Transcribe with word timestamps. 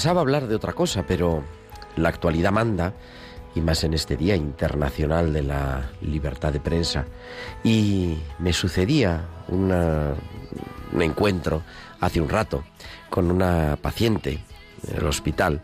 Pensaba 0.00 0.22
hablar 0.22 0.48
de 0.48 0.54
otra 0.54 0.72
cosa, 0.72 1.04
pero 1.06 1.44
la 1.96 2.08
actualidad 2.08 2.52
manda, 2.52 2.94
y 3.54 3.60
más 3.60 3.84
en 3.84 3.92
este 3.92 4.16
Día 4.16 4.34
Internacional 4.34 5.30
de 5.30 5.42
la 5.42 5.90
Libertad 6.00 6.54
de 6.54 6.58
Prensa. 6.58 7.04
Y 7.62 8.16
me 8.38 8.54
sucedía 8.54 9.26
una- 9.48 10.14
un 10.90 11.02
encuentro 11.02 11.60
hace 12.00 12.18
un 12.18 12.30
rato 12.30 12.64
con 13.10 13.30
una 13.30 13.76
paciente 13.76 14.42
en 14.88 14.96
el 14.96 15.06
hospital 15.06 15.60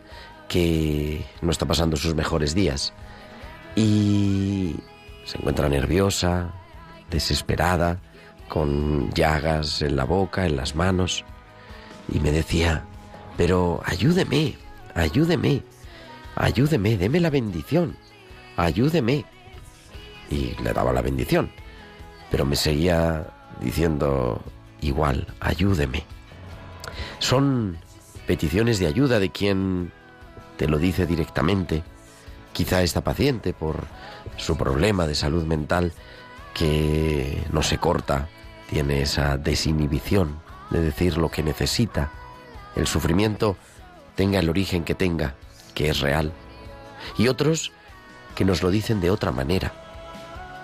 que 0.47 1.25
no 1.41 1.49
está 1.49 1.65
pasando 1.65 1.97
sus 1.97 2.13
mejores 2.13 2.53
días 2.53 2.93
y 3.75 4.75
se 5.25 5.39
encuentra 5.39 5.67
nerviosa, 5.67 6.51
desesperada, 7.09 7.97
con 8.47 9.09
llagas 9.15 9.81
en 9.81 9.95
la 9.95 10.03
boca, 10.03 10.45
en 10.45 10.57
las 10.57 10.75
manos, 10.75 11.25
y 12.13 12.19
me 12.19 12.31
decía, 12.31 12.85
pero 13.37 13.81
ayúdeme, 13.85 14.55
ayúdeme, 14.95 15.63
ayúdeme, 16.35 16.97
deme 16.97 17.19
la 17.19 17.29
bendición, 17.29 17.95
ayúdeme. 18.57 19.25
Y 20.29 20.55
le 20.61 20.73
daba 20.73 20.91
la 20.91 21.01
bendición, 21.01 21.49
pero 22.29 22.45
me 22.45 22.55
seguía 22.55 23.27
diciendo 23.61 24.41
igual, 24.81 25.27
ayúdeme. 25.39 26.03
Son 27.19 27.77
peticiones 28.25 28.79
de 28.79 28.87
ayuda 28.87 29.19
de 29.19 29.29
quien 29.29 29.91
te 30.57 30.67
lo 30.67 30.79
dice 30.79 31.05
directamente. 31.05 31.83
Quizá 32.51 32.81
esta 32.81 33.01
paciente, 33.01 33.53
por 33.53 33.85
su 34.35 34.57
problema 34.57 35.07
de 35.07 35.15
salud 35.15 35.45
mental, 35.45 35.93
que 36.53 37.43
no 37.51 37.61
se 37.61 37.77
corta, 37.77 38.29
tiene 38.69 39.01
esa 39.03 39.37
desinhibición 39.37 40.39
de 40.71 40.81
decir 40.81 41.17
lo 41.17 41.29
que 41.29 41.43
necesita. 41.43 42.11
El 42.77 42.85
sufrimiento 42.85 43.57
tenga 44.15 44.39
el 44.39 44.49
origen 44.49 44.83
que 44.83 44.93
tenga, 44.93 45.33
que 45.73 45.89
es 45.89 45.99
real. 45.99 46.31
Y 47.17 47.27
otros 47.27 47.71
que 48.35 48.45
nos 48.45 48.61
lo 48.61 48.69
dicen 48.69 49.01
de 49.01 49.09
otra 49.09 49.31
manera, 49.31 49.73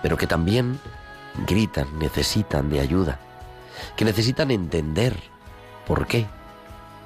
pero 0.04 0.16
que 0.16 0.28
también 0.28 0.80
gritan, 1.48 1.98
necesitan 1.98 2.70
de 2.70 2.82
ayuda, 2.82 3.20
que 3.98 4.06
necesitan 4.06 4.52
entender 4.52 5.18
por 5.88 6.06
qué. 6.06 6.28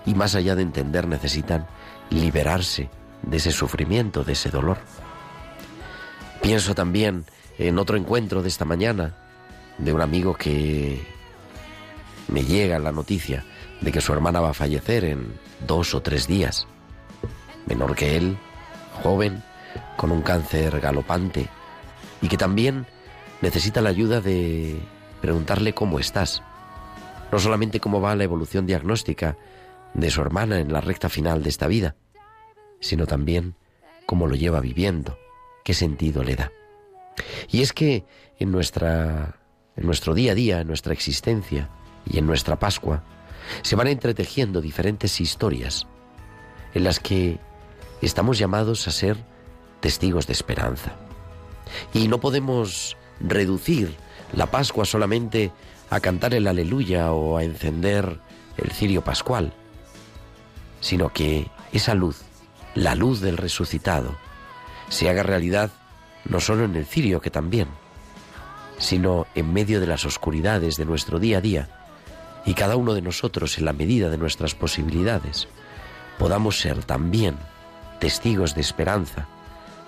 Y 0.06 0.14
más 0.14 0.36
allá 0.36 0.56
de 0.56 0.64
entender, 0.64 1.08
necesitan 1.08 1.68
liberarse 2.10 2.90
de 3.22 3.38
ese 3.38 3.52
sufrimiento, 3.52 4.26
de 4.26 4.34
ese 4.34 4.50
dolor. 4.50 4.78
Pienso 6.42 6.76
también 6.76 7.24
en 7.58 7.80
otro 7.80 7.96
encuentro 7.96 8.42
de 8.42 8.50
esta 8.50 8.66
mañana 8.66 9.16
de 9.78 9.94
un 9.94 10.02
amigo 10.02 10.36
que 10.36 11.02
me 12.28 12.44
llega 12.44 12.78
la 12.78 12.92
noticia 12.92 13.46
de 13.82 13.92
que 13.92 14.02
su 14.02 14.14
hermana 14.14 14.40
va 14.40 14.50
a 14.50 14.54
fallecer 14.54 15.04
en 15.04 15.34
dos 15.66 15.94
o 15.94 16.02
tres 16.02 16.28
días. 16.28 16.68
Menor 17.66 17.96
que 17.96 18.18
él, 18.18 18.38
joven, 19.04 19.44
con 19.96 20.12
un 20.12 20.22
cáncer 20.22 20.80
galopante 20.80 21.48
y 22.22 22.28
que 22.28 22.38
también 22.38 22.86
necesita 23.42 23.82
la 23.82 23.90
ayuda 23.90 24.22
de 24.22 24.80
preguntarle 25.22 25.74
cómo 25.74 26.00
estás. 26.00 26.42
No 27.32 27.40
solamente 27.40 27.80
cómo 27.80 28.02
va 28.02 28.16
la 28.16 28.24
evolución 28.24 28.66
diagnóstica 28.66 29.38
de 29.94 30.10
su 30.10 30.22
hermana 30.22 30.60
en 30.60 30.72
la 30.72 30.82
recta 30.82 31.10
final 31.10 31.44
de 31.44 31.50
esta 31.50 31.68
vida, 31.68 31.96
sino 32.80 33.06
también 33.06 33.56
cómo 34.06 34.28
lo 34.28 34.36
lleva 34.36 34.60
viviendo, 34.62 35.18
qué 35.64 35.74
sentido 35.74 36.24
le 36.24 36.36
da. 36.36 36.52
Y 37.50 37.62
es 37.62 37.74
que 37.74 38.06
en 38.40 38.52
nuestra 38.52 39.40
en 39.76 39.86
nuestro 39.86 40.16
día 40.16 40.32
a 40.32 40.36
día, 40.36 40.62
en 40.62 40.68
nuestra 40.68 40.94
existencia 40.94 41.70
y 42.06 42.18
en 42.18 42.26
nuestra 42.26 42.58
Pascua 42.58 43.04
se 43.62 43.76
van 43.76 43.88
entretejiendo 43.88 44.62
diferentes 44.62 45.22
historias 45.22 45.88
en 46.74 46.84
las 46.84 47.00
que 47.00 47.40
estamos 48.02 48.38
llamados 48.38 48.88
a 48.88 48.92
ser 48.92 49.18
testigos 49.80 50.28
de 50.28 50.34
esperanza. 50.34 50.96
Y 51.94 52.08
no 52.08 52.20
podemos 52.20 52.98
reducir 53.20 53.96
la 54.34 54.52
Pascua 54.52 54.86
solamente 54.86 55.52
a 55.90 56.00
cantar 56.00 56.34
el 56.34 56.48
aleluya 56.48 57.12
o 57.14 57.38
a 57.38 57.44
encender 57.44 58.20
el 58.58 58.72
cirio 58.72 59.04
pascual, 59.04 59.54
sino 60.82 61.10
que 61.14 61.48
esa 61.72 61.96
luz, 61.96 62.22
la 62.76 62.96
luz 62.96 63.22
del 63.22 63.38
resucitado, 63.38 64.16
se 64.90 65.10
haga 65.10 65.24
realidad 65.24 65.72
no 66.26 66.40
solo 66.40 66.66
en 66.66 66.76
el 66.76 66.86
cirio, 66.86 67.22
que 67.22 67.30
también, 67.30 67.68
sino 68.78 69.28
en 69.36 69.54
medio 69.54 69.80
de 69.80 69.88
las 69.88 70.06
oscuridades 70.06 70.76
de 70.76 70.86
nuestro 70.86 71.20
día 71.20 71.38
a 71.38 71.42
día, 71.42 71.70
y 72.48 72.54
cada 72.54 72.78
uno 72.78 72.94
de 72.94 73.02
nosotros, 73.02 73.58
en 73.58 73.66
la 73.66 73.74
medida 73.74 74.10
de 74.10 74.18
nuestras 74.18 74.56
posibilidades, 74.56 75.50
podamos 76.18 76.58
ser 76.58 76.82
también 76.86 77.36
testigos 78.00 78.56
de 78.56 78.62
esperanza, 78.62 79.28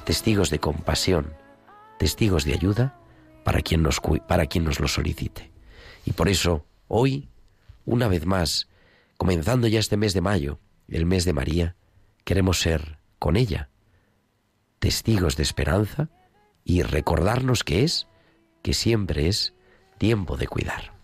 testigos 0.03 0.49
de 0.49 0.59
compasión, 0.59 1.33
testigos 1.97 2.43
de 2.43 2.53
ayuda 2.53 2.99
para 3.45 3.61
quien 3.61 3.81
nos, 3.81 4.01
para 4.27 4.45
quien 4.45 4.65
nos 4.65 4.81
lo 4.81 4.89
solicite. 4.89 5.51
Y 6.05 6.11
por 6.11 6.27
eso, 6.27 6.65
hoy, 6.89 7.29
una 7.85 8.09
vez 8.09 8.25
más, 8.25 8.67
comenzando 9.17 9.67
ya 9.67 9.79
este 9.79 9.95
mes 9.95 10.13
de 10.13 10.21
mayo, 10.21 10.59
el 10.89 11.05
mes 11.05 11.23
de 11.23 11.33
María, 11.33 11.77
queremos 12.25 12.59
ser 12.59 12.99
con 13.19 13.37
ella 13.37 13.69
testigos 14.79 15.37
de 15.37 15.43
esperanza 15.43 16.09
y 16.65 16.81
recordarnos 16.81 17.63
que 17.63 17.83
es, 17.83 18.07
que 18.61 18.73
siempre 18.73 19.29
es 19.29 19.53
tiempo 19.97 20.35
de 20.35 20.47
cuidar. 20.47 20.98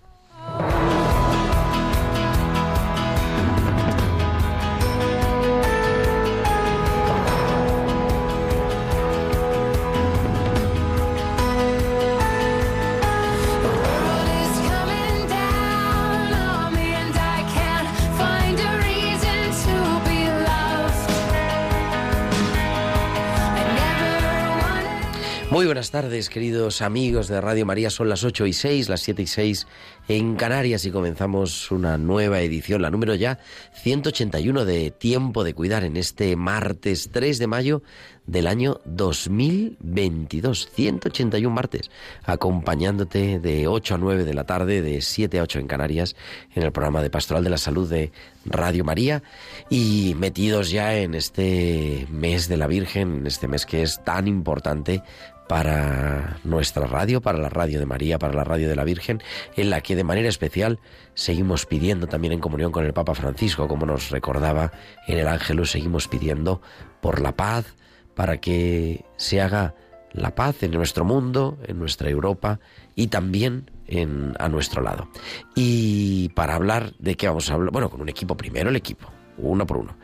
Muy 25.66 25.70
buenas 25.70 25.90
tardes, 25.90 26.30
queridos 26.30 26.84
amigos 26.84 27.28
de 27.28 27.42
Radio 27.42 27.66
María. 27.66 27.90
Son 27.90 28.08
las 28.08 28.24
8 28.24 28.46
y 28.46 28.54
6, 28.54 28.88
las 28.88 29.02
7 29.02 29.24
y 29.24 29.26
6 29.26 29.68
en 30.08 30.36
Canarias 30.36 30.86
y 30.86 30.92
comenzamos 30.92 31.72
una 31.72 31.98
nueva 31.98 32.42
edición, 32.42 32.84
la 32.84 32.92
número 32.92 33.16
ya 33.16 33.40
181 33.74 34.64
de 34.64 34.92
Tiempo 34.92 35.44
de 35.44 35.56
Cuidar 35.56 35.84
en 35.84 35.98
este 35.98 36.36
martes 36.36 37.10
3 37.12 37.40
de 37.40 37.48
mayo 37.48 37.82
del 38.28 38.46
año 38.46 38.80
2022. 38.86 40.70
181 40.72 41.54
martes, 41.54 41.90
acompañándote 42.24 43.40
de 43.40 43.68
8 43.68 43.96
a 43.96 43.98
9 43.98 44.24
de 44.24 44.34
la 44.36 44.44
tarde, 44.44 44.84
de 44.84 45.02
7 45.02 45.40
a 45.40 45.44
8 45.44 45.60
en 45.60 45.68
Canarias, 45.68 46.16
en 46.54 46.62
el 46.62 46.72
programa 46.72 47.02
de 47.02 47.10
Pastoral 47.10 47.44
de 47.44 47.50
la 47.50 47.58
Salud 47.58 47.90
de 47.90 48.12
Radio 48.46 48.84
María 48.84 49.24
y 49.70 50.16
metidos 50.18 50.70
ya 50.70 50.96
en 50.96 51.16
este 51.16 52.08
mes 52.12 52.48
de 52.48 52.58
la 52.58 52.68
Virgen, 52.68 53.18
en 53.18 53.28
este 53.28 53.48
mes 53.48 53.66
que 53.66 53.82
es 53.82 54.04
tan 54.04 54.28
importante 54.28 55.02
para 55.47 56.38
nuestra 56.44 56.88
radio, 56.88 57.21
para 57.21 57.38
la 57.38 57.50
radio 57.50 57.80
de 57.80 57.86
María, 57.86 58.19
para 58.19 58.33
la 58.33 58.44
radio 58.44 58.68
de 58.68 58.75
la 58.75 58.83
Virgen, 58.83 59.21
en 59.56 59.69
la 59.69 59.81
que 59.81 59.95
de 59.95 60.03
manera 60.03 60.27
especial 60.27 60.80
seguimos 61.13 61.65
pidiendo 61.65 62.07
también 62.07 62.33
en 62.33 62.39
comunión 62.39 62.71
con 62.71 62.86
el 62.86 62.94
Papa 62.94 63.15
Francisco, 63.15 63.68
como 63.68 63.86
nos 63.86 64.09
recordaba 64.09 64.71
en 65.07 65.19
el 65.19 65.27
Ángelo, 65.27 65.65
seguimos 65.65 66.07
pidiendo 66.07 66.62
por 67.01 67.21
la 67.21 67.36
paz, 67.36 67.75
para 68.15 68.38
que 68.38 69.06
se 69.18 69.42
haga 69.42 69.75
la 70.13 70.33
paz 70.33 70.63
en 70.63 70.71
nuestro 70.71 71.03
mundo, 71.03 71.57
en 71.68 71.77
nuestra 71.77 72.09
Europa 72.09 72.59
y 72.95 73.07
también 73.07 73.69
en, 73.88 74.33
a 74.39 74.47
nuestro 74.47 74.81
lado. 74.81 75.09
Y 75.53 76.30
para 76.30 76.56
hablar 76.56 76.94
de 76.97 77.15
qué 77.15 77.27
vamos 77.27 77.51
a 77.51 77.56
hablar, 77.56 77.71
bueno, 77.71 77.89
con 77.89 78.01
un 78.01 78.09
equipo 78.09 78.38
primero, 78.38 78.69
el 78.69 78.77
equipo, 78.77 79.12
uno 79.38 79.68
por 79.68 79.77
uno, 79.77 79.97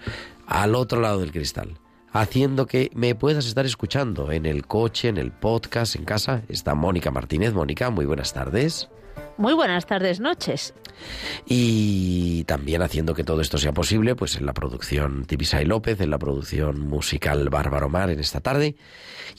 al 0.45 0.75
otro 0.75 0.99
lado 0.99 1.19
del 1.19 1.31
cristal 1.31 1.80
haciendo 2.11 2.67
que 2.67 2.91
me 2.93 3.15
puedas 3.15 3.45
estar 3.45 3.65
escuchando 3.65 4.31
en 4.31 4.45
el 4.45 4.65
coche, 4.67 5.07
en 5.07 5.17
el 5.17 5.31
podcast, 5.31 5.95
en 5.95 6.05
casa. 6.05 6.43
Está 6.49 6.75
Mónica 6.75 7.11
Martínez. 7.11 7.53
Mónica, 7.53 7.89
muy 7.89 8.05
buenas 8.05 8.33
tardes. 8.33 8.89
Muy 9.37 9.53
buenas 9.53 9.85
tardes, 9.85 10.19
noches. 10.19 10.73
Y 11.45 12.43
también 12.43 12.81
haciendo 12.81 13.15
que 13.15 13.23
todo 13.23 13.41
esto 13.41 13.57
sea 13.57 13.71
posible, 13.71 14.15
pues 14.15 14.35
en 14.35 14.45
la 14.45 14.53
producción 14.53 15.25
Tibisay 15.25 15.65
López, 15.65 15.99
en 16.01 16.11
la 16.11 16.19
producción 16.19 16.79
musical 16.79 17.49
Bárbaro 17.49 17.89
Mar 17.89 18.09
en 18.11 18.19
esta 18.19 18.39
tarde. 18.39 18.75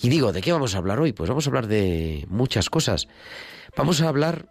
Y 0.03 0.09
digo, 0.09 0.33
¿de 0.33 0.41
qué 0.41 0.53
vamos 0.53 0.75
a 0.75 0.79
hablar 0.79 0.99
hoy? 0.99 1.13
Pues 1.13 1.29
vamos 1.29 1.47
a 1.47 1.51
hablar 1.51 1.67
de 1.67 2.27
muchas 2.29 2.69
cosas. 2.69 3.07
Vamos 3.77 4.01
a 4.01 4.09
hablar 4.09 4.47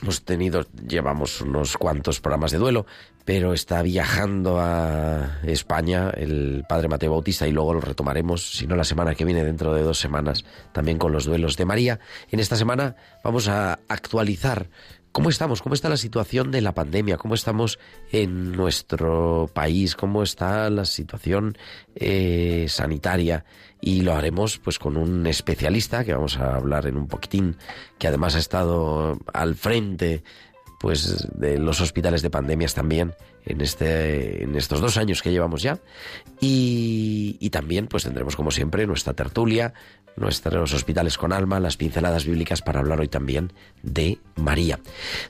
hemos 0.00 0.24
tenido, 0.24 0.66
llevamos 0.86 1.40
unos 1.40 1.76
cuantos 1.76 2.20
programas 2.20 2.50
de 2.52 2.58
duelo, 2.58 2.86
pero 3.24 3.52
está 3.52 3.82
viajando 3.82 4.58
a 4.60 5.38
España 5.44 6.10
el 6.10 6.64
padre 6.68 6.88
Mateo 6.88 7.12
Bautista 7.12 7.46
y 7.46 7.52
luego 7.52 7.74
lo 7.74 7.80
retomaremos, 7.80 8.56
si 8.56 8.66
no 8.66 8.74
la 8.74 8.84
semana 8.84 9.14
que 9.14 9.24
viene, 9.24 9.44
dentro 9.44 9.74
de 9.74 9.82
dos 9.82 9.98
semanas, 9.98 10.44
también 10.72 10.98
con 10.98 11.12
los 11.12 11.24
duelos 11.24 11.56
de 11.56 11.64
María. 11.64 12.00
En 12.30 12.40
esta 12.40 12.56
semana 12.56 12.96
vamos 13.22 13.48
a 13.48 13.78
actualizar 13.88 14.68
¿Cómo 15.12 15.28
estamos? 15.28 15.60
¿Cómo 15.60 15.74
está 15.74 15.90
la 15.90 15.98
situación 15.98 16.50
de 16.50 16.62
la 16.62 16.72
pandemia? 16.72 17.18
¿Cómo 17.18 17.34
estamos 17.34 17.78
en 18.12 18.52
nuestro 18.52 19.50
país? 19.52 19.94
¿Cómo 19.94 20.22
está 20.22 20.70
la 20.70 20.86
situación 20.86 21.58
eh, 21.94 22.64
sanitaria? 22.70 23.44
Y 23.82 24.00
lo 24.00 24.14
haremos 24.14 24.58
pues 24.58 24.78
con 24.78 24.96
un 24.96 25.26
especialista 25.26 26.02
que 26.02 26.14
vamos 26.14 26.38
a 26.38 26.56
hablar 26.56 26.86
en 26.86 26.96
un 26.96 27.08
poquitín, 27.08 27.58
que 27.98 28.08
además 28.08 28.36
ha 28.36 28.38
estado 28.38 29.18
al 29.34 29.54
frente 29.54 30.24
pues 30.82 31.28
de 31.32 31.58
los 31.58 31.80
hospitales 31.80 32.22
de 32.22 32.28
pandemias 32.28 32.74
también 32.74 33.14
en 33.46 33.60
este 33.60 34.42
en 34.42 34.56
estos 34.56 34.80
dos 34.80 34.96
años 34.96 35.22
que 35.22 35.30
llevamos 35.30 35.62
ya 35.62 35.78
y, 36.40 37.48
también 37.50 37.86
pues 37.86 38.02
tendremos 38.04 38.34
como 38.34 38.50
siempre 38.50 38.86
nuestra 38.86 39.12
tertulia 39.12 39.74
nuestros 40.16 40.74
hospitales 40.74 41.16
con 41.16 41.32
alma, 41.32 41.60
las 41.60 41.76
pinceladas 41.76 42.26
bíblicas 42.26 42.62
para 42.62 42.80
hablar 42.80 43.00
hoy 43.00 43.08
también 43.08 43.52
de 43.82 44.18
María. 44.36 44.80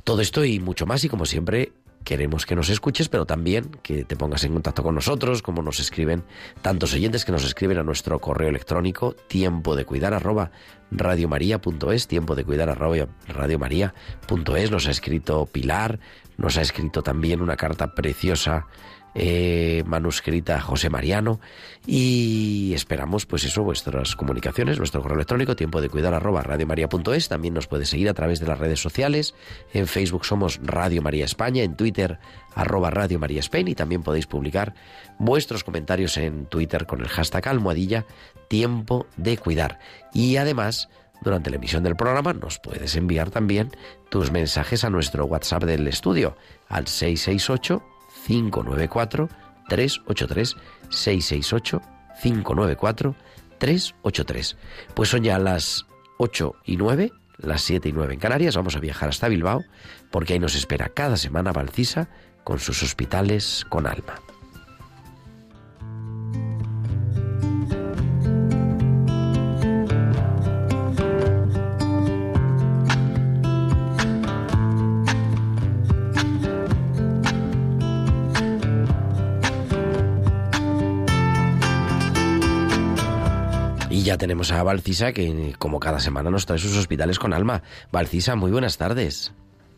Todo 0.05 0.23
esto 0.23 0.45
y 0.45 0.59
mucho 0.59 0.87
más 0.87 1.05
y 1.05 1.09
como 1.09 1.27
siempre 1.27 1.73
queremos 2.05 2.47
que 2.47 2.55
nos 2.55 2.69
escuches, 2.69 3.09
pero 3.09 3.27
también 3.27 3.71
que 3.83 4.05
te 4.05 4.17
pongas 4.17 4.45
en 4.45 4.53
contacto 4.53 4.83
con 4.83 4.95
nosotros, 4.95 5.43
como 5.43 5.63
nos 5.63 5.81
escriben 5.81 6.25
tantos 6.61 6.95
oyentes 6.95 7.25
que 7.25 7.33
nos 7.33 7.45
escriben 7.45 7.79
a 7.79 7.83
nuestro 7.83 8.19
correo 8.21 8.49
electrónico 8.49 9.13
tiempo 9.13 9.77
de 9.77 9.85
cuidar 9.85 10.15
arroba 10.15 10.51
radiomaria.es, 10.91 12.09
tiempo 12.09 12.35
de 12.35 12.45
cuidar 12.45 12.69
arroba 12.69 13.09
radiomaria.es, 13.29 14.71
nos 14.71 14.87
ha 14.87 14.91
escrito 14.91 15.47
Pilar, 15.47 16.01
nos 16.37 16.57
ha 16.59 16.63
escrito 16.63 17.03
también 17.03 17.41
una 17.41 17.57
carta 17.57 17.95
preciosa 17.95 18.67
eh, 19.15 19.83
manuscrita 19.87 20.61
José 20.61 20.91
Mariano. 20.91 21.41
Y 21.87 22.73
esperamos 22.75 23.27
pues 23.27 23.45
eso 23.45 23.63
vuestras 23.63 24.15
comunicaciones 24.17 24.79
nuestro 24.79 25.03
correo 25.03 25.17
electrónico 25.17 25.57
tiempo 25.57 25.81
de 25.81 25.89
cuidar 25.89 26.15
arroba 26.15 26.43
radiomaria.es 26.43 27.29
también 27.29 27.55
nos 27.55 27.67
puede 27.67 27.85
seguir 27.85 28.09
a 28.09 28.15
través 28.15 28.41
de 28.41 28.47
las 28.47 28.59
redes 28.59 28.81
sociales. 28.81 29.35
En 29.73 29.87
Facebook 29.87 30.25
somos 30.25 30.61
Radio 30.63 31.03
María 31.03 31.25
España 31.25 31.63
en 31.63 31.77
Twitter 31.77 32.19
arroba 32.55 32.91
Radio 32.91 33.19
María 33.19 33.41
España 33.41 33.71
y 33.71 33.75
también 33.75 34.03
podéis 34.03 34.27
publicar 34.27 34.75
vuestros 35.19 35.65
comentarios 35.65 36.17
en 36.17 36.47
Twitter 36.47 36.87
con 36.87 37.01
el 37.01 37.09
hashtag 37.09 37.49
almohadilla 37.49 38.07
tiempo 38.49 39.07
de 39.17 39.37
cuidar. 39.39 39.79
Y 40.13 40.37
además 40.37 40.89
durante 41.23 41.51
la 41.51 41.57
emisión 41.57 41.83
del 41.83 41.97
programa 41.97 42.33
nos 42.33 42.59
puedes 42.59 42.97
enviar 42.97 43.31
también 43.31 43.71
tus 44.11 44.31
mensajes 44.31 44.85
a 44.85 44.91
nuestro 44.91 45.25
WhatsApp 45.25 45.65
del 45.65 45.87
estudio 45.87 46.37
al 46.69 46.87
668 46.87 47.92
594 48.27 49.29
383 49.69 50.57
668 50.91 51.83
594 52.23 53.15
383. 53.59 54.57
Pues 54.95 55.09
son 55.09 55.23
ya 55.23 55.39
las 55.39 55.87
8 56.19 56.55
y 56.65 56.77
9, 56.77 57.13
las 57.39 57.63
7 57.63 57.89
y 57.89 57.93
9 57.93 58.15
en 58.15 58.21
Canarias. 58.21 58.57
Vamos 58.57 58.77
a 58.77 58.81
viajar 58.81 59.09
hasta 59.09 59.29
Bilbao 59.29 59.65
porque 60.11 60.35
ahí 60.35 60.39
nos 60.39 60.55
espera 60.55 60.89
cada 60.89 61.17
semana 61.17 61.53
Valcisa 61.53 62.09
con 62.45 62.59
sus 62.59 62.83
hospitales 62.83 63.65
con 63.69 63.87
alma. 63.87 64.15
Ya 84.13 84.19
tenemos 84.19 84.53
a 84.53 84.63
Valcisa 84.63 85.13
que 85.15 85.55
como 85.59 85.81
cada 85.81 85.99
semana 85.99 86.29
nos 86.29 86.45
trae 86.45 86.59
sus 86.59 86.77
hospitales 86.77 87.19
con 87.19 87.33
alma. 87.33 87.63
Valcisa, 87.93 88.37
muy 88.37 88.51
buenas 88.51 88.77
tardes. 88.77 89.33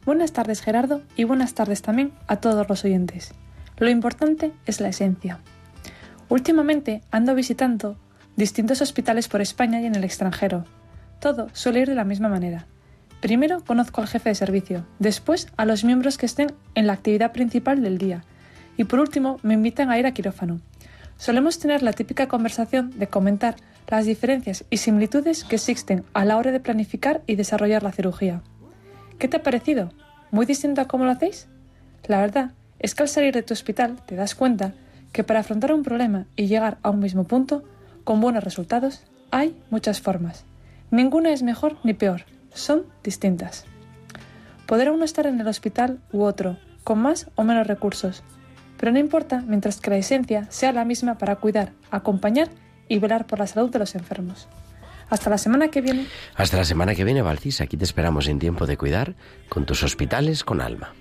Buenas 0.05 0.33
tardes 0.33 0.61
Gerardo 0.61 1.03
y 1.15 1.23
buenas 1.23 1.55
tardes 1.55 1.83
también 1.83 2.11
a 2.27 2.41
todos 2.41 2.69
los 2.69 2.85
oyentes. 2.85 3.33
Lo 3.79 3.89
importante 3.91 4.51
es 4.67 4.81
la 4.81 4.89
esencia. 4.89 5.39
Últimamente 6.29 7.03
ando 7.13 7.37
visitando 7.37 7.97
distintos 8.35 8.83
hospitales 8.83 9.29
por 9.29 9.41
España 9.41 9.81
y 9.81 9.87
en 9.87 9.95
el 9.95 10.03
extranjero. 10.03 10.65
Todo 11.21 11.47
suele 11.53 11.83
ir 11.83 11.89
de 11.91 11.95
la 11.95 12.03
misma 12.03 12.29
manera. 12.29 12.67
Primero 13.21 13.63
conozco 13.65 14.01
al 14.01 14.09
jefe 14.09 14.31
de 14.31 14.35
servicio, 14.35 14.85
después 14.99 15.47
a 15.57 15.65
los 15.65 15.85
miembros 15.85 16.19
que 16.19 16.27
estén 16.27 16.53
en 16.75 16.89
la 16.89 16.95
actividad 16.95 17.31
principal 17.31 17.83
del 17.83 17.99
día 17.99 18.25
y 18.77 18.83
por 18.83 18.99
último 18.99 19.39
me 19.45 19.55
invitan 19.55 19.93
a 19.93 19.99
ir 20.01 20.07
a 20.07 20.13
quirófano. 20.13 20.61
Solemos 21.19 21.61
tener 21.61 21.85
la 21.85 21.93
típica 21.93 22.27
conversación 22.27 22.91
de 22.99 23.07
comentar 23.07 23.55
las 23.89 24.07
diferencias 24.07 24.65
y 24.71 24.79
similitudes 24.79 25.45
que 25.45 25.57
existen 25.57 26.05
a 26.15 26.25
la 26.25 26.37
hora 26.37 26.53
de 26.53 26.61
planificar 26.61 27.23
y 27.27 27.37
desarrollar 27.37 27.83
la 27.83 27.93
cirugía. 27.93 28.43
¿Qué 29.19 29.29
te 29.29 29.37
ha 29.37 29.43
parecido? 29.43 29.93
¿Muy 30.31 30.47
distinto 30.47 30.81
a 30.81 30.89
cómo 30.89 31.05
lo 31.05 31.13
hacéis? 31.13 31.49
La 32.07 32.21
verdad 32.21 32.53
es 32.79 32.95
que 32.95 33.03
al 33.03 33.09
salir 33.09 33.35
de 33.35 33.43
tu 33.43 33.55
hospital 33.55 33.97
te 34.07 34.17
das 34.17 34.35
cuenta 34.35 34.75
que 35.13 35.25
para 35.25 35.41
afrontar 35.41 35.73
un 35.73 35.83
problema 35.83 36.27
y 36.37 36.47
llegar 36.47 36.79
a 36.83 36.91
un 36.91 36.99
mismo 36.99 37.25
punto, 37.25 37.63
con 38.03 38.21
buenos 38.21 38.45
resultados, 38.45 39.05
hay 39.31 39.57
muchas 39.71 40.01
formas. 40.01 40.45
Ninguna 40.91 41.33
es 41.33 41.43
mejor 41.43 41.77
ni 41.85 41.95
peor, 41.95 42.25
son 42.53 42.85
distintas. 43.03 43.65
Podrá 44.67 44.93
uno 44.93 45.05
estar 45.05 45.27
en 45.27 45.41
el 45.41 45.47
hospital 45.47 46.01
u 46.13 46.23
otro, 46.23 46.59
con 46.83 46.99
más 46.99 47.31
o 47.37 47.45
menos 47.45 47.67
recursos, 47.67 48.23
pero 48.79 48.93
no 48.93 48.99
importa 48.99 49.43
mientras 49.47 49.81
que 49.81 49.91
la 49.91 49.97
esencia 49.97 50.47
sea 50.51 50.73
la 50.73 50.85
misma 50.85 51.17
para 51.17 51.37
cuidar, 51.37 51.73
acompañar 51.91 52.49
y 52.89 52.99
velar 52.99 53.27
por 53.27 53.39
la 53.39 53.47
salud 53.47 53.71
de 53.71 53.79
los 53.79 53.95
enfermos. 53.95 54.49
Hasta 55.09 55.31
la 55.31 55.39
semana 55.39 55.69
que 55.69 55.81
viene. 55.81 56.07
Hasta 56.35 56.57
la 56.57 56.65
semana 56.65 56.95
que 56.95 57.05
viene, 57.05 57.23
Valcis. 57.23 57.61
Aquí 57.61 57.77
te 57.77 57.85
esperamos 57.85 58.27
en 58.29 58.39
tiempo 58.39 58.67
de 58.67 58.77
cuidar 58.77 59.15
con 59.49 59.67
tus 59.67 59.83
hospitales 59.83 60.45
con 60.45 60.61
alma. 60.61 60.95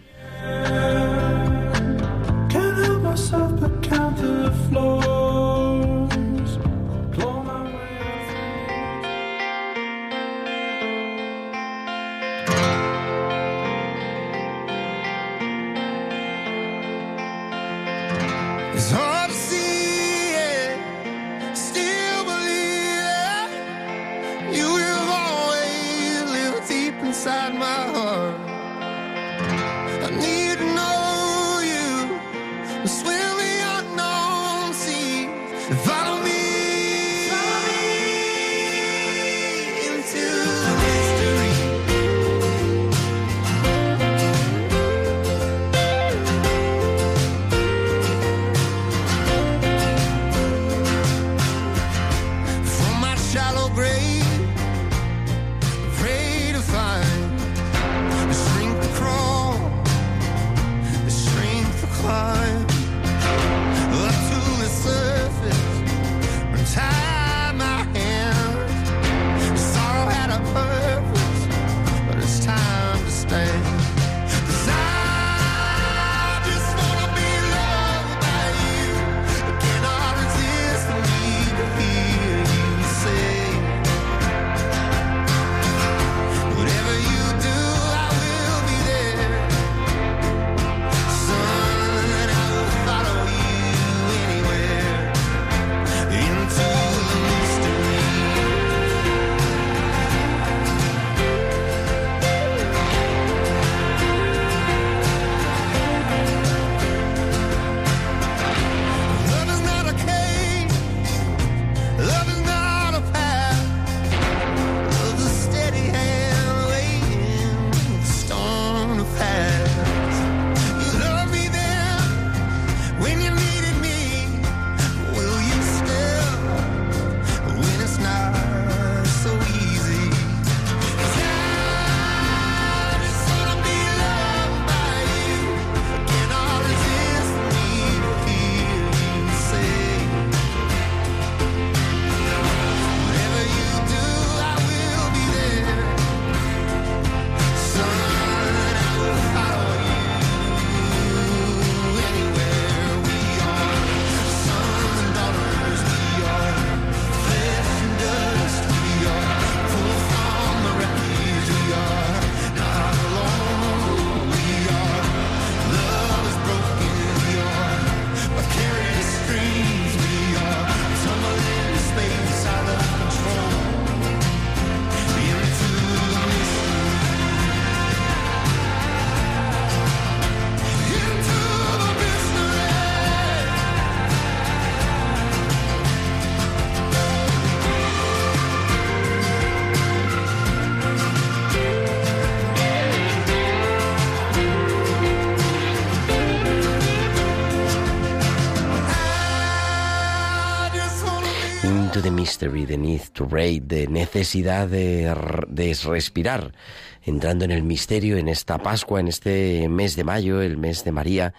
De 203.33 203.87
necesidad 203.89 204.67
de, 204.67 205.11
de 205.47 205.77
respirar, 205.85 206.53
entrando 207.01 207.45
en 207.45 207.51
el 207.51 207.63
misterio, 207.63 208.17
en 208.17 208.27
esta 208.27 208.59
Pascua, 208.59 208.99
en 208.99 209.07
este 209.07 209.67
mes 209.69 209.95
de 209.95 210.03
mayo, 210.03 210.41
el 210.41 210.57
mes 210.57 210.83
de 210.83 210.91
María, 210.91 211.33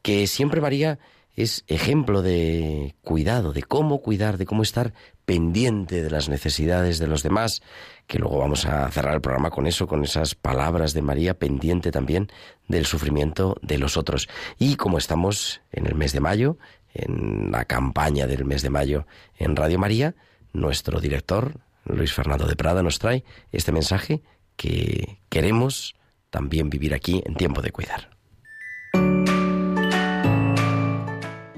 que 0.00 0.28
siempre 0.28 0.60
María 0.60 1.00
es 1.34 1.64
ejemplo 1.66 2.22
de 2.22 2.94
cuidado, 3.02 3.52
de 3.52 3.64
cómo 3.64 4.00
cuidar, 4.00 4.38
de 4.38 4.46
cómo 4.46 4.62
estar 4.62 4.92
pendiente 5.24 6.02
de 6.02 6.10
las 6.10 6.28
necesidades 6.28 7.00
de 7.00 7.08
los 7.08 7.24
demás, 7.24 7.62
que 8.06 8.20
luego 8.20 8.38
vamos 8.38 8.64
a 8.66 8.88
cerrar 8.92 9.14
el 9.14 9.20
programa 9.20 9.50
con 9.50 9.66
eso, 9.66 9.88
con 9.88 10.04
esas 10.04 10.36
palabras 10.36 10.94
de 10.94 11.02
María, 11.02 11.34
pendiente 11.34 11.90
también 11.90 12.28
del 12.68 12.86
sufrimiento 12.86 13.56
de 13.62 13.78
los 13.78 13.96
otros. 13.96 14.28
Y 14.58 14.76
como 14.76 14.98
estamos 14.98 15.62
en 15.72 15.86
el 15.86 15.96
mes 15.96 16.12
de 16.12 16.20
mayo, 16.20 16.58
en 16.94 17.50
la 17.50 17.64
campaña 17.64 18.28
del 18.28 18.44
mes 18.44 18.62
de 18.62 18.70
mayo 18.70 19.06
en 19.36 19.56
Radio 19.56 19.78
María, 19.78 20.14
nuestro 20.52 21.00
director, 21.00 21.60
Luis 21.84 22.12
Fernando 22.12 22.46
de 22.46 22.56
Prada, 22.56 22.82
nos 22.82 22.98
trae 22.98 23.24
este 23.52 23.72
mensaje 23.72 24.22
que 24.56 25.20
queremos 25.28 25.94
también 26.30 26.70
vivir 26.70 26.94
aquí 26.94 27.22
en 27.24 27.34
tiempo 27.34 27.62
de 27.62 27.72
cuidar. 27.72 28.10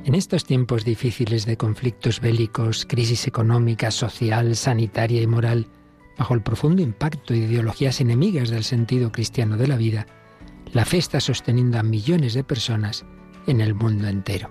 En 0.04 0.16
estos 0.16 0.44
tiempos 0.44 0.84
difíciles 0.84 1.46
de 1.46 1.56
conflictos 1.56 2.20
bélicos, 2.20 2.86
crisis 2.86 3.26
económica, 3.26 3.90
social, 3.90 4.56
sanitaria 4.56 5.22
y 5.22 5.26
moral, 5.26 5.66
bajo 6.18 6.34
el 6.34 6.42
profundo 6.42 6.82
impacto 6.82 7.32
de 7.32 7.40
ideologías 7.40 8.00
enemigas 8.00 8.50
del 8.50 8.64
sentido 8.64 9.12
cristiano 9.12 9.56
de 9.56 9.68
la 9.68 9.76
vida, 9.76 10.06
la 10.72 10.84
fe 10.84 10.98
está 10.98 11.20
sosteniendo 11.20 11.78
a 11.78 11.82
millones 11.82 12.34
de 12.34 12.44
personas 12.44 13.04
en 13.46 13.60
el 13.60 13.74
mundo 13.74 14.08
entero. 14.08 14.50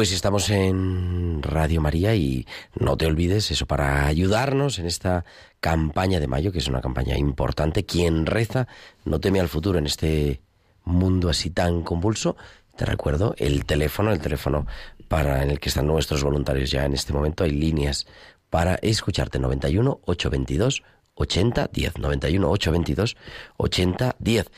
Pues 0.00 0.12
estamos 0.12 0.48
en 0.48 1.42
Radio 1.42 1.82
María 1.82 2.14
y 2.14 2.46
no 2.74 2.96
te 2.96 3.04
olvides 3.04 3.50
eso 3.50 3.66
para 3.66 4.06
ayudarnos 4.06 4.78
en 4.78 4.86
esta 4.86 5.26
campaña 5.60 6.20
de 6.20 6.26
mayo, 6.26 6.52
que 6.52 6.58
es 6.58 6.68
una 6.68 6.80
campaña 6.80 7.18
importante. 7.18 7.84
Quien 7.84 8.24
reza 8.24 8.66
no 9.04 9.20
teme 9.20 9.40
al 9.40 9.50
futuro 9.50 9.78
en 9.78 9.84
este 9.84 10.40
mundo 10.84 11.28
así 11.28 11.50
tan 11.50 11.82
convulso. 11.82 12.38
Te 12.76 12.86
recuerdo 12.86 13.34
el 13.36 13.66
teléfono, 13.66 14.10
el 14.10 14.20
teléfono 14.20 14.66
para 15.06 15.42
en 15.42 15.50
el 15.50 15.60
que 15.60 15.68
están 15.68 15.86
nuestros 15.86 16.24
voluntarios 16.24 16.70
ya 16.70 16.86
en 16.86 16.94
este 16.94 17.12
momento. 17.12 17.44
Hay 17.44 17.50
líneas 17.50 18.06
para 18.48 18.76
escucharte 18.76 19.38
91 19.38 20.00
822 20.06 20.82
80 21.20 21.70
10 21.72 21.98
91 21.98 22.50
822 22.50 23.16
80 23.56 24.16
10. 24.18 24.50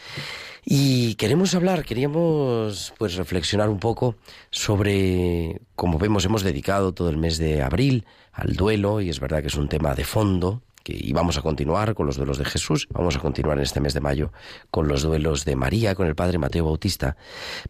Y 0.64 1.16
queremos 1.16 1.54
hablar, 1.54 1.84
queríamos 1.84 2.94
pues 2.96 3.16
reflexionar 3.16 3.68
un 3.68 3.80
poco 3.80 4.14
sobre, 4.50 5.60
como 5.74 5.98
vemos, 5.98 6.24
hemos 6.24 6.44
dedicado 6.44 6.94
todo 6.94 7.10
el 7.10 7.18
mes 7.18 7.36
de 7.38 7.62
abril 7.62 8.06
al 8.32 8.54
duelo 8.54 9.00
y 9.00 9.10
es 9.10 9.18
verdad 9.18 9.40
que 9.40 9.48
es 9.48 9.56
un 9.56 9.68
tema 9.68 9.94
de 9.94 10.04
fondo, 10.04 10.62
que, 10.84 10.96
y 10.96 11.12
vamos 11.12 11.36
a 11.36 11.42
continuar 11.42 11.94
con 11.94 12.06
los 12.06 12.16
duelos 12.16 12.38
de 12.38 12.44
Jesús, 12.44 12.86
vamos 12.92 13.16
a 13.16 13.18
continuar 13.18 13.58
en 13.58 13.64
este 13.64 13.80
mes 13.80 13.92
de 13.92 14.00
mayo 14.00 14.32
con 14.70 14.86
los 14.86 15.02
duelos 15.02 15.44
de 15.44 15.56
María, 15.56 15.96
con 15.96 16.06
el 16.06 16.14
Padre 16.14 16.38
Mateo 16.38 16.64
Bautista, 16.64 17.16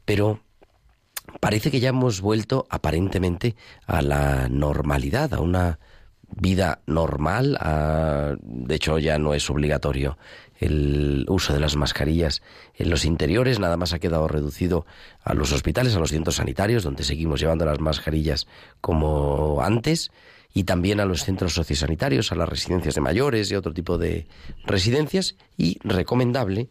pero 0.04 0.40
parece 1.40 1.70
que 1.70 1.80
ya 1.80 1.88
hemos 1.88 2.20
vuelto 2.20 2.66
aparentemente 2.68 3.56
a 3.86 4.02
la 4.02 4.48
normalidad, 4.50 5.32
a 5.32 5.40
una 5.40 5.78
vida 6.36 6.80
normal, 6.86 7.56
a, 7.60 8.34
de 8.40 8.74
hecho 8.74 8.98
ya 8.98 9.18
no 9.18 9.34
es 9.34 9.48
obligatorio 9.50 10.16
el 10.62 11.26
uso 11.28 11.52
de 11.52 11.60
las 11.60 11.74
mascarillas 11.74 12.40
en 12.74 12.88
los 12.88 13.04
interiores, 13.04 13.58
nada 13.58 13.76
más 13.76 13.92
ha 13.92 13.98
quedado 13.98 14.28
reducido 14.28 14.86
a 15.24 15.34
los 15.34 15.52
hospitales, 15.52 15.96
a 15.96 15.98
los 15.98 16.10
centros 16.10 16.36
sanitarios, 16.36 16.84
donde 16.84 17.02
seguimos 17.02 17.40
llevando 17.40 17.64
las 17.64 17.80
mascarillas 17.80 18.46
como 18.80 19.60
antes, 19.60 20.12
y 20.54 20.64
también 20.64 21.00
a 21.00 21.04
los 21.04 21.24
centros 21.24 21.54
sociosanitarios, 21.54 22.30
a 22.30 22.36
las 22.36 22.48
residencias 22.48 22.94
de 22.94 23.00
mayores 23.00 23.50
y 23.50 23.56
otro 23.56 23.72
tipo 23.72 23.98
de 23.98 24.28
residencias, 24.64 25.34
y 25.56 25.78
recomendable, 25.82 26.68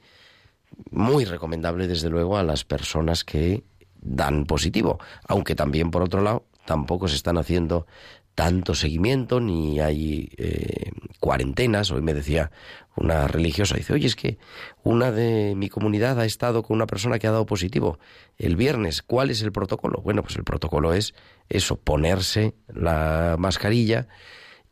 muy 0.90 1.26
recomendable 1.26 1.88
desde 1.88 2.10
luego 2.10 2.38
a 2.38 2.44
las 2.44 2.64
personas 2.64 3.26
que 3.26 3.64
dan 4.00 4.46
positivo, 4.46 5.00
aunque 5.28 5.54
también 5.54 5.92
por 5.92 6.02
otro 6.02 6.22
lado 6.22 6.46
tampoco 6.66 7.08
se 7.08 7.16
están 7.16 7.38
haciendo 7.38 7.88
tanto 8.36 8.76
seguimiento 8.76 9.40
ni 9.40 9.80
hay 9.80 10.30
eh, 10.38 10.92
cuarentenas. 11.20 11.92
Hoy 11.92 12.02
me 12.02 12.14
decía 12.14 12.52
una 12.96 13.28
religiosa, 13.28 13.76
dice, 13.76 13.94
oye, 13.94 14.08
es 14.08 14.16
que 14.16 14.38
una 14.84 15.12
de 15.12 15.54
mi 15.56 15.70
comunidad 15.70 16.20
ha 16.20 16.26
estado 16.26 16.64
con 16.64 16.76
una 16.76 16.88
persona 16.88 17.20
que 17.20 17.28
ha 17.28 17.32
dado 17.32 17.46
positivo 17.46 18.00
el 18.38 18.56
viernes. 18.56 19.02
¿Cuál 19.02 19.30
es 19.30 19.42
el 19.42 19.52
protocolo? 19.52 20.02
Bueno, 20.04 20.24
pues 20.24 20.36
el 20.36 20.44
protocolo 20.44 20.94
es 20.94 21.14
eso, 21.50 21.78
ponerse 21.78 22.54
la 22.68 23.36
mascarilla 23.38 24.08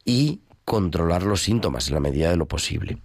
y 0.06 0.42
controlar 0.66 1.24
los 1.24 1.42
síntomas 1.42 1.88
en 1.88 1.96
la 1.96 2.00
medida 2.00 2.30
de 2.30 2.38
lo 2.38 2.48
posible. 2.48 2.98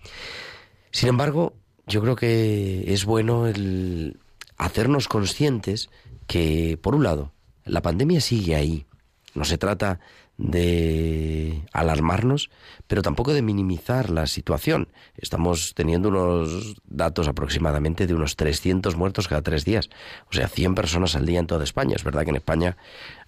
Sin 0.90 1.08
embargo, 1.08 1.54
yo 1.86 2.00
creo 2.00 2.16
que 2.16 2.92
es 2.92 3.04
bueno 3.04 3.46
el 3.46 4.18
hacernos 4.56 5.08
conscientes 5.08 5.90
que, 6.26 6.78
por 6.80 6.94
un 6.94 7.04
lado, 7.04 7.32
la 7.64 7.82
pandemia 7.82 8.20
sigue 8.20 8.54
ahí. 8.54 8.86
No 9.34 9.44
se 9.44 9.58
trata 9.58 10.00
de 10.36 11.62
alarmarnos, 11.72 12.50
pero 12.86 13.02
tampoco 13.02 13.32
de 13.32 13.42
minimizar 13.42 14.10
la 14.10 14.26
situación. 14.26 14.88
Estamos 15.16 15.74
teniendo 15.74 16.08
unos 16.08 16.76
datos 16.84 17.28
aproximadamente 17.28 18.06
de 18.06 18.14
unos 18.14 18.36
300 18.36 18.96
muertos 18.96 19.28
cada 19.28 19.42
tres 19.42 19.64
días, 19.64 19.90
o 20.30 20.32
sea, 20.32 20.48
100 20.48 20.74
personas 20.74 21.14
al 21.14 21.26
día 21.26 21.38
en 21.38 21.46
toda 21.46 21.64
España. 21.64 21.94
Es 21.96 22.04
verdad 22.04 22.24
que 22.24 22.30
en 22.30 22.36
España 22.36 22.76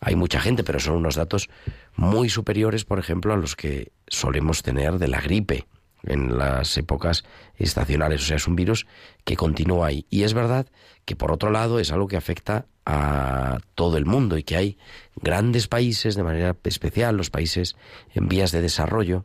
hay 0.00 0.16
mucha 0.16 0.40
gente, 0.40 0.64
pero 0.64 0.80
son 0.80 0.96
unos 0.96 1.14
datos 1.14 1.48
muy 1.94 2.28
superiores, 2.28 2.84
por 2.84 2.98
ejemplo, 2.98 3.32
a 3.32 3.36
los 3.36 3.56
que 3.56 3.92
solemos 4.08 4.62
tener 4.62 4.98
de 4.98 5.08
la 5.08 5.20
gripe. 5.20 5.66
En 6.06 6.38
las 6.38 6.76
épocas 6.78 7.24
estacionales. 7.56 8.22
O 8.22 8.24
sea, 8.24 8.36
es 8.36 8.46
un 8.46 8.56
virus 8.56 8.86
que 9.24 9.36
continúa 9.36 9.88
ahí. 9.88 10.06
Y 10.10 10.22
es 10.22 10.34
verdad 10.34 10.66
que, 11.04 11.16
por 11.16 11.32
otro 11.32 11.50
lado, 11.50 11.78
es 11.78 11.92
algo 11.92 12.08
que 12.08 12.16
afecta 12.16 12.66
a 12.84 13.58
todo 13.74 13.96
el 13.96 14.06
mundo 14.06 14.38
y 14.38 14.44
que 14.44 14.56
hay 14.56 14.78
grandes 15.16 15.66
países, 15.68 16.14
de 16.14 16.22
manera 16.22 16.56
especial 16.64 17.16
los 17.16 17.30
países 17.30 17.76
en 18.14 18.28
vías 18.28 18.52
de 18.52 18.62
desarrollo, 18.62 19.24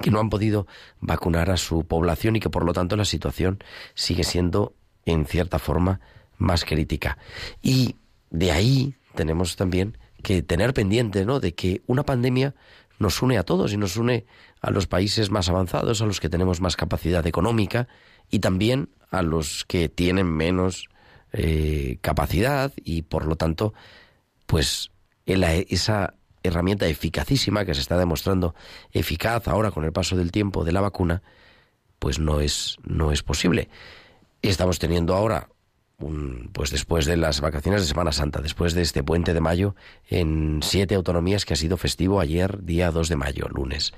que 0.00 0.10
no 0.10 0.20
han 0.20 0.30
podido 0.30 0.66
vacunar 1.00 1.50
a 1.50 1.56
su 1.56 1.84
población 1.84 2.36
y 2.36 2.40
que, 2.40 2.50
por 2.50 2.64
lo 2.64 2.72
tanto, 2.72 2.96
la 2.96 3.04
situación 3.04 3.62
sigue 3.94 4.24
siendo, 4.24 4.74
en 5.04 5.26
cierta 5.26 5.58
forma, 5.58 6.00
más 6.38 6.64
crítica. 6.64 7.18
Y 7.60 7.96
de 8.30 8.52
ahí 8.52 8.94
tenemos 9.14 9.56
también 9.56 9.98
que 10.22 10.42
tener 10.42 10.72
pendiente, 10.72 11.24
¿no?, 11.24 11.40
de 11.40 11.54
que 11.54 11.82
una 11.86 12.04
pandemia 12.04 12.54
nos 12.98 13.20
une 13.22 13.38
a 13.38 13.42
todos 13.42 13.72
y 13.72 13.76
nos 13.76 13.96
une 13.96 14.24
a 14.62 14.70
los 14.70 14.86
países 14.86 15.30
más 15.30 15.48
avanzados, 15.48 16.00
a 16.00 16.06
los 16.06 16.20
que 16.20 16.28
tenemos 16.28 16.60
más 16.60 16.76
capacidad 16.76 17.26
económica 17.26 17.88
y 18.30 18.38
también 18.38 18.88
a 19.10 19.22
los 19.22 19.64
que 19.66 19.88
tienen 19.88 20.26
menos 20.26 20.88
eh, 21.32 21.98
capacidad 22.00 22.72
y 22.76 23.02
por 23.02 23.26
lo 23.26 23.36
tanto, 23.36 23.74
pues 24.46 24.90
esa 25.26 26.14
herramienta 26.42 26.86
eficacísima 26.86 27.64
que 27.64 27.74
se 27.74 27.80
está 27.80 27.98
demostrando 27.98 28.54
eficaz 28.92 29.48
ahora 29.48 29.70
con 29.70 29.84
el 29.84 29.92
paso 29.92 30.16
del 30.16 30.32
tiempo 30.32 30.64
de 30.64 30.72
la 30.72 30.80
vacuna, 30.80 31.22
pues 31.98 32.18
no 32.18 32.40
es, 32.40 32.76
no 32.84 33.12
es 33.12 33.22
posible. 33.22 33.68
Estamos 34.42 34.78
teniendo 34.78 35.14
ahora 35.14 35.48
pues 36.52 36.70
después 36.70 37.06
de 37.06 37.16
las 37.16 37.40
vacaciones 37.40 37.82
de 37.82 37.88
Semana 37.88 38.12
Santa, 38.12 38.40
después 38.40 38.74
de 38.74 38.82
este 38.82 39.04
puente 39.04 39.34
de 39.34 39.40
mayo, 39.40 39.74
en 40.08 40.60
siete 40.62 40.94
autonomías 40.94 41.44
que 41.44 41.54
ha 41.54 41.56
sido 41.56 41.76
festivo 41.76 42.20
ayer, 42.20 42.64
día 42.64 42.90
2 42.90 43.08
de 43.08 43.16
mayo, 43.16 43.48
lunes. 43.48 43.92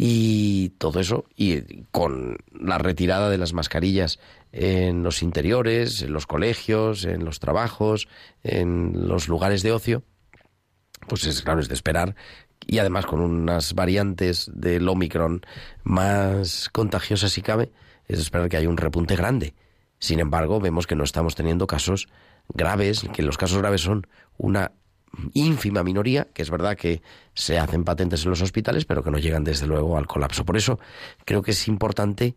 Y 0.00 0.70
todo 0.78 1.00
eso, 1.00 1.24
y 1.36 1.82
con 1.90 2.38
la 2.52 2.78
retirada 2.78 3.28
de 3.28 3.36
las 3.36 3.52
mascarillas 3.52 4.20
en 4.52 5.02
los 5.02 5.24
interiores, 5.24 6.02
en 6.02 6.12
los 6.12 6.26
colegios, 6.26 7.04
en 7.04 7.24
los 7.24 7.40
trabajos, 7.40 8.06
en 8.44 9.08
los 9.08 9.26
lugares 9.26 9.62
de 9.64 9.72
ocio, 9.72 10.04
pues 11.08 11.24
es 11.24 11.42
claro, 11.42 11.60
es 11.60 11.68
de 11.68 11.74
esperar 11.74 12.14
y 12.66 12.78
además 12.78 13.06
con 13.06 13.20
unas 13.20 13.74
variantes 13.74 14.50
del 14.54 14.88
Omicron 14.88 15.42
más 15.84 16.68
contagiosas 16.68 17.32
si 17.32 17.42
cabe, 17.42 17.72
es 18.06 18.18
esperar 18.18 18.48
que 18.48 18.58
haya 18.58 18.68
un 18.68 18.76
repunte 18.76 19.16
grande. 19.16 19.54
Sin 19.98 20.20
embargo, 20.20 20.60
vemos 20.60 20.86
que 20.86 20.94
no 20.94 21.02
estamos 21.02 21.34
teniendo 21.34 21.66
casos 21.66 22.08
graves, 22.48 23.06
que 23.12 23.22
los 23.22 23.38
casos 23.38 23.58
graves 23.58 23.80
son 23.80 24.06
una 24.36 24.72
ínfima 25.34 25.82
minoría, 25.82 26.28
que 26.32 26.42
es 26.42 26.50
verdad 26.50 26.76
que 26.76 27.02
se 27.34 27.58
hacen 27.58 27.84
patentes 27.84 28.24
en 28.24 28.30
los 28.30 28.42
hospitales, 28.42 28.84
pero 28.84 29.02
que 29.02 29.10
no 29.10 29.18
llegan 29.18 29.44
desde 29.44 29.66
luego 29.66 29.96
al 29.96 30.06
colapso. 30.06 30.44
Por 30.44 30.56
eso 30.56 30.78
creo 31.24 31.42
que 31.42 31.52
es 31.52 31.68
importante 31.68 32.36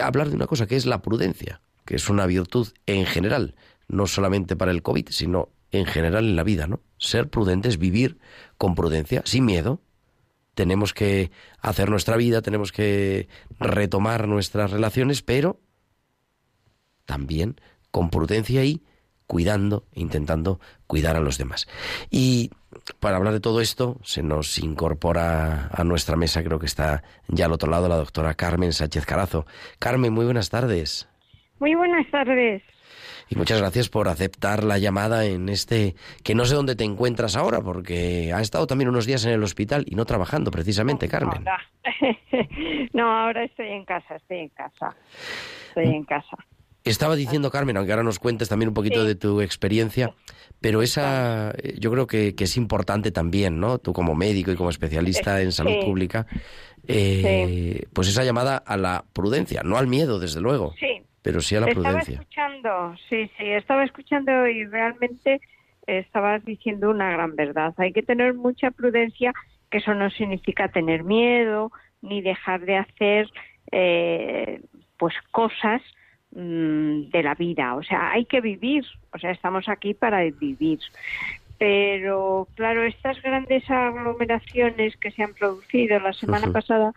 hablar 0.00 0.28
de 0.28 0.36
una 0.36 0.46
cosa 0.46 0.66
que 0.66 0.76
es 0.76 0.86
la 0.86 1.02
prudencia, 1.02 1.60
que 1.84 1.96
es 1.96 2.08
una 2.08 2.26
virtud 2.26 2.68
en 2.86 3.06
general, 3.06 3.54
no 3.88 4.06
solamente 4.06 4.56
para 4.56 4.70
el 4.70 4.82
COVID, 4.82 5.08
sino 5.10 5.50
en 5.70 5.86
general 5.86 6.26
en 6.26 6.36
la 6.36 6.44
vida, 6.44 6.66
¿no? 6.66 6.80
Ser 6.98 7.28
prudentes, 7.28 7.78
vivir 7.78 8.18
con 8.58 8.74
prudencia, 8.74 9.22
sin 9.24 9.44
miedo. 9.44 9.80
Tenemos 10.54 10.94
que 10.94 11.32
hacer 11.58 11.90
nuestra 11.90 12.16
vida, 12.16 12.42
tenemos 12.42 12.70
que 12.70 13.28
retomar 13.58 14.28
nuestras 14.28 14.70
relaciones, 14.70 15.22
pero 15.22 15.60
también 17.06 17.60
con 17.90 18.10
prudencia 18.10 18.64
y 18.64 18.82
cuidando, 19.26 19.84
intentando 19.94 20.60
cuidar 20.86 21.16
a 21.16 21.20
los 21.20 21.38
demás. 21.38 21.66
Y 22.10 22.50
para 23.00 23.16
hablar 23.16 23.32
de 23.32 23.40
todo 23.40 23.60
esto, 23.60 23.98
se 24.02 24.22
nos 24.22 24.58
incorpora 24.58 25.68
a 25.72 25.84
nuestra 25.84 26.16
mesa, 26.16 26.42
creo 26.42 26.58
que 26.58 26.66
está 26.66 27.02
ya 27.28 27.46
al 27.46 27.52
otro 27.52 27.70
lado, 27.70 27.88
la 27.88 27.96
doctora 27.96 28.34
Carmen 28.34 28.72
Sánchez 28.72 29.06
Carazo. 29.06 29.46
Carmen, 29.78 30.12
muy 30.12 30.24
buenas 30.24 30.50
tardes. 30.50 31.08
Muy 31.58 31.74
buenas 31.74 32.10
tardes. 32.10 32.62
Y 33.30 33.36
muchas 33.36 33.58
gracias 33.58 33.88
por 33.88 34.08
aceptar 34.08 34.64
la 34.64 34.78
llamada 34.78 35.24
en 35.24 35.48
este, 35.48 35.94
que 36.22 36.34
no 36.34 36.44
sé 36.44 36.54
dónde 36.54 36.76
te 36.76 36.84
encuentras 36.84 37.36
ahora, 37.36 37.60
porque 37.62 38.32
ha 38.34 38.40
estado 38.40 38.66
también 38.66 38.90
unos 38.90 39.06
días 39.06 39.24
en 39.24 39.32
el 39.32 39.42
hospital 39.42 39.84
y 39.86 39.94
no 39.94 40.04
trabajando 40.04 40.50
precisamente, 40.50 41.08
Carmen. 41.08 41.42
no, 42.92 43.10
ahora 43.10 43.44
estoy 43.44 43.68
en 43.68 43.84
casa, 43.84 44.16
estoy 44.16 44.38
en 44.40 44.48
casa. 44.50 44.94
Estoy 45.68 45.94
en 45.94 46.04
casa. 46.04 46.36
Estaba 46.84 47.16
diciendo 47.16 47.50
Carmen, 47.50 47.78
aunque 47.78 47.92
ahora 47.92 48.02
nos 48.02 48.18
cuentes 48.18 48.50
también 48.50 48.68
un 48.68 48.74
poquito 48.74 49.04
de 49.04 49.14
tu 49.14 49.40
experiencia, 49.40 50.12
pero 50.60 50.82
esa 50.82 51.52
eh, 51.56 51.76
yo 51.78 51.90
creo 51.90 52.06
que, 52.06 52.34
es 52.38 52.56
importante 52.58 53.10
también, 53.10 53.58
¿no? 53.58 53.78
Tú 53.78 53.94
como 53.94 54.14
médico 54.14 54.52
y 54.52 54.54
como 54.54 54.68
especialista 54.68 55.40
en 55.40 55.52
salud 55.52 55.82
pública, 55.82 56.26
eh, 56.86 57.86
pues 57.94 58.08
esa 58.08 58.22
llamada 58.22 58.58
a 58.58 58.76
la 58.76 59.06
prudencia, 59.14 59.62
no 59.64 59.78
al 59.78 59.86
miedo, 59.86 60.18
desde 60.18 60.42
luego, 60.42 60.74
pero 61.22 61.40
sí 61.40 61.56
a 61.56 61.60
la 61.60 61.68
prudencia. 61.68 62.20
Estaba 62.20 62.52
escuchando, 62.52 62.96
sí, 63.08 63.30
sí, 63.38 63.44
estaba 63.46 63.84
escuchando 63.84 64.46
y 64.46 64.66
realmente 64.66 65.40
estabas 65.86 66.44
diciendo 66.44 66.90
una 66.90 67.10
gran 67.10 67.34
verdad. 67.34 67.72
Hay 67.78 67.94
que 67.94 68.02
tener 68.02 68.34
mucha 68.34 68.70
prudencia, 68.70 69.32
que 69.70 69.78
eso 69.78 69.94
no 69.94 70.10
significa 70.10 70.68
tener 70.68 71.02
miedo 71.02 71.72
ni 72.02 72.20
dejar 72.20 72.60
de 72.66 72.76
hacer 72.76 73.30
eh, 73.72 74.60
pues 74.98 75.14
cosas 75.30 75.80
Mm, 76.34 77.10
de 77.10 77.22
la 77.22 77.36
vida. 77.36 77.76
O 77.76 77.82
sea, 77.84 78.10
hay 78.10 78.24
que 78.24 78.40
vivir. 78.40 78.84
O 79.12 79.18
sea, 79.18 79.30
estamos 79.30 79.68
aquí 79.68 79.94
para 79.94 80.24
vivir. 80.24 80.80
Pero, 81.58 82.48
claro, 82.56 82.82
estas 82.82 83.22
grandes 83.22 83.70
aglomeraciones 83.70 84.96
que 84.96 85.12
se 85.12 85.22
han 85.22 85.32
producido 85.34 86.00
la 86.00 86.12
semana 86.12 86.52
pasada, 86.52 86.92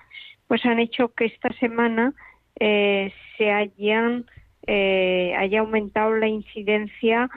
pues 0.48 0.66
han 0.66 0.80
hecho 0.80 1.10
que 1.10 1.26
esta 1.26 1.54
semana 1.54 2.16
eh, 2.60 3.14
se 3.38 3.52
hayan 3.52 4.26
eh, 4.66 5.36
haya 5.38 5.60
aumentado 5.60 6.16
la 6.16 6.28
incidencia 6.28 7.30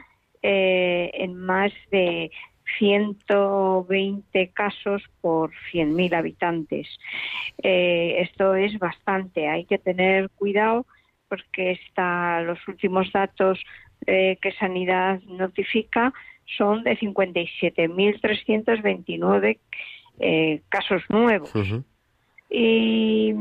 eh, 0.43 1.11
en 1.13 1.37
más 1.37 1.71
de 1.91 2.31
120 2.79 4.49
casos 4.49 5.03
por 5.21 5.51
100.000 5.71 6.15
habitantes. 6.15 6.89
esto 7.59 8.55
es 8.55 8.79
bastante. 8.79 9.49
Hay 9.49 9.67
que 9.67 9.77
tener 9.77 10.31
cuidado 10.31 10.87
porque 11.31 11.71
está, 11.71 12.43
los 12.43 12.59
últimos 12.69 13.11
datos 13.13 13.59
eh, 14.07 14.37
que 14.43 14.53
Sanidad 14.53 15.23
notifica 15.23 16.13
son 16.59 16.85
de 16.85 16.99
57.329 16.99 19.59
eh, 20.19 20.61
casos 20.69 21.03
nuevos. 21.09 21.51
y, 22.51 23.33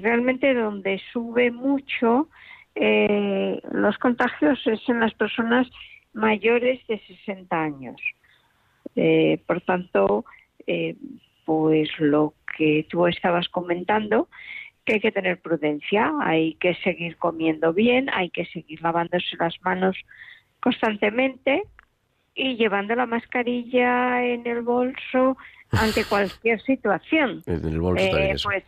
realmente 0.00 0.54
donde 0.54 0.98
sube 1.12 1.50
mucho 1.50 2.30
eh, 2.74 3.60
los 3.70 3.98
contagios 3.98 4.66
es 4.66 4.80
en 4.88 5.00
las 5.00 5.12
personas 5.14 5.68
mayores 6.12 6.80
de 6.86 7.00
60 7.00 7.62
años. 7.62 8.00
Eh, 8.94 9.42
por 9.46 9.60
tanto, 9.62 10.24
pues 11.44 11.88
lo 11.98 12.34
que 12.56 12.86
tú 12.88 13.06
estabas 13.06 13.48
comentando, 13.48 14.28
que 14.86 14.94
hay 14.94 15.00
que 15.00 15.12
tener 15.12 15.40
prudencia, 15.40 16.12
hay 16.22 16.54
que 16.54 16.74
seguir 16.76 17.16
comiendo 17.16 17.72
bien, 17.74 18.08
hay 18.12 18.30
que 18.30 18.46
seguir 18.46 18.80
lavándose 18.80 19.36
las 19.38 19.54
manos 19.62 19.96
constantemente 20.60 21.64
y 22.34 22.56
llevando 22.56 22.94
la 22.94 23.06
mascarilla 23.06 24.24
en 24.24 24.46
el 24.46 24.62
bolso 24.62 25.36
ante 25.72 26.04
cualquier 26.08 26.60
situación. 26.62 27.42
En 27.46 27.64
el 27.64 27.80
bolso 27.80 28.04
eh, 28.04 28.36
pues, 28.42 28.64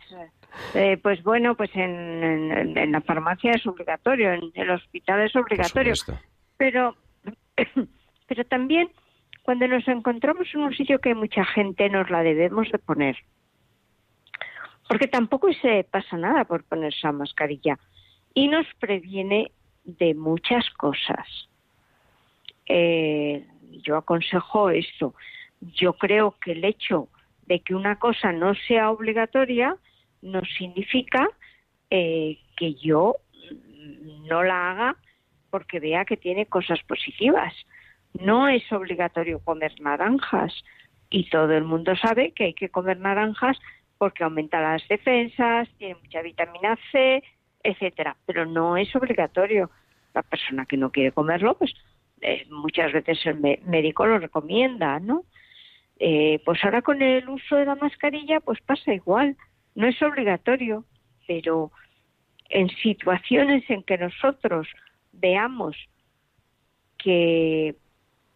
eh, 0.75 0.97
pues 1.01 1.23
bueno, 1.23 1.55
pues 1.55 1.71
en, 1.73 2.77
en, 2.77 2.91
la 2.91 3.01
farmacia 3.01 3.51
es 3.51 3.65
obligatorio, 3.65 4.33
en 4.33 4.51
el 4.53 4.69
hospital 4.71 5.21
es 5.21 5.35
obligatorio, 5.35 5.93
pero 6.57 6.95
pero 8.27 8.43
también 8.45 8.89
cuando 9.43 9.67
nos 9.67 9.87
encontramos 9.87 10.47
en 10.53 10.61
un 10.61 10.73
sitio 10.75 10.99
que 10.99 11.09
hay 11.09 11.15
mucha 11.15 11.45
gente 11.45 11.89
nos 11.89 12.09
la 12.09 12.23
debemos 12.23 12.69
de 12.71 12.77
poner 12.77 13.15
porque 14.89 15.07
tampoco 15.07 15.53
se 15.53 15.83
pasa 15.83 16.17
nada 16.17 16.45
por 16.45 16.63
ponerse 16.63 17.01
la 17.03 17.11
mascarilla 17.11 17.77
y 18.33 18.47
nos 18.47 18.65
previene 18.79 19.51
de 19.83 20.15
muchas 20.15 20.67
cosas. 20.71 21.27
Eh, 22.65 23.45
yo 23.83 23.97
aconsejo 23.97 24.71
esto. 24.71 25.13
Yo 25.61 25.93
creo 25.93 26.35
que 26.43 26.53
el 26.53 26.65
hecho 26.65 27.07
de 27.45 27.59
que 27.59 27.75
una 27.75 27.99
cosa 27.99 28.31
no 28.31 28.55
sea 28.67 28.89
obligatoria 28.89 29.75
no 30.23 30.41
significa 30.57 31.27
eh, 31.91 32.39
que 32.57 32.73
yo 32.73 33.17
no 34.27 34.41
la 34.41 34.71
haga 34.71 34.95
porque 35.51 35.79
vea 35.79 36.03
que 36.03 36.17
tiene 36.17 36.47
cosas 36.47 36.79
positivas. 36.87 37.53
No 38.19 38.47
es 38.47 38.63
obligatorio 38.71 39.37
comer 39.37 39.79
naranjas 39.79 40.51
y 41.11 41.29
todo 41.29 41.53
el 41.53 41.63
mundo 41.63 41.95
sabe 41.95 42.31
que 42.31 42.45
hay 42.45 42.53
que 42.55 42.69
comer 42.69 42.99
naranjas 42.99 43.59
porque 43.99 44.23
aumenta 44.23 44.61
las 44.61 44.87
defensas, 44.87 45.69
tiene 45.77 45.95
mucha 46.01 46.23
vitamina 46.23 46.79
C, 46.91 47.21
etcétera, 47.61 48.15
pero 48.25 48.45
no 48.45 48.77
es 48.77 48.95
obligatorio. 48.95 49.69
La 50.15 50.23
persona 50.23 50.65
que 50.65 50.77
no 50.77 50.91
quiere 50.91 51.11
comerlo, 51.11 51.55
pues 51.55 51.71
eh, 52.21 52.47
muchas 52.49 52.91
veces 52.93 53.19
el 53.25 53.35
médico 53.35 54.07
lo 54.07 54.17
recomienda, 54.17 54.99
¿no? 54.99 55.25
Eh, 55.99 56.41
pues 56.45 56.63
ahora 56.63 56.81
con 56.81 57.01
el 57.01 57.27
uso 57.27 57.57
de 57.57 57.65
la 57.65 57.75
mascarilla, 57.75 58.39
pues 58.39 58.59
pasa 58.61 58.93
igual. 58.93 59.35
No 59.75 59.85
es 59.85 60.01
obligatorio, 60.01 60.85
pero 61.27 61.71
en 62.47 62.69
situaciones 62.69 63.69
en 63.69 63.83
que 63.83 63.97
nosotros 63.97 64.67
veamos 65.11 65.75
que 66.97 67.75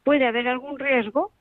puede 0.04 0.28
haber 0.28 0.49
algún 0.49 0.78
riesgo, 0.78 1.32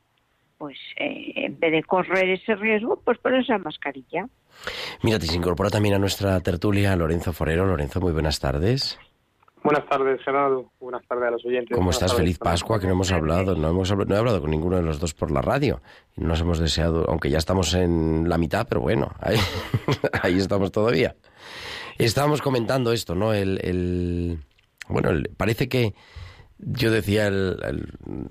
pues 0.63 0.79
eh, 0.97 1.33
en 1.35 1.59
vez 1.59 1.73
de 1.73 1.83
correr 1.83 2.29
ese 2.29 2.55
riesgo, 2.55 3.01
pues 3.05 3.19
ponerse 3.19 3.51
la 3.51 3.59
mascarilla. 3.59 4.29
Mira, 5.03 5.19
te 5.19 5.27
se 5.27 5.35
incorpora 5.35 5.71
también 5.71 5.97
a 5.97 5.99
nuestra 5.99 6.39
tertulia 6.39 6.95
Lorenzo 6.95 7.33
Forero. 7.33 7.67
Lorenzo, 7.67 8.01
muy 8.01 8.13
buenas 8.13 8.39
tardes. 8.39 8.97
Buenas 9.65 9.85
tardes, 9.89 10.21
Gerardo. 10.25 10.71
Buenas 10.79 11.05
tardes 11.09 11.25
a 11.27 11.31
los 11.33 11.45
oyentes. 11.45 11.71
¿Cómo 11.75 11.87
Buenas 11.87 11.97
estás? 11.97 12.11
tardes, 12.13 12.23
Feliz. 12.23 12.39
Pascua, 12.39 12.79
que 12.79 12.87
no 12.87 12.93
hemos 12.93 13.11
hablado. 13.11 13.57
No, 13.57 13.71
hemos 13.71 13.93
habl- 13.93 14.07
no 14.07 14.15
he 14.15 14.19
hablado 14.19 14.41
con 14.41 14.51
ninguno 14.53 14.77
de 14.77 14.83
los 14.85 15.01
dos 15.01 15.15
por 15.15 15.33
la 15.33 15.43
radio. 15.43 15.81
Nos 16.15 16.41
hemos 16.41 16.61
deseado, 16.61 17.07
aunque 17.09 17.29
ya 17.29 17.39
estamos 17.39 17.75
en 17.75 18.29
la 18.29 18.39
mitad, 18.39 18.69
pero 18.69 18.83
bueno, 18.83 19.11
ahí, 19.19 19.39
ahí 20.23 20.39
estamos 20.39 20.71
todavía. 20.71 21.17
Estábamos 21.99 22.41
comentando 22.41 22.93
esto, 22.93 23.17
¿no? 23.17 23.33
El, 23.35 23.59
el- 23.65 24.39
bueno, 24.89 25.11
el- 25.11 25.29
parece 25.37 25.69
que 25.69 25.95
yo 26.63 26.91
decía 26.91 27.27
el- 27.27 27.59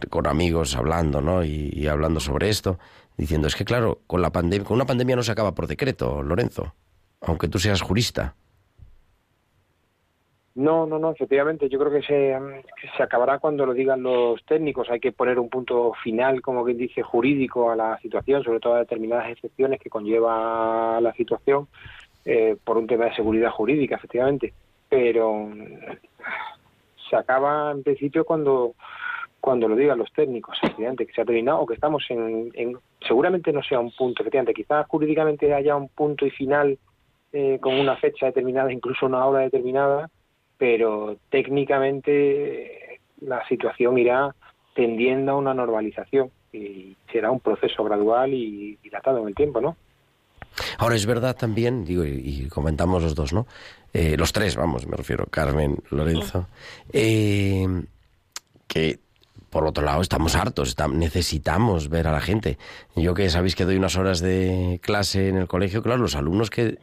con 0.09 0.27
amigos 0.27 0.75
hablando, 0.75 1.21
¿no? 1.21 1.43
Y, 1.43 1.87
hablando 1.87 2.19
sobre 2.19 2.49
esto, 2.49 2.79
diciendo 3.17 3.47
es 3.47 3.55
que 3.55 3.65
claro, 3.65 3.99
con 4.07 4.21
la 4.21 4.31
pandemia, 4.31 4.65
con 4.65 4.75
una 4.75 4.85
pandemia 4.85 5.15
no 5.15 5.23
se 5.23 5.31
acaba 5.31 5.53
por 5.53 5.67
decreto, 5.67 6.23
Lorenzo, 6.23 6.73
aunque 7.21 7.47
tú 7.47 7.59
seas 7.59 7.81
jurista. 7.81 8.35
No, 10.53 10.85
no, 10.85 10.99
no, 10.99 11.11
efectivamente, 11.11 11.69
yo 11.69 11.79
creo 11.79 11.91
que 11.91 12.01
se, 12.01 12.37
mm, 12.37 12.63
se 12.97 13.03
acabará 13.03 13.39
cuando 13.39 13.65
lo 13.65 13.73
digan 13.73 14.03
los 14.03 14.43
técnicos. 14.45 14.89
Hay 14.89 14.99
que 14.99 15.13
poner 15.13 15.39
un 15.39 15.49
punto 15.49 15.93
final, 16.03 16.41
como 16.41 16.65
quien 16.65 16.77
dice, 16.77 17.01
jurídico 17.03 17.71
a 17.71 17.75
la 17.77 17.97
situación, 17.99 18.43
sobre 18.43 18.59
todo 18.59 18.75
a 18.75 18.79
determinadas 18.79 19.29
excepciones 19.29 19.79
que 19.79 19.89
conlleva 19.89 20.99
la 20.99 21.13
situación, 21.13 21.67
eh, 22.25 22.57
por 22.65 22.77
un 22.77 22.85
tema 22.85 23.05
de 23.05 23.15
seguridad 23.15 23.51
jurídica, 23.51 23.95
efectivamente. 23.95 24.53
Pero 24.89 25.45
mm, 25.45 25.55
se 27.11 27.15
acaba 27.15 27.69
en 27.71 27.83
principio 27.83 28.25
cuando 28.25 28.73
cuando 29.39 29.67
lo 29.67 29.75
digan 29.75 29.97
los 29.97 30.11
técnicos, 30.13 30.55
efectivamente, 30.61 31.05
que 31.07 31.13
se 31.13 31.21
ha 31.21 31.25
terminado 31.25 31.61
o 31.61 31.65
que 31.65 31.73
estamos 31.73 32.03
en, 32.09 32.51
en- 32.53 32.77
seguramente 33.07 33.51
no 33.51 33.63
sea 33.63 33.79
un 33.79 33.91
punto, 33.91 34.21
efectivamente, 34.21 34.53
quizás 34.53 34.85
jurídicamente 34.87 35.51
haya 35.51 35.75
un 35.75 35.89
punto 35.89 36.27
y 36.27 36.29
final 36.29 36.77
eh, 37.33 37.57
con 37.59 37.73
una 37.79 37.95
fecha 37.95 38.27
determinada, 38.27 38.71
incluso 38.71 39.07
una 39.07 39.25
hora 39.25 39.39
determinada, 39.39 40.11
pero 40.59 41.17
técnicamente 41.31 42.93
eh, 42.95 42.99
la 43.21 43.43
situación 43.47 43.97
irá 43.97 44.35
tendiendo 44.75 45.31
a 45.31 45.37
una 45.37 45.53
normalización 45.55 46.29
y 46.53 46.95
será 47.11 47.31
un 47.31 47.39
proceso 47.39 47.83
gradual 47.83 48.33
y 48.33 48.77
dilatado 48.83 49.19
en 49.21 49.27
el 49.29 49.35
tiempo, 49.35 49.59
¿no? 49.59 49.75
Ahora 50.77 50.95
es 50.95 51.05
verdad 51.05 51.35
también, 51.35 51.85
digo, 51.85 52.03
y, 52.05 52.09
y 52.09 52.47
comentamos 52.49 53.01
los 53.03 53.15
dos, 53.15 53.33
¿no? 53.33 53.47
Eh, 53.93 54.15
los 54.17 54.31
tres, 54.33 54.55
vamos, 54.55 54.87
me 54.87 54.95
refiero, 54.95 55.25
Carmen, 55.27 55.77
Lorenzo, 55.89 56.47
eh, 56.93 57.67
que 58.67 58.99
por 59.49 59.65
otro 59.65 59.83
lado 59.83 60.01
estamos 60.01 60.35
hartos, 60.35 60.75
necesitamos 60.93 61.89
ver 61.89 62.07
a 62.07 62.13
la 62.13 62.21
gente. 62.21 62.57
Yo 62.95 63.13
que 63.13 63.29
sabéis 63.29 63.55
que 63.55 63.65
doy 63.65 63.75
unas 63.75 63.97
horas 63.97 64.21
de 64.21 64.79
clase 64.81 65.27
en 65.27 65.35
el 65.35 65.47
colegio, 65.47 65.83
claro, 65.83 66.01
los 66.01 66.15
alumnos 66.15 66.49
que 66.49 66.79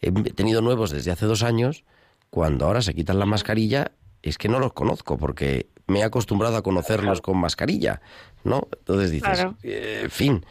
he 0.00 0.10
tenido 0.10 0.60
nuevos 0.60 0.90
desde 0.90 1.12
hace 1.12 1.26
dos 1.26 1.44
años, 1.44 1.84
cuando 2.30 2.66
ahora 2.66 2.82
se 2.82 2.92
quitan 2.94 3.20
la 3.20 3.26
mascarilla, 3.26 3.92
es 4.22 4.36
que 4.36 4.48
no 4.48 4.58
los 4.58 4.72
conozco 4.72 5.16
porque 5.16 5.66
me 5.86 6.00
he 6.00 6.04
acostumbrado 6.04 6.56
a 6.56 6.62
conocerlos 6.62 7.20
con 7.20 7.38
mascarilla, 7.38 8.00
¿no? 8.42 8.66
Entonces 8.80 9.12
dices, 9.12 9.30
Claro. 9.34 9.54
eh, 9.62 10.08
fin, 10.10 10.44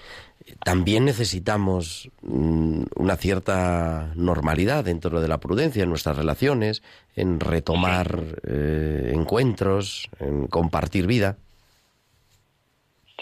también 0.63 1.05
necesitamos 1.05 2.09
mm, 2.21 2.83
una 2.95 3.15
cierta 3.15 4.11
normalidad 4.15 4.85
dentro 4.85 5.21
de 5.21 5.27
la 5.27 5.39
prudencia 5.39 5.83
en 5.83 5.89
nuestras 5.89 6.17
relaciones, 6.17 6.83
en 7.15 7.39
retomar 7.39 8.19
eh, 8.47 9.11
encuentros, 9.13 10.09
en 10.19 10.47
compartir 10.47 11.07
vida. 11.07 11.37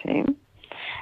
Sí. 0.01 0.23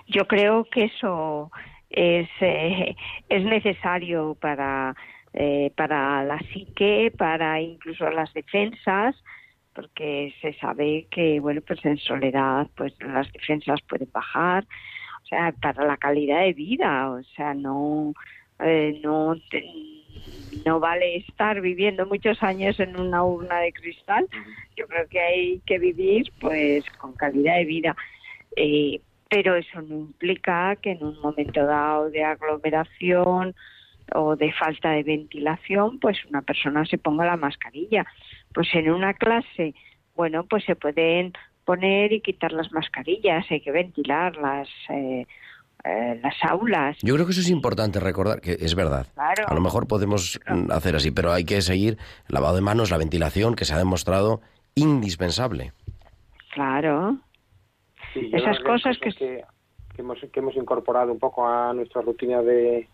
Yo 0.08 0.28
creo 0.28 0.66
que 0.66 0.86
eso 0.86 1.52
es, 1.90 2.30
eh, 2.42 2.96
es 3.30 3.44
necesario 3.44 4.36
para, 4.40 4.96
eh, 5.34 5.72
para 5.76 6.24
la 6.24 6.40
psique, 6.40 7.12
para 7.18 7.62
incluso 7.62 8.10
las 8.10 8.34
defensas, 8.34 9.16
porque 9.74 10.34
se 10.42 10.54
sabe 10.54 11.08
que, 11.10 11.40
bueno, 11.40 11.62
pues 11.66 11.84
en 11.86 11.98
soledad, 11.98 12.68
pues 12.76 12.94
las 13.00 13.32
defensas 13.32 13.80
pueden 13.88 14.10
bajar, 14.12 14.66
sea, 15.34 15.52
para 15.62 15.86
la 15.86 15.98
calidad 15.98 16.42
de 16.42 16.54
vida, 16.54 17.10
o 17.12 17.24
sea, 17.36 17.54
no, 17.54 18.14
eh, 18.60 19.00
no, 19.04 19.36
te- 19.50 19.66
no 20.66 20.80
vale 20.80 21.18
estar 21.18 21.60
viviendo 21.62 22.06
muchos 22.06 22.42
años 22.44 22.80
en 22.80 22.98
una 22.98 23.24
urna 23.24 23.60
de 23.60 23.74
cristal. 23.74 24.28
Yo 24.78 24.88
creo 24.88 25.08
que 25.08 25.20
hay 25.20 25.62
que 25.66 25.80
vivir, 25.80 26.32
pues, 26.40 26.84
con 27.00 27.14
calidad 27.14 27.58
de 27.58 27.66
vida. 27.66 27.96
Eh, 28.56 29.02
pero 29.30 29.56
eso 29.56 29.82
no 29.82 29.96
implica 29.96 30.76
que 30.76 30.92
en 30.92 31.04
un 31.04 31.20
momento 31.20 31.66
dado 31.66 32.12
de 32.12 32.24
aglomeración 32.24 33.56
o 34.14 34.36
de 34.36 34.52
falta 34.54 34.92
de 34.92 35.02
ventilación, 35.02 36.00
pues 36.00 36.24
una 36.26 36.44
persona 36.44 36.86
se 36.86 37.00
ponga 37.00 37.26
la 37.26 37.38
mascarilla. 37.38 38.06
Pues 38.54 38.68
en 38.76 38.92
una 38.92 39.16
clase, 39.16 39.74
bueno, 40.16 40.46
pues 40.46 40.64
se 40.66 40.76
pueden 40.76 41.34
poner 41.66 42.12
y 42.14 42.22
quitar 42.22 42.52
las 42.52 42.72
mascarillas, 42.72 43.46
hay 43.50 43.62
que 43.62 43.72
ventilar 43.72 44.36
las, 44.38 44.68
eh, 44.90 45.26
eh, 45.84 46.20
las 46.22 46.36
aulas. 46.44 46.98
Yo 47.02 47.14
creo 47.16 47.26
que 47.26 47.32
eso 47.32 47.42
es 47.42 47.50
importante 47.50 48.00
recordar, 48.00 48.42
que 48.42 48.54
es 48.60 48.76
verdad. 48.76 49.08
Claro. 49.14 49.46
A 49.48 49.54
lo 49.54 49.62
mejor 49.62 49.88
podemos 49.88 50.40
hacer 50.72 50.96
así, 50.96 51.12
pero 51.12 51.32
hay 51.34 51.44
que 51.46 51.62
seguir 51.62 51.98
el 52.30 52.34
lavado 52.34 52.56
de 52.56 52.62
manos, 52.62 52.92
la 52.92 52.98
ventilación, 52.98 53.56
que 53.56 53.66
se 53.66 53.74
ha 53.74 53.78
demostrado 53.78 54.42
indispensable. 54.76 55.72
Claro. 56.54 57.18
Sí, 58.14 58.30
Esas 58.32 58.60
cosas 58.60 58.98
que- 59.00 59.12
que, 59.12 59.44
que 59.96 60.02
hemos, 60.02 60.20
que 60.32 60.40
hemos 60.40 60.56
incorporado 60.56 61.12
un 61.12 61.20
poco 61.20 61.48
a 61.48 61.74
nuestra 61.74 62.02
rutina 62.02 62.42
de, 62.42 62.88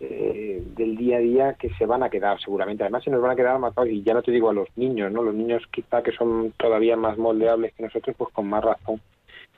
eh, 0.00 0.62
del 0.76 0.96
día 0.96 1.16
a 1.16 1.20
día 1.20 1.54
que 1.54 1.70
se 1.70 1.86
van 1.86 2.02
a 2.02 2.10
quedar 2.10 2.40
seguramente. 2.40 2.82
Además, 2.82 3.04
se 3.04 3.10
nos 3.10 3.20
van 3.20 3.32
a 3.32 3.36
quedar 3.36 3.58
marcados, 3.58 3.90
y 3.90 4.02
ya 4.02 4.14
no 4.14 4.22
te 4.22 4.32
digo 4.32 4.50
a 4.50 4.54
los 4.54 4.68
niños, 4.76 5.12
¿no? 5.12 5.22
Los 5.22 5.34
niños 5.34 5.62
quizá 5.70 6.02
que 6.02 6.12
son 6.12 6.52
todavía 6.56 6.96
más 6.96 7.18
moldeables 7.18 7.74
que 7.74 7.82
nosotros, 7.82 8.14
pues 8.16 8.32
con 8.32 8.48
más 8.48 8.64
razón. 8.64 9.00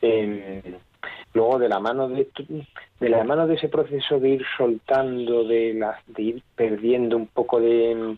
Eh, 0.00 0.62
luego 1.34 1.58
de 1.58 1.68
la 1.68 1.80
mano 1.80 2.08
de 2.08 2.28
de 3.00 3.08
la 3.08 3.24
mano 3.24 3.46
de 3.46 3.54
ese 3.54 3.68
proceso 3.68 4.18
de 4.18 4.28
ir 4.30 4.44
soltando 4.56 5.44
de 5.44 5.74
las 5.74 6.00
de 6.06 6.22
ir 6.22 6.42
perdiendo 6.54 7.16
un 7.16 7.26
poco 7.26 7.60
de, 7.60 8.16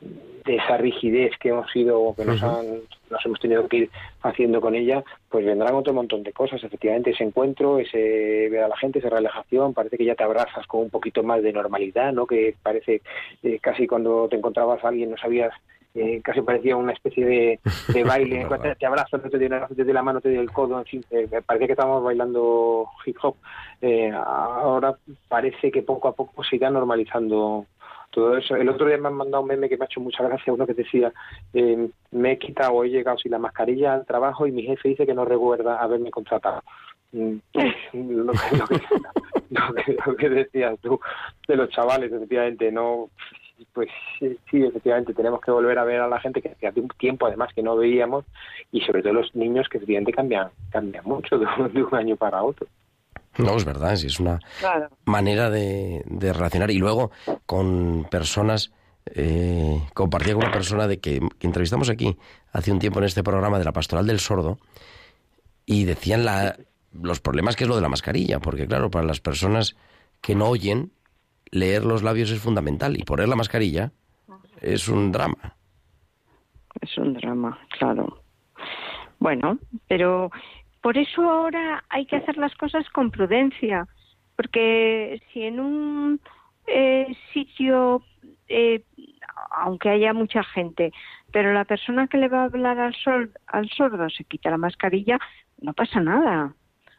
de 0.00 0.56
esa 0.56 0.76
rigidez 0.76 1.32
que 1.38 1.50
hemos 1.50 1.74
ido 1.74 2.14
que 2.16 2.24
nos 2.24 2.42
han 2.42 2.80
nos 3.10 3.24
hemos 3.24 3.40
tenido 3.40 3.66
que 3.68 3.76
ir 3.76 3.90
haciendo 4.22 4.60
con 4.60 4.74
ella 4.74 5.02
pues 5.28 5.44
vendrán 5.44 5.74
otro 5.74 5.92
montón 5.92 6.22
de 6.22 6.32
cosas 6.32 6.62
efectivamente 6.62 7.10
ese 7.10 7.24
encuentro 7.24 7.78
ese 7.78 8.48
ver 8.50 8.62
a 8.64 8.68
la 8.68 8.76
gente 8.76 9.00
esa 9.00 9.10
relajación 9.10 9.74
parece 9.74 9.98
que 9.98 10.04
ya 10.04 10.14
te 10.14 10.24
abrazas 10.24 10.66
con 10.66 10.82
un 10.82 10.90
poquito 10.90 11.22
más 11.22 11.42
de 11.42 11.52
normalidad 11.52 12.12
no 12.12 12.26
que 12.26 12.54
parece 12.62 13.02
eh, 13.42 13.58
casi 13.60 13.86
cuando 13.86 14.28
te 14.28 14.36
encontrabas 14.36 14.82
a 14.84 14.88
alguien 14.88 15.10
no 15.10 15.16
sabías 15.16 15.52
eh, 15.94 16.20
casi 16.22 16.42
parecía 16.42 16.76
una 16.76 16.92
especie 16.92 17.24
de, 17.24 17.60
de 17.88 18.04
baile, 18.04 18.46
te, 18.62 18.74
te 18.76 18.86
abrazo, 18.86 19.18
no 19.18 19.28
te 19.30 19.38
doy 19.38 19.48
te 19.48 19.84
doy 19.84 19.92
la 19.92 20.02
mano, 20.02 20.20
te 20.20 20.28
doy 20.28 20.38
el 20.38 20.52
codo, 20.52 20.78
en 20.78 20.84
fin, 20.84 21.04
eh, 21.10 21.28
parecía 21.44 21.66
que 21.66 21.72
estábamos 21.72 22.04
bailando 22.04 22.86
hip 23.04 23.16
hop. 23.22 23.34
Eh, 23.80 24.12
ahora 24.12 24.96
parece 25.28 25.70
que 25.70 25.82
poco 25.82 26.08
a 26.08 26.12
poco 26.12 26.44
se 26.44 26.56
irá 26.56 26.70
normalizando 26.70 27.66
todo 28.18 28.36
eso. 28.36 28.56
El 28.56 28.68
otro 28.68 28.86
día 28.86 28.98
me 28.98 29.08
han 29.08 29.14
mandado 29.14 29.42
un 29.42 29.48
meme 29.48 29.68
que 29.68 29.76
me 29.76 29.84
ha 29.84 29.86
hecho 29.86 30.00
mucha 30.00 30.24
gracia, 30.24 30.52
uno 30.52 30.66
que 30.66 30.74
decía, 30.74 31.12
eh, 31.54 31.88
me 32.10 32.32
he 32.32 32.38
quitado 32.38 32.72
o 32.72 32.84
he 32.84 32.90
llegado 32.90 33.16
sin 33.18 33.30
la 33.30 33.38
mascarilla 33.38 33.94
al 33.94 34.06
trabajo 34.06 34.46
y 34.46 34.52
mi 34.52 34.64
jefe 34.64 34.88
dice 34.88 35.06
que 35.06 35.14
no 35.14 35.24
recuerda 35.24 35.80
haberme 35.80 36.10
contratado. 36.10 36.62
Mm, 37.12 37.36
lo, 40.02 40.16
que, 40.16 40.28
decías 40.28 40.78
tú 40.80 41.00
de 41.46 41.56
los 41.56 41.70
chavales, 41.70 42.12
efectivamente, 42.12 42.72
no 42.72 43.08
pues 43.72 43.88
sí, 44.18 44.36
sí, 44.50 44.62
efectivamente 44.62 45.14
tenemos 45.14 45.40
que 45.40 45.50
volver 45.50 45.78
a 45.78 45.84
ver 45.84 46.00
a 46.00 46.08
la 46.08 46.20
gente 46.20 46.40
que 46.40 46.66
hace 46.66 46.80
un 46.80 46.88
tiempo 46.88 47.26
además 47.26 47.52
que 47.52 47.62
no 47.62 47.76
veíamos 47.76 48.24
y 48.70 48.80
sobre 48.82 49.02
todo 49.02 49.14
los 49.14 49.34
niños 49.34 49.68
que 49.68 49.78
efectivamente 49.78 50.12
cambian 50.12 50.50
cambian 50.70 51.04
mucho 51.04 51.38
de 51.38 51.46
un, 51.58 51.72
de 51.72 51.82
un 51.82 51.94
año 51.94 52.16
para 52.16 52.42
otro. 52.42 52.68
No, 53.38 53.56
es 53.56 53.64
verdad, 53.64 53.96
sí, 53.96 54.06
es 54.08 54.20
una 54.20 54.38
Claro. 54.58 54.88
manera 55.04 55.50
de, 55.50 56.02
de 56.06 56.32
relacionar. 56.32 56.70
Y 56.70 56.78
luego 56.78 57.10
con 57.46 58.06
personas, 58.10 58.72
eh, 59.06 59.80
compartía 59.94 60.34
con 60.34 60.42
una 60.44 60.52
persona 60.52 60.86
de 60.86 60.98
que, 61.00 61.20
que 61.38 61.46
entrevistamos 61.46 61.88
aquí 61.88 62.16
hace 62.52 62.72
un 62.72 62.78
tiempo 62.78 62.98
en 62.98 63.04
este 63.06 63.22
programa 63.22 63.58
de 63.58 63.64
la 63.64 63.72
Pastoral 63.72 64.06
del 64.06 64.20
Sordo 64.20 64.58
y 65.66 65.84
decían 65.84 66.24
la, 66.24 66.56
los 66.92 67.20
problemas 67.20 67.56
que 67.56 67.64
es 67.64 67.68
lo 67.68 67.76
de 67.76 67.82
la 67.82 67.88
mascarilla, 67.88 68.38
porque 68.40 68.66
claro, 68.66 68.90
para 68.90 69.06
las 69.06 69.20
personas 69.20 69.76
que 70.20 70.34
no 70.34 70.46
oyen, 70.48 70.92
leer 71.50 71.84
los 71.84 72.02
labios 72.02 72.30
es 72.30 72.40
fundamental 72.40 72.98
y 72.98 73.04
poner 73.04 73.28
la 73.28 73.36
mascarilla 73.36 73.92
es 74.60 74.88
un 74.88 75.12
drama. 75.12 75.56
Es 76.80 76.96
un 76.98 77.14
drama, 77.14 77.58
claro. 77.78 78.22
Bueno, 79.20 79.58
pero 79.88 80.30
por 80.80 80.96
eso 80.98 81.28
ahora 81.28 81.84
hay 81.88 82.06
que 82.06 82.16
hacer 82.16 82.36
las 82.36 82.54
cosas 82.54 82.88
con 82.90 83.10
prudencia, 83.10 83.86
porque 84.36 85.20
si 85.32 85.42
en 85.42 85.60
un 85.60 86.20
eh, 86.66 87.14
sitio, 87.32 88.02
eh, 88.48 88.82
aunque 89.50 89.90
haya 89.90 90.12
mucha 90.12 90.42
gente, 90.44 90.92
pero 91.32 91.52
la 91.52 91.64
persona 91.64 92.06
que 92.06 92.18
le 92.18 92.28
va 92.28 92.42
a 92.42 92.44
hablar 92.44 92.78
al, 92.78 92.94
sol, 92.94 93.32
al 93.46 93.68
sordo 93.70 94.08
se 94.10 94.24
quita 94.24 94.50
la 94.50 94.58
mascarilla, 94.58 95.18
no 95.60 95.72
pasa 95.72 96.00
nada. 96.00 96.54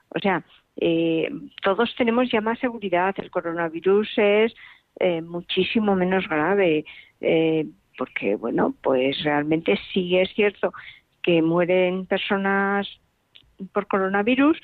O 0.09 0.19
sea, 0.19 0.43
eh, 0.77 1.29
todos 1.61 1.93
tenemos 1.95 2.29
ya 2.31 2.41
más 2.41 2.59
seguridad. 2.59 3.15
El 3.17 3.31
coronavirus 3.31 4.09
es 4.17 4.53
eh, 4.99 5.21
muchísimo 5.21 5.95
menos 5.95 6.27
grave, 6.27 6.85
eh, 7.21 7.65
porque, 7.97 8.35
bueno, 8.35 8.75
pues 8.81 9.23
realmente 9.23 9.77
sí 9.93 10.17
es 10.17 10.29
cierto 10.33 10.73
que 11.21 11.41
mueren 11.41 12.05
personas 12.05 12.87
por 13.73 13.87
coronavirus, 13.87 14.59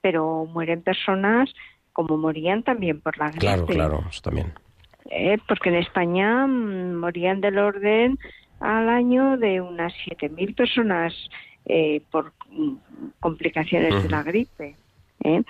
pero 0.00 0.46
mueren 0.46 0.82
personas 0.82 1.52
como 1.92 2.16
morían 2.16 2.62
también 2.62 3.00
por 3.00 3.18
la 3.18 3.30
gripe. 3.30 3.40
Claro, 3.40 3.66
claro, 3.66 4.04
eso 4.08 4.22
también. 4.22 4.52
Eh, 5.10 5.38
porque 5.48 5.70
en 5.70 5.76
España 5.76 6.46
mm, 6.46 6.94
morían 6.94 7.40
del 7.40 7.58
orden 7.58 8.18
al 8.60 8.88
año 8.88 9.36
de 9.36 9.60
unas 9.60 9.92
7.000 10.06 10.54
personas 10.54 11.14
eh, 11.64 12.02
por 12.10 12.32
mm, 12.50 12.74
complicaciones 13.20 14.02
de 14.02 14.08
la 14.08 14.22
gripe. 14.22 14.76
¿eh? 15.24 15.42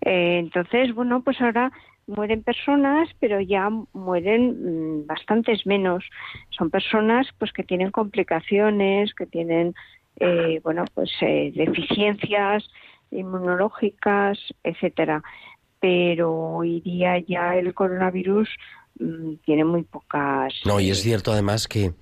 Eh, 0.00 0.38
entonces, 0.38 0.94
bueno, 0.94 1.22
pues 1.22 1.40
ahora 1.40 1.72
mueren 2.06 2.42
personas, 2.42 3.08
pero 3.18 3.40
ya 3.40 3.70
mueren 3.92 5.00
mm, 5.00 5.06
bastantes 5.06 5.66
menos. 5.66 6.04
Son 6.50 6.70
personas 6.70 7.26
pues 7.38 7.52
que 7.52 7.64
tienen 7.64 7.90
complicaciones, 7.90 9.14
que 9.14 9.26
tienen 9.26 9.74
eh, 10.20 10.60
bueno, 10.62 10.84
pues 10.94 11.10
eh, 11.20 11.52
deficiencias 11.54 12.64
inmunológicas, 13.10 14.38
etcétera. 14.62 15.22
Pero 15.80 16.32
hoy 16.32 16.80
día 16.80 17.18
ya 17.18 17.56
el 17.56 17.74
coronavirus 17.74 18.48
mm, 18.98 19.34
tiene 19.44 19.64
muy 19.64 19.82
pocas. 19.82 20.54
No, 20.64 20.80
y 20.80 20.90
es 20.90 21.02
cierto 21.02 21.32
además 21.32 21.68
que 21.68 21.92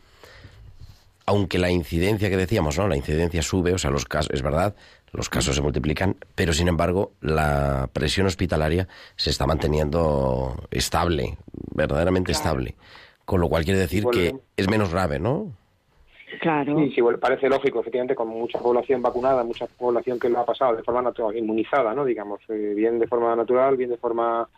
aunque 1.27 1.59
la 1.59 1.71
incidencia 1.71 2.29
que 2.29 2.37
decíamos, 2.37 2.79
¿no? 2.79 2.89
La 2.89 2.97
incidencia 2.97 3.43
sube, 3.43 3.73
o 3.73 3.79
sea, 3.79 3.91
los 3.91 4.05
casos, 4.05 4.31
es 4.33 4.43
verdad, 4.43 4.75
los 5.13 5.29
casos 5.29 5.55
se 5.55 5.63
multiplican, 5.63 6.17
pero 6.35 6.53
sin 6.53 6.69
embargo 6.69 7.13
la 7.21 7.89
presión 7.93 8.27
hospitalaria 8.27 8.89
se 9.17 9.31
está 9.31 9.47
manteniendo 9.47 10.67
estable, 10.71 11.39
verdaderamente 11.75 12.33
estable. 12.33 12.75
Con 13.25 13.41
lo 13.41 13.49
cual 13.49 13.65
quiere 13.65 13.79
decir 13.79 14.05
que 14.13 14.35
es 14.57 14.69
menos 14.69 14.91
grave, 14.91 15.21
¿no? 15.21 15.53
Claro. 16.43 16.77
Sí, 16.77 16.91
sí, 16.91 17.01
bueno, 17.01 17.21
parece 17.21 17.49
lógico, 17.49 17.79
efectivamente, 17.79 18.17
con 18.17 18.27
mucha 18.27 18.59
población 18.59 19.01
vacunada, 19.01 19.45
mucha 19.45 19.69
población 19.69 20.19
que 20.19 20.29
lo 20.29 20.41
ha 20.41 20.45
pasado 20.45 20.75
de 20.75 20.83
forma 20.83 21.01
natural, 21.01 21.37
inmunizada, 21.37 21.95
¿no? 21.95 22.05
Digamos, 22.05 22.41
eh, 22.49 22.73
bien 22.75 22.99
de 22.99 23.07
forma 23.07 23.37
natural, 23.37 23.77
bien 23.77 23.91
de 23.91 23.97
forma 23.97 24.49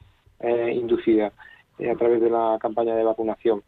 eh, 0.41 0.73
inducida 0.75 1.31
eh, 1.79 1.91
a 1.91 1.95
través 1.95 2.23
de 2.23 2.31
la 2.31 2.57
campaña 2.59 2.97
de 2.97 3.05
vacunación. 3.05 3.63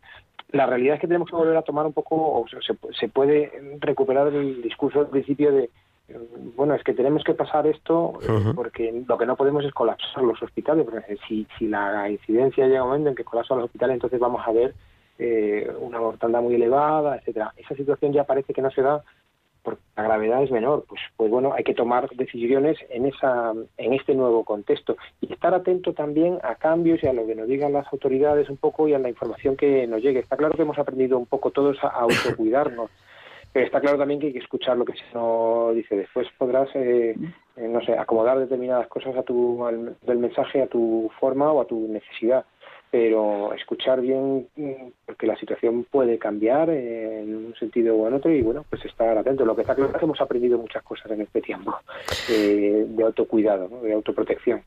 La 0.52 0.64
realidad 0.64 0.94
es 0.94 1.02
que 1.02 1.08
tenemos 1.08 1.28
que 1.28 1.36
volver 1.36 1.58
a 1.58 1.62
tomar 1.62 1.84
un 1.84 1.92
poco, 1.92 2.40
o 2.40 2.48
sea, 2.48 2.58
se, 2.62 2.74
se 2.98 3.08
puede 3.08 3.52
recuperar 3.80 4.28
el 4.28 4.62
discurso 4.62 5.00
al 5.00 5.08
principio 5.08 5.52
de, 5.52 5.68
eh, 6.08 6.18
bueno, 6.56 6.72
es 6.72 6.82
que 6.84 6.94
tenemos 6.94 7.22
que 7.22 7.34
pasar 7.34 7.66
esto 7.66 8.14
porque 8.54 9.04
lo 9.06 9.18
que 9.18 9.26
no 9.26 9.36
podemos 9.36 9.62
es 9.62 9.74
colapsar 9.74 10.22
los 10.22 10.42
hospitales, 10.42 10.86
porque 10.86 11.18
si, 11.28 11.46
si 11.58 11.68
la 11.68 12.08
incidencia 12.08 12.66
llega 12.66 12.80
a 12.80 12.84
un 12.84 12.88
momento 12.88 13.10
en 13.10 13.14
que 13.14 13.24
colapsan 13.24 13.58
los 13.58 13.66
hospitales, 13.66 13.92
entonces 13.92 14.18
vamos 14.18 14.40
a 14.46 14.52
ver 14.52 14.74
eh, 15.18 15.70
una 15.80 15.98
mortandad 16.00 16.42
muy 16.42 16.54
elevada, 16.54 17.16
etcétera. 17.16 17.52
Esa 17.56 17.74
situación 17.74 18.12
ya 18.12 18.24
parece 18.24 18.52
que 18.52 18.62
no 18.62 18.70
se 18.70 18.82
da 18.82 19.02
porque 19.62 19.82
la 19.96 20.04
gravedad 20.04 20.42
es 20.44 20.50
menor. 20.52 20.84
Pues, 20.88 21.00
pues 21.16 21.30
bueno, 21.30 21.52
hay 21.52 21.64
que 21.64 21.74
tomar 21.74 22.08
decisiones 22.10 22.78
en 22.88 23.06
esa, 23.06 23.52
en 23.76 23.92
este 23.94 24.14
nuevo 24.14 24.44
contexto 24.44 24.96
y 25.20 25.32
estar 25.32 25.54
atento 25.54 25.92
también 25.92 26.38
a 26.42 26.54
cambios 26.54 27.02
y 27.02 27.08
a 27.08 27.12
lo 27.12 27.26
que 27.26 27.34
nos 27.34 27.48
digan 27.48 27.72
las 27.72 27.92
autoridades 27.92 28.48
un 28.48 28.58
poco 28.58 28.86
y 28.86 28.94
a 28.94 28.98
la 29.00 29.08
información 29.08 29.56
que 29.56 29.86
nos 29.88 30.02
llegue. 30.02 30.20
Está 30.20 30.36
claro 30.36 30.54
que 30.54 30.62
hemos 30.62 30.78
aprendido 30.78 31.18
un 31.18 31.26
poco 31.26 31.50
todos 31.50 31.82
a 31.82 31.88
autocuidarnos. 31.88 32.90
Pero 33.52 33.64
está 33.66 33.80
claro 33.80 33.96
también 33.96 34.20
que 34.20 34.26
hay 34.26 34.32
que 34.34 34.40
escuchar 34.40 34.76
lo 34.76 34.84
que 34.84 34.92
se 34.92 35.02
nos 35.14 35.74
dice. 35.74 35.96
Después 35.96 36.28
podrás, 36.36 36.68
eh, 36.74 37.16
no 37.56 37.80
sé, 37.80 37.96
acomodar 37.96 38.38
determinadas 38.38 38.86
cosas 38.88 39.16
a 39.16 39.22
tu, 39.22 39.64
al- 39.64 39.96
del 40.02 40.18
mensaje 40.18 40.60
a 40.62 40.66
tu 40.66 41.10
forma 41.18 41.50
o 41.50 41.62
a 41.62 41.64
tu 41.64 41.88
necesidad. 41.88 42.44
Pero 42.98 43.52
escuchar 43.52 44.00
bien, 44.00 44.48
porque 45.04 45.26
la 45.26 45.36
situación 45.36 45.84
puede 45.90 46.18
cambiar 46.18 46.70
eh, 46.70 47.20
en 47.24 47.36
un 47.36 47.54
sentido 47.56 47.94
o 47.94 48.08
en 48.08 48.14
otro, 48.14 48.32
y 48.32 48.40
bueno, 48.40 48.64
pues 48.70 48.82
estar 48.86 49.18
atento. 49.18 49.44
Lo 49.44 49.54
que 49.54 49.60
está 49.60 49.74
claro 49.74 49.90
es 49.92 49.98
que 49.98 50.04
hemos 50.06 50.18
aprendido 50.18 50.56
muchas 50.56 50.82
cosas 50.82 51.12
en 51.12 51.20
este 51.20 51.42
tiempo 51.42 51.74
eh, 52.30 52.86
de 52.88 53.04
autocuidado, 53.04 53.68
¿no? 53.68 53.82
de 53.82 53.92
autoprotección. 53.92 54.62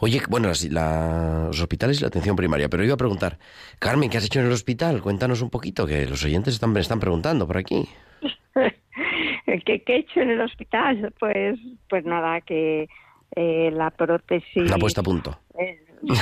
Oye, 0.00 0.20
bueno, 0.28 0.48
las- 0.48 0.70
la- 0.70 1.44
los 1.46 1.62
hospitales 1.62 1.96
y 1.98 2.02
la 2.02 2.08
atención 2.08 2.36
primaria, 2.36 2.68
pero 2.68 2.84
iba 2.84 2.92
a 2.92 2.98
preguntar, 2.98 3.38
Carmen, 3.78 4.10
¿qué 4.10 4.18
has 4.18 4.26
hecho 4.26 4.40
en 4.40 4.46
el 4.46 4.52
hospital? 4.52 5.00
Cuéntanos 5.00 5.40
un 5.40 5.48
poquito, 5.48 5.86
que 5.86 6.04
los 6.06 6.22
oyentes 6.26 6.52
están, 6.52 6.76
están 6.76 7.00
preguntando 7.00 7.46
por 7.46 7.56
aquí. 7.56 7.88
¿Qué, 9.64 9.80
qué 9.82 9.94
he 9.94 9.98
hecho 10.00 10.20
en 10.20 10.28
el 10.30 10.42
hospital? 10.42 11.10
Pues, 11.18 11.58
pues 11.88 12.04
nada, 12.04 12.42
que 12.42 12.86
eh, 13.34 13.70
la 13.72 13.90
prótesis 13.90 14.68
La 14.70 14.76
puesta 14.76 15.00
a 15.00 15.04
punto. 15.04 15.38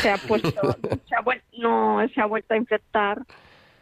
Se 0.00 0.10
ha 0.10 0.18
puesto, 0.18 0.76
se 1.08 1.14
ha 1.14 1.22
no 1.58 2.06
se 2.14 2.20
ha 2.20 2.26
vuelto 2.26 2.54
a 2.54 2.56
infectar 2.56 3.22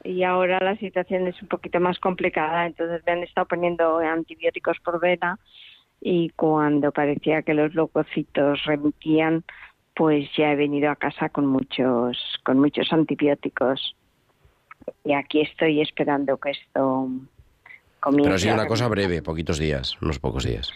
y 0.05 0.23
ahora 0.23 0.59
la 0.61 0.77
situación 0.77 1.27
es 1.27 1.41
un 1.43 1.49
poquito 1.49 1.81
más 1.81 1.99
complicada. 1.99 2.67
Entonces 2.67 3.03
me 3.07 3.13
han 3.13 3.23
estado 3.23 3.47
poniendo 3.47 3.99
antibióticos 3.99 4.79
por 4.81 5.01
vena 5.01 5.39
y 6.01 6.31
cuando 6.31 6.93
parecía 6.93 7.43
que 7.43 7.55
los 7.55 7.75
leucocitos 7.75 8.65
remitían, 8.65 9.45
pues 9.95 10.29
ya 10.37 10.53
he 10.53 10.57
venido 10.57 10.91
a 10.91 10.97
casa 10.97 11.29
con 11.29 11.47
muchos, 11.47 12.17
con 12.45 12.59
muchos 12.61 12.93
antibióticos 12.93 13.97
y 15.05 15.13
aquí 15.13 15.41
estoy 15.41 15.81
esperando 15.81 16.37
que 16.39 16.51
esto 16.51 17.09
comience. 18.01 18.29
Pero 18.29 18.35
ha 18.35 18.39
sido 18.39 18.55
una 18.55 18.67
cosa 18.67 18.89
breve, 18.89 19.23
poquitos 19.23 19.59
días, 19.59 20.01
unos 20.01 20.19
pocos 20.19 20.45
días. 20.45 20.73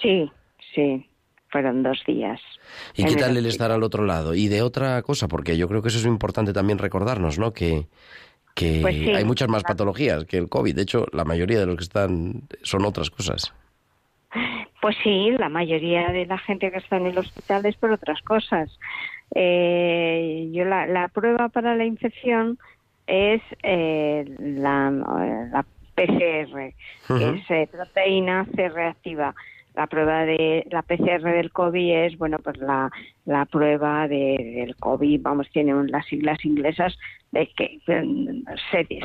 Sí, 0.00 0.30
sí, 0.74 1.08
fueron 1.56 1.82
dos 1.82 2.02
días. 2.06 2.38
¿Y 2.94 3.04
qué 3.04 3.08
el 3.08 3.14
tal 3.16 3.30
el 3.30 3.36
hospital. 3.38 3.46
estar 3.46 3.70
al 3.72 3.82
otro 3.82 4.04
lado? 4.04 4.34
Y 4.34 4.48
de 4.48 4.60
otra 4.60 5.00
cosa, 5.00 5.26
porque 5.26 5.56
yo 5.56 5.68
creo 5.68 5.80
que 5.80 5.88
eso 5.88 5.98
es 5.98 6.04
importante 6.04 6.52
también 6.52 6.78
recordarnos, 6.78 7.38
¿no? 7.38 7.54
Que, 7.54 7.86
que 8.54 8.80
Pues 8.82 8.94
sí. 8.94 9.08
hay 9.10 9.24
muchas 9.24 9.48
más 9.48 9.62
patologías 9.62 10.26
que 10.26 10.36
el 10.36 10.50
COVID. 10.50 10.74
De 10.74 10.82
hecho, 10.82 11.06
la 11.12 11.24
mayoría 11.24 11.58
de 11.58 11.64
los 11.64 11.76
que 11.76 11.84
están 11.84 12.42
son 12.62 12.84
otras 12.84 13.08
cosas. 13.08 13.54
Pues 14.82 14.96
sí, 15.02 15.30
la 15.38 15.48
mayoría 15.48 16.08
de 16.08 16.26
la 16.26 16.36
gente 16.36 16.70
que 16.70 16.76
está 16.76 16.98
en 16.98 17.06
el 17.06 17.16
hospital 17.16 17.64
es 17.64 17.76
por 17.76 17.90
otras 17.90 18.20
cosas. 18.20 18.70
Eh, 19.34 20.50
yo 20.52 20.66
la, 20.66 20.86
la 20.86 21.08
prueba 21.08 21.48
para 21.48 21.74
la 21.74 21.86
infección 21.86 22.58
es 23.06 23.40
eh, 23.62 24.26
la, 24.38 24.90
la 24.90 25.64
PCR, 25.94 26.74
que 27.08 27.28
es 27.38 27.50
eh, 27.50 27.68
proteína 27.72 28.46
C 28.54 28.68
reactiva. 28.68 29.34
La 29.76 29.86
prueba 29.86 30.24
de 30.24 30.66
la 30.70 30.82
PCR 30.82 31.22
del 31.22 31.52
COVID 31.52 31.94
es, 32.06 32.18
bueno, 32.18 32.38
pues 32.42 32.56
la, 32.56 32.90
la 33.26 33.44
prueba 33.44 34.08
de- 34.08 34.54
del 34.56 34.74
COVID, 34.76 35.20
vamos, 35.22 35.48
tiene 35.50 35.74
un- 35.74 35.90
las 35.90 36.04
siglas 36.06 36.42
inglesas 36.44 36.98
de 37.30 37.46
que 37.56 37.78
se, 37.86 38.02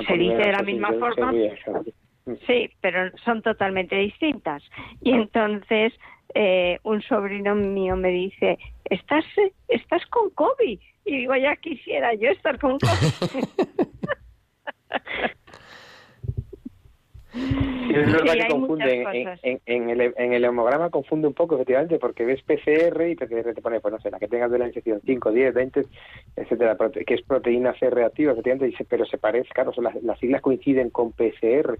se 0.07 0.17
dice 0.17 0.35
de 0.37 0.51
la 0.51 0.63
misma 0.63 0.91
forma, 0.93 1.31
Sí, 2.47 2.69
pero 2.81 3.11
son 3.25 3.41
totalmente 3.41 3.95
distintas. 3.97 4.63
Y 5.01 5.11
entonces 5.11 5.91
eh, 6.35 6.79
un 6.83 7.01
sobrino 7.01 7.53
mío 7.55 7.95
me 7.97 8.09
dice, 8.09 8.57
¿estás, 8.85 9.25
estás 9.67 10.05
con 10.05 10.29
COVID? 10.29 10.79
Y 11.03 11.17
digo, 11.17 11.35
ya 11.35 11.55
quisiera 11.57 12.13
yo 12.13 12.29
estar 12.29 12.57
con 12.59 12.77
COVID. 12.79 13.43
Es 17.33 18.05
Sí, 18.05 18.11
verdad 18.11 18.33
que 18.33 18.47
confunde, 18.47 19.03
en, 19.13 19.29
en- 19.43 19.61
en 19.65 19.89
el, 19.89 20.13
en 20.17 20.33
el 20.33 20.43
hemograma 20.45 20.89
confunde 20.89 21.27
un 21.27 21.33
poco, 21.33 21.55
efectivamente, 21.55 21.97
porque 21.99 22.25
ves 22.25 22.41
PCR 22.43 23.09
y 23.09 23.15
PCR 23.15 23.53
te 23.53 23.61
pone, 23.61 23.79
pues 23.79 23.93
no 23.93 23.99
sé, 23.99 24.11
la 24.11 24.19
que 24.19 24.27
tengas 24.27 24.51
de 24.51 24.59
la 24.59 24.67
infección, 24.67 25.01
5, 25.05 25.31
10, 25.31 25.53
20, 25.53 25.85
etcétera, 26.35 26.77
que 27.05 27.13
es 27.13 27.21
proteína 27.21 27.73
C 27.79 27.89
reactiva, 27.89 28.33
efectivamente, 28.33 28.75
pero 28.89 29.05
se 29.05 29.17
parece, 29.17 29.49
claro, 29.49 29.71
son 29.73 29.85
las, 29.85 29.95
las 30.03 30.19
siglas 30.19 30.41
coinciden 30.41 30.89
con 30.89 31.11
PCR, 31.13 31.77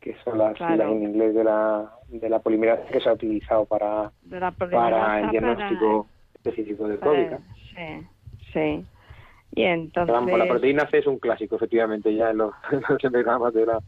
que 0.00 0.14
son 0.24 0.38
las 0.38 0.56
Claro. 0.56 0.72
siglas 0.74 0.92
en 0.92 1.02
inglés 1.02 1.34
de 1.34 1.44
la, 1.44 1.90
de 2.08 2.28
la 2.28 2.38
polimerasa 2.40 2.84
que 2.90 3.00
se 3.00 3.08
ha 3.08 3.12
utilizado 3.12 3.64
para, 3.66 4.10
De 4.22 4.40
para 4.70 5.20
el 5.20 5.30
diagnóstico 5.30 6.06
específico 6.34 6.88
del 6.88 6.98
COVID. 6.98 7.24
para- 7.30 7.38
Sí, 7.74 8.06
sí. 8.52 8.84
Y 9.54 9.62
entonces... 9.64 10.12
Pero 10.12 10.12
vamos, 10.26 10.38
la 10.38 10.48
proteína 10.48 10.88
C 10.90 10.98
es 10.98 11.06
un 11.06 11.18
clásico, 11.18 11.56
efectivamente, 11.56 12.14
ya 12.14 12.30
en 12.30 12.38
los, 12.38 12.52
en 12.72 12.82
los 12.88 13.52
de 13.54 13.66
la, 13.66 13.80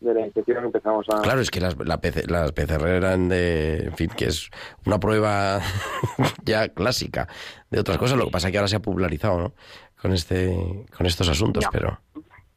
de 0.00 0.14
la 0.14 0.26
infección 0.26 0.64
empezamos 0.64 1.06
a... 1.10 1.20
Claro, 1.22 1.40
es 1.40 1.50
que 1.50 1.60
las, 1.60 1.76
la 1.78 2.00
PC 2.00 2.26
las 2.28 2.52
PCR 2.52 2.86
eran 2.88 3.28
de, 3.28 3.84
en 3.84 3.96
fin, 3.96 4.10
que 4.16 4.26
es 4.26 4.50
una 4.86 4.98
prueba 4.98 5.60
ya 6.44 6.68
clásica 6.68 7.28
de 7.70 7.80
otras 7.80 7.98
cosas. 7.98 8.18
Lo 8.18 8.26
que 8.26 8.30
pasa 8.30 8.48
es 8.48 8.52
que 8.52 8.58
ahora 8.58 8.68
se 8.68 8.76
ha 8.76 8.80
popularizado, 8.80 9.38
¿no? 9.38 9.52
Con 10.00 10.12
este, 10.12 10.86
con 10.96 11.06
estos 11.06 11.28
asuntos, 11.28 11.64
No. 11.64 11.70
pero 11.70 12.00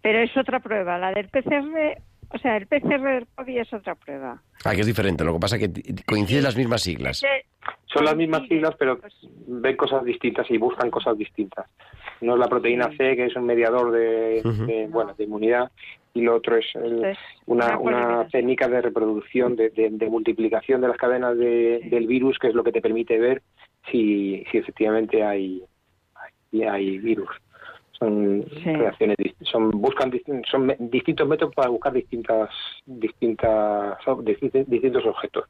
Pero 0.02 0.20
es 0.24 0.36
otra 0.38 0.60
prueba. 0.60 0.98
La 0.98 1.12
del 1.12 1.28
PCR 1.30 2.02
O 2.30 2.38
sea, 2.40 2.56
el 2.58 2.66
PCR 2.68 3.02
del 3.02 3.28
COVID 3.36 3.60
es 3.60 3.74
otra 3.74 3.96
prueba. 3.96 4.42
Ah, 4.64 4.74
que 4.74 4.82
es 4.82 4.88
diferente. 4.88 5.24
Lo 5.24 5.34
que 5.34 5.40
pasa 5.40 5.58
es 5.58 5.68
que 5.70 5.96
coinciden 6.06 6.44
las 6.44 6.56
mismas 6.56 6.82
siglas. 6.82 7.22
Son 7.86 8.06
las 8.06 8.16
mismas 8.16 8.48
siglas, 8.48 8.76
pero 8.78 9.00
ven 9.48 9.76
cosas 9.76 10.04
distintas 10.04 10.50
y 10.50 10.58
buscan 10.58 10.90
cosas 10.90 11.18
distintas. 11.18 11.68
No 12.22 12.34
es 12.34 12.40
la 12.40 12.48
proteína 12.48 12.90
C, 12.98 13.16
que 13.16 13.26
es 13.26 13.36
un 13.36 13.46
mediador 13.46 13.92
de, 13.92 14.42
de, 14.66 14.88
bueno, 14.90 15.14
de 15.14 15.24
inmunidad, 15.26 15.72
y 16.14 16.22
lo 16.22 16.36
otro 16.36 16.58
es 16.58 16.66
el- 16.76 17.16
una, 17.46 17.78
una 17.78 18.28
técnica 18.32 18.68
de 18.68 18.82
reproducción, 18.82 19.56
de, 19.56 19.70
de- 19.70 19.90
de 19.92 20.10
multiplicación 20.10 20.82
de 20.82 20.88
las 20.88 20.98
cadenas 20.98 21.38
de- 21.38 21.82
Sí. 21.84 21.90
del 21.90 22.08
virus, 22.08 22.40
que 22.40 22.48
es 22.48 22.56
lo 22.56 22.64
que 22.64 22.72
te 22.72 22.82
permite 22.82 23.20
ver 23.20 23.42
si, 23.92 24.44
si 24.52 24.58
efectivamente 24.58 25.24
hay, 25.24 25.62
hay, 26.52 26.64
hay 26.64 26.98
virus. 27.00 27.30
Son 28.04 28.46
Sí. 28.64 28.74
reacciones, 28.76 29.18
son 29.44 29.72
buscan 29.72 30.12
son 30.52 30.76
distintos 30.80 31.28
métodos 31.28 31.56
para 31.56 31.70
buscar 31.70 31.94
distintas 31.94 32.50
distintas 32.86 33.98
distintos, 34.24 35.06
objetos. 35.06 35.46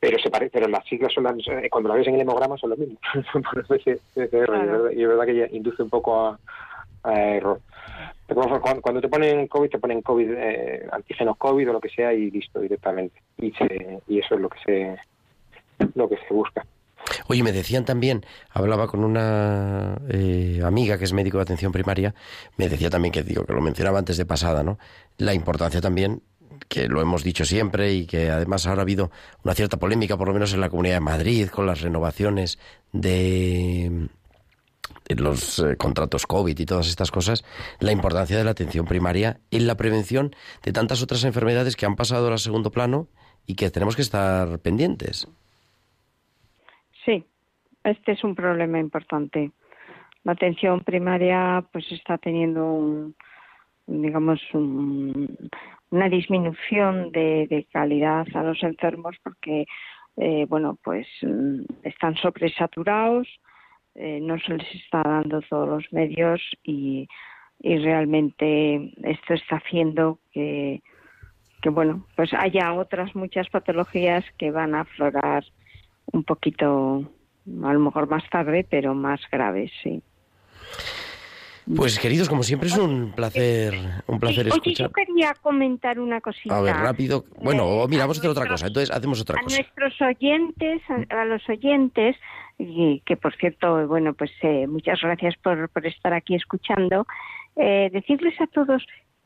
Pero 0.00 0.18
se 0.18 0.30
parece, 0.30 0.50
pero 0.52 0.68
las 0.68 0.84
siglas 0.86 1.12
son 1.12 1.24
las, 1.24 1.34
eh, 1.48 1.68
cuando 1.70 1.88
las 1.90 1.98
ves 1.98 2.08
en 2.08 2.14
el 2.14 2.20
hemograma 2.22 2.56
son 2.56 2.70
los 2.70 2.78
mismos. 2.78 2.98
Claro. 4.18 4.92
y 4.92 5.02
es 5.02 5.08
verdad- 5.08 5.26
que 5.26 5.36
ya 5.36 5.46
induce 5.50 5.82
un 5.82 5.90
poco 5.90 6.18
a, 6.26 6.38
a 7.02 7.20
error. 7.20 7.60
Pero 8.26 8.40
cuando- 8.40 8.60
cuando, 8.60 8.82
cuando 8.82 9.00
te 9.00 9.08
ponen 9.08 9.46
COVID, 9.48 9.70
te 9.70 9.78
ponen 9.78 10.02
COVID, 10.02 10.30
eh, 10.36 10.86
antígenos 10.92 11.36
COVID 11.36 11.68
o 11.68 11.72
lo 11.74 11.80
que 11.80 11.88
sea 11.90 12.12
y 12.14 12.30
listo 12.30 12.60
directamente. 12.60 13.20
Y, 13.38 13.50
se, 13.52 14.00
y 14.08 14.20
eso 14.20 14.34
es 14.36 14.40
lo 14.40 14.48
que 14.48 14.58
se 14.64 14.96
lo 15.94 16.08
que 16.08 16.16
se 16.16 16.34
busca. 16.34 16.64
Oye, 17.26 17.42
me 17.42 17.52
decían 17.52 17.84
también, 17.84 18.24
hablaba 18.50 18.86
con 18.86 19.04
una 19.04 19.98
eh, 20.08 20.60
amiga 20.64 20.98
que 20.98 21.04
es 21.04 21.12
médico 21.12 21.38
de 21.38 21.42
atención 21.42 21.72
primaria, 21.72 22.14
me 22.56 22.68
decía 22.68 22.90
también 22.90 23.12
que 23.12 23.22
digo 23.22 23.44
que 23.44 23.52
lo 23.52 23.60
mencionaba 23.60 23.98
antes 23.98 24.16
de 24.16 24.26
pasada, 24.26 24.62
¿no? 24.62 24.78
La 25.16 25.34
importancia 25.34 25.80
también 25.80 26.22
que 26.68 26.88
lo 26.88 27.00
hemos 27.00 27.22
dicho 27.22 27.44
siempre 27.44 27.92
y 27.92 28.06
que 28.06 28.30
además 28.30 28.66
ahora 28.66 28.80
ha 28.80 28.82
habido 28.82 29.10
una 29.44 29.54
cierta 29.54 29.78
polémica, 29.78 30.16
por 30.16 30.28
lo 30.28 30.34
menos 30.34 30.52
en 30.52 30.60
la 30.60 30.68
Comunidad 30.68 30.96
de 30.96 31.00
Madrid, 31.00 31.48
con 31.48 31.66
las 31.66 31.80
renovaciones 31.80 32.58
de, 32.92 34.08
los 35.08 35.58
eh, 35.60 35.76
contratos 35.76 36.26
COVID 36.26 36.58
y 36.58 36.66
todas 36.66 36.88
estas 36.88 37.10
cosas, 37.10 37.44
la 37.80 37.92
importancia 37.92 38.36
de 38.36 38.44
la 38.44 38.50
atención 38.50 38.86
primaria 38.86 39.40
en 39.50 39.66
la 39.66 39.76
prevención 39.76 40.34
de 40.62 40.72
tantas 40.72 41.02
otras 41.02 41.24
enfermedades 41.24 41.76
que 41.76 41.86
han 41.86 41.96
pasado 41.96 42.28
al 42.28 42.38
segundo 42.38 42.70
plano 42.70 43.08
y 43.46 43.54
que 43.54 43.70
tenemos 43.70 43.96
que 43.96 44.02
estar 44.02 44.58
pendientes. 44.58 45.28
Este 47.88 48.12
es 48.12 48.22
un 48.22 48.34
problema 48.34 48.78
importante. 48.78 49.50
La 50.24 50.32
atención 50.32 50.80
primaria 50.80 51.64
pues 51.72 51.90
está 51.90 52.18
teniendo 52.18 52.64
un, 52.70 53.14
digamos 53.86 54.40
un- 54.52 55.48
una 55.90 56.08
disminución 56.10 57.10
de, 57.12 57.66
calidad 57.72 58.26
a 58.34 58.42
los 58.42 58.62
enfermos 58.62 59.16
porque 59.22 59.64
eh, 60.18 60.44
bueno 60.50 60.78
pues 60.84 61.06
están 61.82 62.14
sobresaturados, 62.16 63.26
eh, 63.94 64.18
no 64.20 64.38
se 64.38 64.58
les 64.58 64.74
está 64.74 65.02
dando 65.02 65.40
todos 65.48 65.68
los 65.68 65.92
medios 65.92 66.42
y, 66.62 67.08
y 67.60 67.78
realmente 67.78 68.92
esto 69.02 69.32
está 69.32 69.56
haciendo 69.56 70.18
que 70.32 70.82
que 71.62 71.70
bueno 71.70 72.06
pues 72.16 72.34
haya 72.34 72.74
otras 72.74 73.14
muchas 73.16 73.48
patologías 73.48 74.24
que 74.36 74.50
van 74.50 74.74
a 74.74 74.82
aflorar 74.82 75.42
un 76.12 76.24
poquito, 76.24 77.10
a 77.64 77.72
lo 77.72 77.80
mejor 77.80 78.08
más 78.08 78.22
tarde, 78.30 78.66
pero 78.68 78.94
más 78.94 79.20
graves, 79.30 79.70
sí. 79.82 80.02
Pues 81.76 81.98
queridos, 81.98 82.30
como 82.30 82.42
siempre 82.42 82.68
es 82.70 82.78
un 82.78 83.12
placer, 83.12 83.74
un 84.06 84.18
placer 84.18 84.46
Sí, 84.46 84.50
Oye, 84.52 84.70
escuchar. 84.72 84.86
yo 84.86 84.92
quería 84.92 85.34
comentar 85.42 86.00
una 86.00 86.18
cosita. 86.22 86.56
A 86.56 86.62
ver, 86.62 86.74
rápido. 86.76 87.24
Bueno, 87.42 87.84
Eh, 87.84 87.86
mira, 87.90 88.04
a 88.04 88.06
vamos 88.06 88.16
a 88.16 88.20
hacer 88.20 88.30
otra 88.30 88.46
cosa. 88.48 88.68
Entonces 88.68 88.90
hacemos 88.90 89.20
otra 89.20 89.38
a 89.38 89.42
cosa. 89.42 89.56
nuestros 89.58 90.00
oyentes, 90.00 90.80
a, 90.88 91.20
a 91.20 91.24
los 91.26 91.46
oyentes, 91.46 92.16
y 92.58 93.00
que 93.04 93.18
por 93.18 93.36
cierto, 93.36 93.86
bueno, 93.86 94.14
pues 94.14 94.30
eh, 94.42 94.66
muchas 94.66 94.98
gracias 95.02 95.34
por, 95.42 95.68
por 95.68 95.86
estar 95.86 96.14
aquí 96.14 96.34
escuchando, 96.34 97.06
eh, 97.56 97.90
decirles 97.92 98.40
a 98.40 98.46
todos 98.46 98.82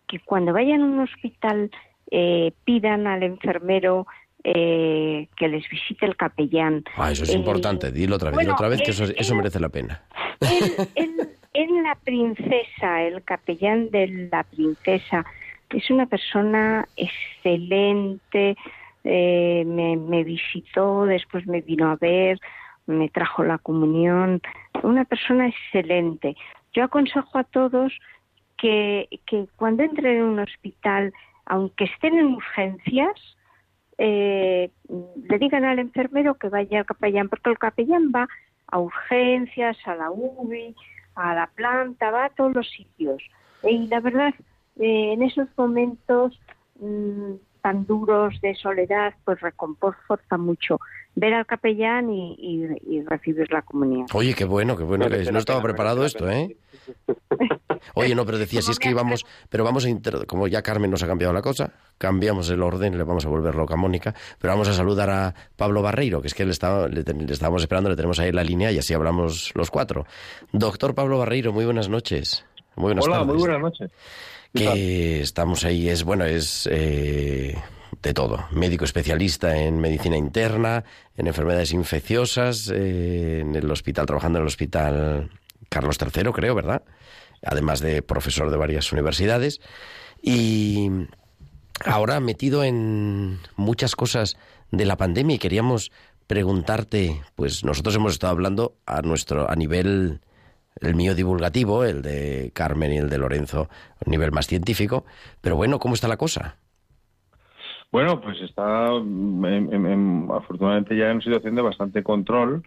que 0.09 0.19
cuando 0.19 0.53
vayan 0.53 0.81
a 0.81 0.85
un 0.85 0.99
hospital 1.01 1.71
eh, 2.11 2.53
pidan 2.65 3.07
al 3.07 3.23
enfermero 3.23 4.07
eh, 4.45 5.29
que 5.37 5.49
les 5.49 5.69
visite 5.69 6.05
el 6.07 6.17
capellán. 6.17 6.85
Ah, 6.97 7.11
eso 7.13 7.25
es 7.25 7.31
Eh, 7.31 7.37
importante. 7.37 7.93
Dilo 7.93 8.17
otra 8.17 8.31
vez, 8.31 8.35
bueno, 8.37 8.47
dilo 8.49 8.55
otra 8.55 8.69
vez, 8.69 8.83
que 8.83 8.91
eso, 8.91 9.05
eso 9.05 9.33
el- 9.33 9.37
merece 9.39 9.61
la 9.61 9.69
pena. 9.69 10.03
Él, 10.95 11.09
la 11.85 11.95
princesa, 12.05 13.03
el 13.03 13.23
capellán 13.25 13.91
de 13.91 14.29
la 14.33 14.43
princesa, 14.45 15.25
es 15.71 15.91
una 15.91 16.07
persona 16.07 16.87
excelente, 16.97 18.57
eh, 19.05 19.65
me, 19.67 19.97
me 19.97 20.25
visitó, 20.25 21.05
después 21.07 21.47
me 21.47 21.61
vino 21.61 21.91
a 21.91 21.97
ver, 21.97 22.39
me 22.87 23.09
trajo 23.09 23.43
la 23.45 23.59
comunión, 23.59 24.41
una 24.83 25.05
persona 25.05 25.49
excelente. 25.49 26.37
Yo 26.73 26.85
aconsejo 26.85 27.39
a 27.39 27.45
todos 27.45 27.93
que, 28.57 29.09
que 29.27 29.47
cuando 29.57 29.83
entren 29.83 30.19
en 30.19 30.23
un 30.25 30.39
hospital, 30.41 31.13
aunque 31.47 31.85
estén 31.85 32.19
en 32.19 32.27
urgencias, 32.27 33.37
eh, 34.05 34.71
le 35.29 35.39
digan 35.39 35.65
al 35.65 35.79
enfermero 35.79 36.35
que 36.35 36.49
vaya 36.49 36.81
al 36.81 36.87
capellán, 36.87 37.29
porque 37.29 37.51
el 37.51 37.59
capellán 37.59 38.11
va 38.15 38.27
a 38.67 38.79
urgencias, 38.79 39.77
a 39.87 39.95
la 39.95 40.11
UBI, 40.11 40.75
a 41.15 41.35
la 41.35 41.47
planta, 41.55 42.11
va 42.11 42.25
a 42.25 42.31
todos 42.31 42.55
los 42.55 42.69
sitios. 42.71 43.23
Y 43.63 43.87
la 43.87 44.01
verdad, 44.01 44.35
eh, 44.81 45.13
en 45.13 45.23
esos 45.23 45.47
momentos 45.57 46.39
mm, 46.81 47.35
tan 47.61 47.87
duros 47.87 48.41
de 48.41 48.55
soledad, 48.57 49.15
pues 49.25 49.41
reconforta 49.41 50.37
mucho 50.37 50.81
ver 51.15 51.35
al 51.35 51.47
capellán 51.47 52.11
y, 52.11 52.35
y- 52.39 52.97
y 52.97 53.03
recibir 53.03 53.53
la 53.53 53.63
comunión. 53.63 54.07
Oye, 54.15 54.35
qué 54.35 54.45
bueno, 54.47 54.77
qué 54.77 54.83
bueno. 54.85 55.09
que 55.09 55.21
es. 55.21 55.31
No 55.31 55.39
estaba 55.39 55.63
preparado 55.63 56.05
esto, 56.05 56.29
¿eh? 56.29 56.57
Oye, 57.95 58.15
no, 58.15 58.25
pero 58.25 58.39
decía, 58.39 58.63
si 58.63 58.71
es 58.71 58.79
que 58.79 58.91
íbamos, 58.91 59.25
pero 59.49 59.65
vamos 59.65 59.85
a, 59.85 59.89
inter- 59.89 60.27
como 60.27 60.47
ya 60.49 60.63
Carmen 60.63 60.91
nos 60.91 61.03
ha 61.03 61.07
cambiado 61.07 61.33
la 61.35 61.43
cosa, 61.43 61.73
cambiamos 61.99 62.49
el 62.51 62.63
orden, 62.63 62.97
le 62.97 63.05
vamos 63.05 63.25
a 63.27 63.29
volver 63.29 63.55
loca 63.55 63.75
a 63.75 63.77
Mónica, 63.77 64.15
pero 64.39 64.53
vamos 64.53 64.69
a 64.69 64.73
saludar 64.75 65.11
a 65.11 65.35
Pablo 65.57 65.83
Barreiro, 65.83 66.21
que 66.23 66.29
es 66.29 66.35
que 66.35 66.45
le, 66.45 66.53
estaba, 66.53 66.89
le, 66.89 67.03
ten- 67.05 67.27
le 67.27 67.33
estábamos 67.33 67.63
esperando, 67.63 67.91
le 67.91 67.97
tenemos 67.97 68.19
ahí 68.21 68.29
en 68.29 68.37
la 68.37 68.45
línea 68.45 68.71
y 68.73 68.79
así 68.79 68.95
hablamos 68.95 69.51
los 69.55 69.71
cuatro. 69.71 70.07
Doctor 70.53 70.95
Pablo 70.95 71.19
Barreiro, 71.19 71.53
muy 71.53 71.65
buenas 71.65 71.89
noches. 71.89 72.45
Muy 72.77 72.85
buenas 72.87 73.05
Hola, 73.05 73.17
tardes. 73.19 73.29
muy 73.35 73.39
buenas 73.39 73.61
noches. 73.61 73.91
Que 74.55 75.21
estamos 75.23 75.65
ahí, 75.65 75.89
es 75.89 76.05
bueno, 76.05 76.25
es 76.25 76.69
eh, 76.71 77.57
de 78.03 78.15
todo. 78.15 78.45
Médico 78.53 78.85
especialista 78.85 79.57
en 79.59 79.81
medicina 79.81 80.17
interna, 80.17 80.85
en 81.17 81.27
enfermedades 81.27 81.73
infecciosas, 81.73 82.71
eh, 82.75 83.41
en 83.41 83.55
el 83.57 83.71
hospital, 83.71 84.07
trabajando 84.07 84.39
en 84.39 84.43
el 84.43 84.49
hospital 84.49 85.31
Carlos 85.69 85.99
III, 86.01 86.33
creo, 86.33 86.55
¿verdad? 86.55 86.83
Además 87.45 87.81
de 87.81 88.03
profesor 88.03 88.51
de 88.51 88.57
varias 88.57 88.93
universidades. 88.93 89.61
Y 90.23 90.89
ahora 91.85 92.21
metido 92.21 92.63
en 92.65 93.39
muchas 93.57 93.97
cosas 93.97 94.37
de 94.71 94.85
la 94.85 94.97
pandemia 94.97 95.37
y 95.37 95.39
queríamos 95.39 95.91
preguntarte, 96.27 97.21
pues 97.35 97.65
nosotros 97.65 97.97
hemos 97.97 98.13
estado 98.13 98.33
hablando 98.33 98.75
a 98.87 99.03
nuestro 99.03 99.51
a 99.51 99.57
nivel 99.57 100.21
el 100.81 100.95
mío 100.95 101.15
divulgativo, 101.15 101.85
el 101.85 102.01
de 102.01 102.51
Carmen 102.55 102.93
y 102.93 102.97
el 102.97 103.11
de 103.11 103.19
Lorenzo, 103.19 103.69
a 104.05 104.09
nivel 104.09 104.33
más 104.33 104.47
científico, 104.47 105.05
pero 105.41 105.57
bueno, 105.57 105.79
¿cómo 105.79 105.95
está 105.95 106.09
la 106.09 106.17
cosa? 106.17 106.57
Bueno, 107.91 108.21
pues 108.23 108.41
está 108.41 108.89
en- 108.89 109.45
en- 109.45 109.87
en- 109.87 110.29
afortunadamente 110.33 110.97
ya 110.97 111.11
en 111.11 111.21
situación 111.21 111.55
de 111.55 111.63
bastante 111.63 112.03
control. 112.03 112.63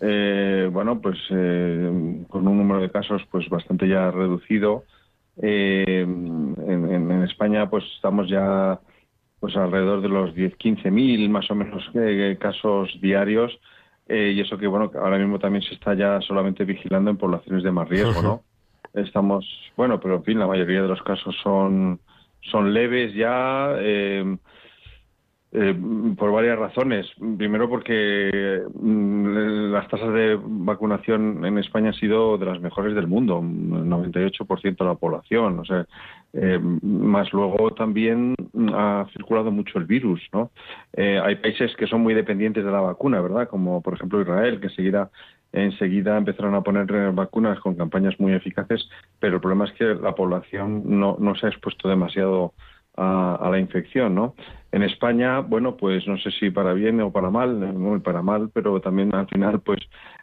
Eh, 0.00 0.68
bueno, 0.72 1.00
pues 1.00 1.18
eh, 1.30 2.24
con 2.28 2.48
un 2.48 2.56
número 2.58 2.80
de 2.80 2.90
casos 2.90 3.22
pues 3.30 3.48
bastante 3.48 3.86
ya 3.88 4.10
reducido. 4.10 4.84
Eh, 5.42 5.84
en, 5.86 6.56
en- 6.68 7.10
en 7.10 7.22
España 7.24 7.68
pues 7.70 7.84
estamos 7.96 8.28
ya 8.28 8.80
pues 9.40 9.56
alrededor 9.56 10.02
de 10.02 10.08
los 10.08 10.34
10, 10.34 10.56
15 10.56 10.90
mil 10.90 11.28
más 11.30 11.50
o 11.50 11.54
menos 11.54 11.82
eh, 11.94 12.36
casos 12.40 12.90
diarios. 13.00 13.58
Eh, 14.08 14.32
y 14.34 14.40
eso 14.40 14.58
que 14.58 14.66
bueno, 14.66 14.90
ahora 15.00 15.18
mismo 15.18 15.38
también 15.38 15.62
se 15.62 15.74
está 15.74 15.94
ya 15.94 16.20
solamente 16.22 16.64
vigilando 16.64 17.10
en 17.10 17.16
poblaciones 17.16 17.62
de 17.62 17.70
más 17.70 17.88
riesgo, 17.88 18.22
¿no? 18.22 18.42
Estamos, 18.92 19.46
bueno, 19.76 20.00
pero 20.00 20.16
en 20.16 20.24
fin, 20.24 20.38
la 20.38 20.48
mayoría 20.48 20.82
de 20.82 20.88
los 20.88 21.00
casos 21.02 21.36
son, 21.44 22.00
son 22.40 22.74
leves 22.74 23.14
ya, 23.14 23.76
eh, 25.52 25.74
por 26.16 26.30
varias 26.30 26.56
razones. 26.56 27.06
Primero 27.36 27.68
porque 27.68 28.62
mm, 28.72 29.72
las 29.72 29.88
tasas 29.88 30.14
de 30.14 30.38
vacunación 30.40 31.44
en 31.44 31.58
España 31.58 31.88
han 31.88 31.94
sido 31.94 32.38
de 32.38 32.46
las 32.46 32.60
mejores 32.60 32.94
del 32.94 33.08
mundo, 33.08 33.40
el 33.40 33.86
98% 33.86 34.76
de 34.76 34.84
la 34.84 34.94
población. 34.94 35.58
O 35.58 35.64
sea, 35.64 35.86
eh, 36.34 36.60
más 36.60 37.32
luego 37.32 37.74
también 37.74 38.36
ha 38.72 39.06
circulado 39.12 39.50
mucho 39.50 39.80
el 39.80 39.86
virus, 39.86 40.20
¿no? 40.32 40.52
Eh, 40.92 41.20
hay 41.20 41.34
países 41.34 41.74
que 41.76 41.88
son 41.88 42.00
muy 42.02 42.14
dependientes 42.14 42.64
de 42.64 42.70
la 42.70 42.80
vacuna, 42.80 43.20
¿verdad? 43.20 43.48
Como 43.48 43.82
por 43.82 43.94
ejemplo 43.94 44.20
Israel, 44.20 44.60
que 44.60 44.68
enseguida, 44.68 45.10
enseguida 45.50 46.16
empezaron 46.16 46.54
a 46.54 46.62
poner 46.62 47.10
vacunas 47.10 47.58
con 47.58 47.74
campañas 47.74 48.14
muy 48.20 48.34
eficaces, 48.34 48.88
pero 49.18 49.36
el 49.36 49.40
problema 49.40 49.64
es 49.64 49.72
que 49.72 49.96
la 49.96 50.14
población 50.14 50.84
no 50.86 51.34
se 51.34 51.46
ha 51.46 51.48
expuesto 51.48 51.88
demasiado 51.88 52.54
a, 52.96 53.48
la 53.50 53.58
infección, 53.58 54.14
¿no? 54.14 54.34
En 54.72 54.82
España, 54.82 55.40
bueno, 55.40 55.76
pues 55.76 56.06
no 56.06 56.18
sé 56.18 56.30
si 56.30 56.50
para 56.50 56.72
bien 56.72 57.00
o 57.00 57.10
para 57.10 57.30
mal, 57.30 57.54
muy 57.74 58.00
para 58.00 58.22
mal, 58.22 58.50
pero 58.52 58.80
también 58.80 59.14
al 59.14 59.26
final, 59.28 59.60
pues, 59.60 59.80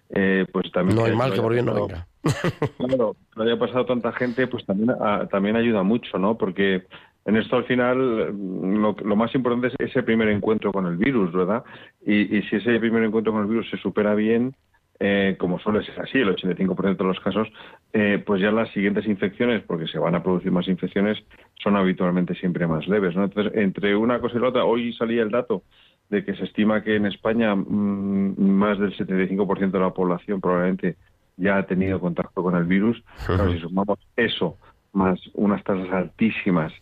eh, 0.09 0.45
pues 0.51 0.72
también... 0.72 0.97
No 0.97 1.05
hay 1.05 1.15
mal 1.15 1.34
que 1.34 1.41
por 1.41 1.53
bien 1.53 1.65
no 1.65 1.74
venga. 1.74 2.07
Claro, 2.78 3.15
que 3.36 3.41
haya 3.41 3.57
pasado 3.57 3.86
tanta 3.86 4.11
gente, 4.13 4.47
pues 4.47 4.65
también, 4.65 4.91
también 5.32 5.55
ayuda 5.55 5.84
mucho, 5.84 6.18
¿no? 6.18 6.38
Porque 6.38 6.84
en 7.26 7.38
esto 7.38 7.57
al 7.57 7.65
final 7.65 7.97
lo, 8.28 9.15
más 9.15 9.34
importante 9.36 9.68
es 9.68 9.89
ese 9.89 10.03
primer 10.03 10.30
encuentro 10.30 10.72
con 10.72 10.86
el 10.86 10.97
virus, 10.97 11.34
¿verdad? 11.34 11.63
Y, 12.05 12.38
y 12.38 12.41
si 12.43 12.57
ese 12.57 12.80
primer 12.80 13.03
encuentro 13.03 13.34
con 13.34 13.41
el 13.41 13.49
virus 13.49 13.70
se 13.70 13.78
supera 13.78 14.15
bien, 14.15 14.55
eh, 15.00 15.36
como 15.38 15.60
suele 15.60 15.84
ser 15.86 16.00
así, 16.00 16.18
el 16.18 16.36
85% 16.36 16.98
de 16.98 17.04
los 17.04 17.20
casos, 17.20 17.48
eh, 17.93 18.22
pues 18.26 18.41
ya 18.41 18.52
las 18.52 18.70
siguientes 18.72 19.06
infecciones, 19.06 19.64
porque 19.64 19.88
se 19.88 20.00
van 20.00 20.16
a 20.16 20.24
producir 20.24 20.52
más 20.52 20.68
infecciones, 20.68 21.24
son 21.62 21.76
habitualmente 21.76 22.34
siempre 22.36 22.66
más 22.66 22.88
leves. 22.88 23.16
¿no? 23.16 23.26
Entonces, 23.26 23.54
entre 23.56 23.95
una 23.95 24.20
cosa 24.20 24.38
y 24.38 24.41
la 24.41 24.50
otra, 24.50 24.66
hoy 24.66 24.93
salía 24.93 25.22
el 25.22 25.30
dato 25.30 25.64
de 26.10 26.24
que 26.24 26.36
se 26.36 26.45
estima 26.45 26.84
que 26.84 26.95
en 26.95 27.06
España 27.06 27.54
mm, 27.56 28.39
más 28.39 28.80
del 28.80 28.95
75% 28.95 29.72
de 29.72 29.80
la 29.80 29.91
población 29.91 30.41
probablemente 30.41 30.95
ya 31.36 31.58
ha 31.58 31.68
tenido 31.68 32.00
contacto 32.00 32.41
con 32.41 32.56
el 32.56 32.64
virus. 32.64 33.04
si 33.20 33.60
sumamos 33.60 34.00
eso 34.16 34.58
más 34.93 35.20
unas 35.36 35.64
tasas 35.64 35.91
altísimas 35.91 36.74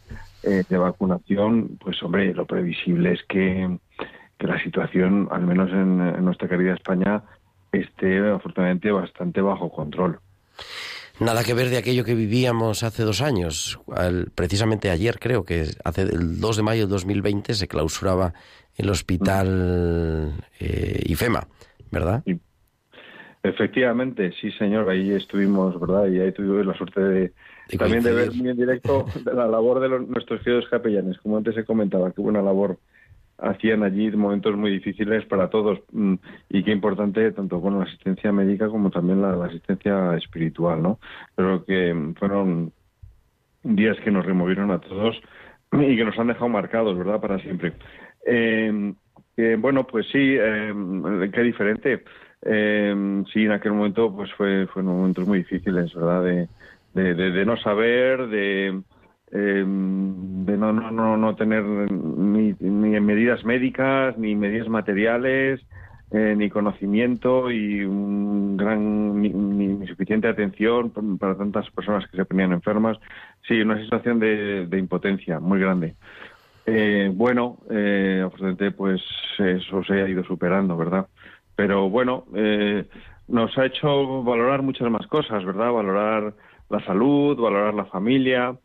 eh, 0.43 0.63
de 0.69 0.77
vacunación, 0.77 1.77
pues 1.83 2.01
hombre, 2.01 2.33
lo 2.33 2.45
previsible 2.45 3.11
es 3.13 3.23
que, 3.23 3.77
la 4.39 4.61
situación, 4.61 5.27
al 5.31 5.41
menos 5.41 5.71
en 5.71 6.23
nuestra 6.23 6.47
querida 6.47 6.75
España, 6.75 7.23
esté 7.79 8.19
afortunadamente 8.29 8.91
bastante 8.91 9.41
bajo 9.41 9.71
control. 9.71 10.19
Nada 11.19 11.43
que 11.43 11.53
ver 11.53 11.69
de 11.69 11.77
aquello 11.77 12.03
que 12.03 12.13
vivíamos 12.13 12.83
hace 12.83 13.03
dos 13.03 13.21
años. 13.21 13.79
precisamente 14.35 14.89
ayer, 14.89 15.17
creo 15.19 15.45
que 15.45 15.65
hace 15.83 16.01
el 16.01 16.41
2 16.41 16.57
de 16.57 16.63
mayo 16.63 16.87
de 16.87 16.91
2020 16.91 17.53
se 17.53 17.67
clausuraba 17.67 18.33
el 18.75 18.89
hospital 18.89 20.33
eh, 20.59 21.01
IFEMA, 21.05 21.47
¿verdad? 21.89 22.23
Efectivamente, 23.43 24.33
sí, 24.41 24.51
señor. 24.51 24.89
Ahí 24.89 25.11
estuvimos, 25.11 25.79
¿verdad? 25.79 26.07
Y 26.07 26.19
ahí 26.19 26.33
tuvimos 26.33 26.65
la 26.65 26.73
suerte 26.73 26.99
de, 26.99 27.33
también 27.77 28.03
de 28.03 28.11
ver 28.11 28.33
muy 28.33 28.49
en 28.49 28.57
directo 28.57 29.05
la 29.25 29.47
labor 29.47 29.79
de 29.79 29.89
nuestros 29.99 30.41
queridos 30.41 30.65
capellanes. 30.69 31.17
Como 31.19 31.37
antes 31.37 31.55
se 31.55 31.63
comentaba, 31.63 32.11
que 32.11 32.19
hubo 32.19 32.29
una 32.29 32.41
labor 32.41 32.77
hacían 33.37 33.83
allí 33.83 34.09
momentos 34.11 34.55
muy 34.55 34.71
difíciles 34.71 35.25
para 35.25 35.49
todos 35.49 35.79
mm, 35.91 36.15
y 36.49 36.63
qué 36.63 36.71
importante 36.71 37.31
tanto 37.31 37.61
con 37.61 37.77
la 37.77 37.85
asistencia 37.85 38.31
médica 38.31 38.69
como 38.69 38.89
también 38.89 39.21
la, 39.21 39.45
asistencia 39.45 40.15
espiritual, 40.15 40.81
¿no? 40.81 40.99
Pero 41.35 41.65
que 41.65 42.13
fueron 42.17 42.71
días 43.63 43.97
que 44.03 44.11
nos 44.11 44.25
removieron 44.25 44.71
a 44.71 44.79
todos 44.79 45.19
y 45.73 45.95
que 45.95 46.05
nos 46.05 46.17
han 46.17 46.27
dejado 46.27 46.49
marcados, 46.49 46.97
¿verdad? 46.97 47.19
Para 47.19 47.39
siempre. 47.39 47.73
Eh, 48.25 48.93
bueno, 49.59 49.85
pues 49.85 50.07
sí, 50.11 50.37
eh, 50.39 51.29
qué 51.33 51.41
diferente. 51.41 52.03
Eh, 52.41 53.23
sí, 53.33 53.43
en 53.43 53.51
aquel 53.51 53.73
momento 53.73 54.15
pues 54.15 54.31
fue 54.33 54.67
fueron 54.67 54.95
momentos 54.95 55.27
muy 55.27 55.39
difíciles, 55.39 55.93
¿verdad? 55.93 56.47
de, 56.93 57.13
de 57.13 57.45
no 57.45 57.57
saber, 57.57 58.27
de 58.27 58.81
eh, 59.31 59.63
de 59.65 60.57
no, 60.57 60.73
no, 60.73 60.91
no, 60.91 61.17
no 61.17 61.35
tener 61.35 61.63
ni, 61.63 62.53
ni, 62.59 62.99
medidas 62.99 63.43
médicas, 63.45 64.17
ni 64.17 64.35
medidas 64.35 64.67
materiales, 64.69 65.61
eh, 66.11 66.35
ni 66.37 66.49
conocimiento 66.49 67.51
y 67.51 67.83
un 67.83 68.57
gran, 68.57 69.21
ni, 69.21 69.87
suficiente 69.87 70.27
atención 70.27 70.91
para 71.19 71.35
tantas 71.35 71.69
personas 71.71 72.07
que 72.09 72.17
se 72.17 72.25
ponían 72.25 72.53
enfermas. 72.53 72.97
Sí, 73.47 73.61
una 73.61 73.81
situación 73.81 74.19
de, 74.19 74.67
de 74.67 74.77
impotencia 74.79 75.39
muy 75.39 75.59
grande. 75.59 75.95
Eh, 76.65 77.11
bueno, 77.13 77.59
eh, 77.69 78.27
pues 78.75 79.01
eso 79.37 79.83
se 79.83 80.01
ha 80.01 80.09
ido 80.09 80.23
superando, 80.23 80.75
¿verdad? 80.75 81.07
Pero 81.55 81.89
bueno, 81.89 82.25
eh, 82.33 82.85
nos 83.27 83.55
ha 83.57 83.65
hecho 83.65 84.23
valorar 84.23 84.63
muchas 84.63 84.89
más 84.89 85.05
cosas, 85.07 85.45
¿verdad? 85.45 85.71
Valorar 85.71 86.33
la 86.69 86.83
salud, 86.85 87.39
valorar 87.39 87.75
la 87.75 87.85
familia, 87.85 88.55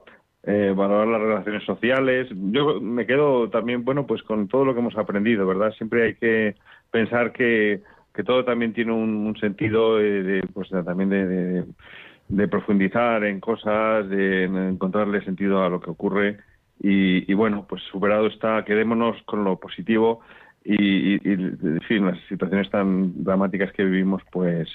eh, 0.45 0.73
valorar 0.75 1.07
las 1.07 1.21
relaciones 1.21 1.65
sociales. 1.65 2.29
Yo 2.31 2.81
me 2.81 3.07
quedo 3.07 3.51
también, 3.51 3.85
bueno, 3.85 4.07
pues 4.07 4.23
con 4.23 4.49
todo 4.49 4.65
lo 4.65 4.73
que 4.73 4.81
hemos 4.81 4.97
aprendido, 4.97 5.47
¿verdad? 5.47 5.73
Siempre 5.73 6.05
hay 6.05 6.15
que 6.15 6.57
pensar 6.91 7.33
que, 7.33 7.83
que 8.15 8.25
todo 8.25 8.45
también 8.45 8.73
tiene 8.73 8.93
un, 8.93 9.37
sentido 9.39 9.99
de, 9.99 10.43
pues 10.55 10.71
también 10.71 11.11
de, 12.29 12.49
profundizar 12.49 13.25
en 13.25 13.41
cosas, 13.41 14.09
de 14.09 14.45
encontrarle 14.45 15.25
sentido 15.25 15.63
a 15.63 15.69
lo 15.69 15.81
que 15.81 15.91
ocurre. 15.91 16.39
Y, 16.83 17.35
bueno, 17.35 17.67
pues 17.69 17.83
superado 17.93 18.27
está, 18.27 18.65
quedémonos 18.65 19.23
con 19.25 19.45
lo 19.45 19.61
positivo 19.61 20.21
y, 20.65 21.17
y, 21.17 21.33
en 21.33 21.81
fin, 21.87 22.07
las 22.07 22.19
situaciones 22.29 22.71
tan 22.71 23.23
dramáticas 23.23 23.73
que 23.73 23.85
vivimos, 23.85 24.23
pues 24.33 24.69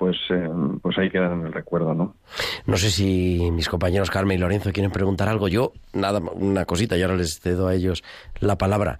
pues, 0.00 0.16
eh, 0.30 0.48
pues 0.80 0.96
ahí 0.96 1.10
quedan 1.10 1.40
en 1.40 1.46
el 1.48 1.52
recuerdo, 1.52 1.92
¿no? 1.92 2.16
No 2.64 2.78
sé 2.78 2.90
si 2.90 3.50
mis 3.52 3.68
compañeros 3.68 4.10
Carmen 4.10 4.38
y 4.38 4.40
Lorenzo 4.40 4.72
quieren 4.72 4.90
preguntar 4.90 5.28
algo. 5.28 5.46
Yo, 5.46 5.74
nada, 5.92 6.20
una 6.20 6.64
cosita, 6.64 6.96
y 6.96 7.02
ahora 7.02 7.18
les 7.18 7.38
cedo 7.38 7.68
a 7.68 7.74
ellos 7.74 8.02
la 8.40 8.56
palabra. 8.56 8.98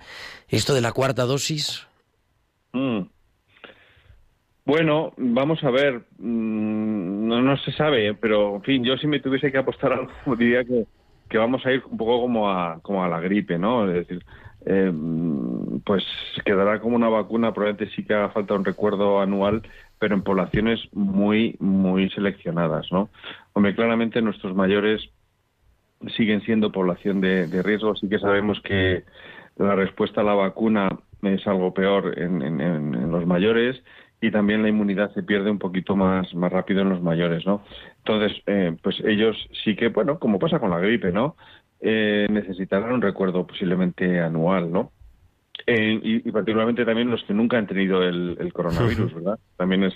¿Esto 0.50 0.74
de 0.74 0.82
la 0.82 0.92
cuarta 0.92 1.24
dosis? 1.24 1.88
Mm. 2.74 3.00
Bueno, 4.66 5.14
vamos 5.16 5.64
a 5.64 5.70
ver. 5.70 6.02
Mm, 6.18 7.28
no, 7.28 7.40
no 7.40 7.56
se 7.56 7.72
sabe, 7.72 8.12
pero 8.12 8.56
en 8.56 8.62
fin, 8.62 8.84
yo 8.84 8.98
si 8.98 9.06
me 9.06 9.20
tuviese 9.20 9.50
que 9.50 9.56
apostar 9.56 9.92
algo, 9.94 10.36
diría 10.36 10.64
que, 10.64 10.84
que 11.30 11.38
vamos 11.38 11.64
a 11.64 11.72
ir 11.72 11.82
un 11.90 11.96
poco 11.96 12.20
como 12.20 12.50
a, 12.50 12.78
como 12.82 13.02
a 13.02 13.08
la 13.08 13.20
gripe, 13.20 13.58
¿no? 13.58 13.88
Es 13.88 14.06
decir, 14.06 14.22
eh, 14.66 14.92
pues 15.86 16.04
quedará 16.44 16.78
como 16.78 16.96
una 16.96 17.08
vacuna, 17.08 17.54
probablemente 17.54 17.94
sí 17.96 18.04
que 18.04 18.12
haga 18.12 18.28
falta 18.28 18.52
un 18.52 18.66
recuerdo 18.66 19.18
anual, 19.18 19.62
pero 20.00 20.16
en 20.16 20.22
poblaciones 20.22 20.80
muy, 20.92 21.56
muy 21.60 22.08
seleccionadas, 22.10 22.90
¿no? 22.90 23.10
Hombre, 23.52 23.74
claramente 23.74 24.22
nuestros 24.22 24.56
mayores 24.56 25.02
siguen 26.16 26.40
siendo 26.40 26.72
población 26.72 27.20
de, 27.20 27.62
riesgo, 27.62 27.94
sí 27.94 28.08
que 28.08 28.18
sabemos 28.18 28.60
que 28.62 29.04
la 29.56 29.74
respuesta 29.74 30.22
a 30.22 30.24
la 30.24 30.32
vacuna 30.32 30.88
es 31.22 31.46
algo 31.46 31.74
peor 31.74 32.18
en, 32.18 33.12
los 33.12 33.26
mayores 33.26 33.82
y 34.22 34.30
también 34.30 34.62
la 34.62 34.70
inmunidad 34.70 35.12
se 35.12 35.22
pierde 35.22 35.50
un 35.50 35.58
poquito 35.58 35.94
más, 35.94 36.34
más 36.34 36.50
rápido 36.50 36.80
en 36.80 36.88
los 36.88 37.02
mayores, 37.02 37.44
¿no? 37.44 37.62
Entonces, 37.98 38.42
eh, 38.46 38.74
pues 38.82 39.00
ellos 39.04 39.36
sí 39.64 39.76
que, 39.76 39.88
bueno, 39.88 40.18
como 40.18 40.38
pasa 40.38 40.58
con 40.58 40.70
la 40.70 40.78
gripe, 40.78 41.12
¿no? 41.12 41.36
Eh, 41.80 42.26
necesitarán 42.30 42.92
un 42.92 43.02
recuerdo 43.02 43.46
posiblemente 43.46 44.20
anual, 44.20 44.72
¿no? 44.72 44.92
Eh, 45.72 46.00
y, 46.02 46.32
particularmente 46.32 46.84
también 46.84 47.12
los 47.12 47.22
que 47.22 47.32
nunca 47.32 47.56
han 47.56 47.68
tenido 47.68 48.02
el, 48.02 48.52
coronavirus, 48.52 49.14
¿verdad? 49.14 49.38
También 49.56 49.84
es, 49.84 49.94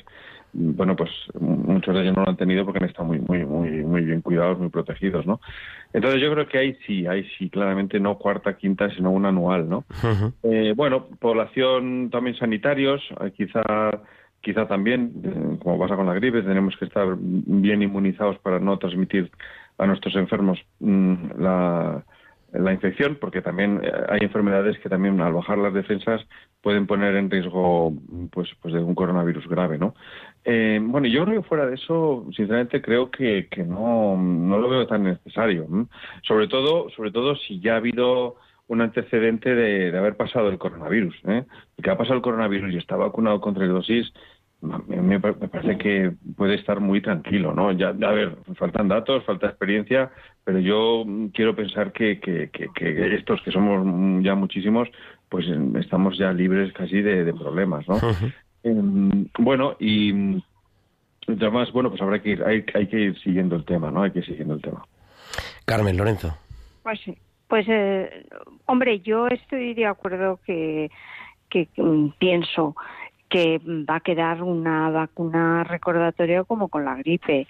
bueno, 0.52 0.94
pues 0.94 1.10
muchos 1.40 1.92
de 1.92 2.02
ellos 2.02 2.16
no 2.16 2.22
lo 2.22 2.30
han 2.30 2.36
tenido 2.36 2.64
porque 2.64 2.78
han 2.78 2.88
estado 2.88 3.08
muy, 3.08 3.18
muy, 3.18 3.44
muy, 3.44 3.70
muy 3.82 4.02
bien 4.02 4.20
cuidados, 4.20 4.56
muy 4.60 4.68
protegidos, 4.68 5.26
¿no? 5.26 5.40
Entonces 5.92 6.20
yo 6.20 6.30
creo 6.32 6.46
que 6.46 6.58
ahí 6.58 6.78
sí, 6.86 7.08
ahí 7.08 7.28
sí, 7.36 7.50
claramente 7.50 7.98
no 7.98 8.18
cuarta, 8.18 8.56
quinta, 8.56 8.88
sino 8.94 9.10
un 9.10 9.26
anual, 9.26 9.68
¿no? 9.68 9.84
Eh, 10.44 10.74
bueno, 10.76 11.08
población 11.18 12.08
también 12.10 12.36
sanitarios, 12.36 13.02
eh, 13.20 13.32
quizá 13.36 13.62
quizá 14.40 14.68
también, 14.68 15.58
como 15.60 15.78
pasa 15.78 15.96
con 15.96 16.06
la 16.06 16.12
gripe, 16.12 16.42
tenemos 16.42 16.76
que 16.76 16.84
estar 16.84 17.16
bien 17.18 17.82
inmunizados 17.82 18.38
para 18.40 18.60
no 18.60 18.78
transmitir 18.78 19.30
a 19.78 19.86
nuestros 19.86 20.14
enfermos 20.16 20.58
mm, 20.80 21.40
la 21.40 22.04
la 22.54 22.72
infección, 22.72 23.18
porque 23.20 23.42
también 23.42 23.80
eh, 23.82 23.92
hay 24.08 24.20
enfermedades 24.22 24.78
que 24.78 24.88
también 24.88 25.20
al 25.20 25.32
bajar 25.32 25.58
las 25.58 25.74
defensas 25.74 26.24
pueden 26.62 26.86
poner 26.86 27.16
en 27.16 27.30
riesgo 27.30 27.92
pues, 28.30 28.48
pues 28.60 28.72
de 28.74 28.80
un 28.80 28.94
coronavirus 28.94 29.46
grave, 29.48 29.78
¿no? 29.78 29.94
Eh, 30.44 30.78
bueno, 30.82 31.06
yo 31.08 31.24
creo 31.24 31.42
que 31.42 31.48
fuera 31.48 31.66
de 31.66 31.74
eso, 31.74 32.26
sinceramente 32.34 32.80
creo 32.80 33.10
que, 33.10 33.48
que 33.50 33.64
no, 33.64 34.16
no 34.16 34.58
lo 34.58 34.68
veo 34.68 34.86
tan 34.86 35.04
necesario. 35.04 35.66
Sobre 36.22 36.48
todo, 36.48 36.90
sobre 36.90 37.10
todo 37.10 37.36
si 37.36 37.60
ya 37.60 37.74
ha 37.74 37.76
habido 37.78 38.36
un 38.66 38.80
antecedente 38.80 39.54
de, 39.54 39.96
haber 39.96 40.16
pasado 40.16 40.48
el 40.48 40.58
coronavirus. 40.58 41.14
¿eh? 41.28 41.44
El 41.76 41.84
que 41.84 41.90
ha 41.90 41.98
pasado 41.98 42.16
el 42.16 42.22
coronavirus 42.22 42.72
y 42.72 42.78
está 42.78 42.96
vacunado 42.96 43.40
contra 43.40 43.64
el 43.64 43.70
dosis, 43.70 44.12
me, 44.60 45.20
parece 45.20 45.76
que 45.78 46.12
puede 46.36 46.54
estar 46.54 46.80
muy 46.80 47.02
tranquilo, 47.02 47.52
¿no? 47.52 47.72
Ya, 47.72 47.88
a 47.88 48.12
ver, 48.12 48.36
faltan 48.56 48.88
datos, 48.88 49.24
falta 49.24 49.48
experiencia, 49.48 50.10
pero 50.44 50.58
yo 50.58 51.04
quiero 51.32 51.54
pensar 51.54 51.92
que, 51.92 52.18
que, 52.18 52.50
que, 52.50 53.14
estos, 53.14 53.42
que 53.42 53.50
somos 53.50 54.24
ya 54.24 54.34
muchísimos, 54.34 54.88
pues 55.28 55.46
estamos 55.78 56.16
ya 56.16 56.32
libres 56.32 56.72
casi 56.72 57.02
de, 57.02 57.32
problemas, 57.34 57.86
¿no? 57.88 57.98
Em, 58.62 59.28
bueno, 59.38 59.76
y 59.78 60.42
además, 61.28 61.70
bueno, 61.72 61.90
pues 61.90 62.00
habrá 62.00 62.22
que 62.22 62.30
ir, 62.30 62.44
hay, 62.44 62.64
hay, 62.74 62.86
que 62.86 62.98
ir 62.98 63.18
siguiendo 63.20 63.56
el 63.56 63.64
tema, 63.64 63.90
¿no? 63.90 64.02
Hay 64.02 64.12
que 64.12 64.20
ir 64.20 64.26
siguiendo 64.26 64.54
el 64.54 64.62
tema. 64.62 64.86
Carmen, 65.66 65.96
Lorenzo. 65.96 66.36
Pues 66.82 67.00
sí. 67.04 67.16
Pues, 67.48 67.66
eh, 67.68 68.26
hombre, 68.66 69.00
yo 69.00 69.28
estoy 69.28 69.74
de 69.74 69.86
acuerdo 69.86 70.40
que, 70.46 70.90
que 71.50 71.68
mm, 71.76 72.08
pienso 72.18 72.74
que 73.34 73.58
va 73.58 73.96
a 73.96 74.00
quedar 74.00 74.44
una 74.44 74.90
vacuna 74.90 75.64
recordatoria 75.64 76.44
como 76.44 76.68
con 76.68 76.84
la 76.84 76.94
gripe, 76.94 77.48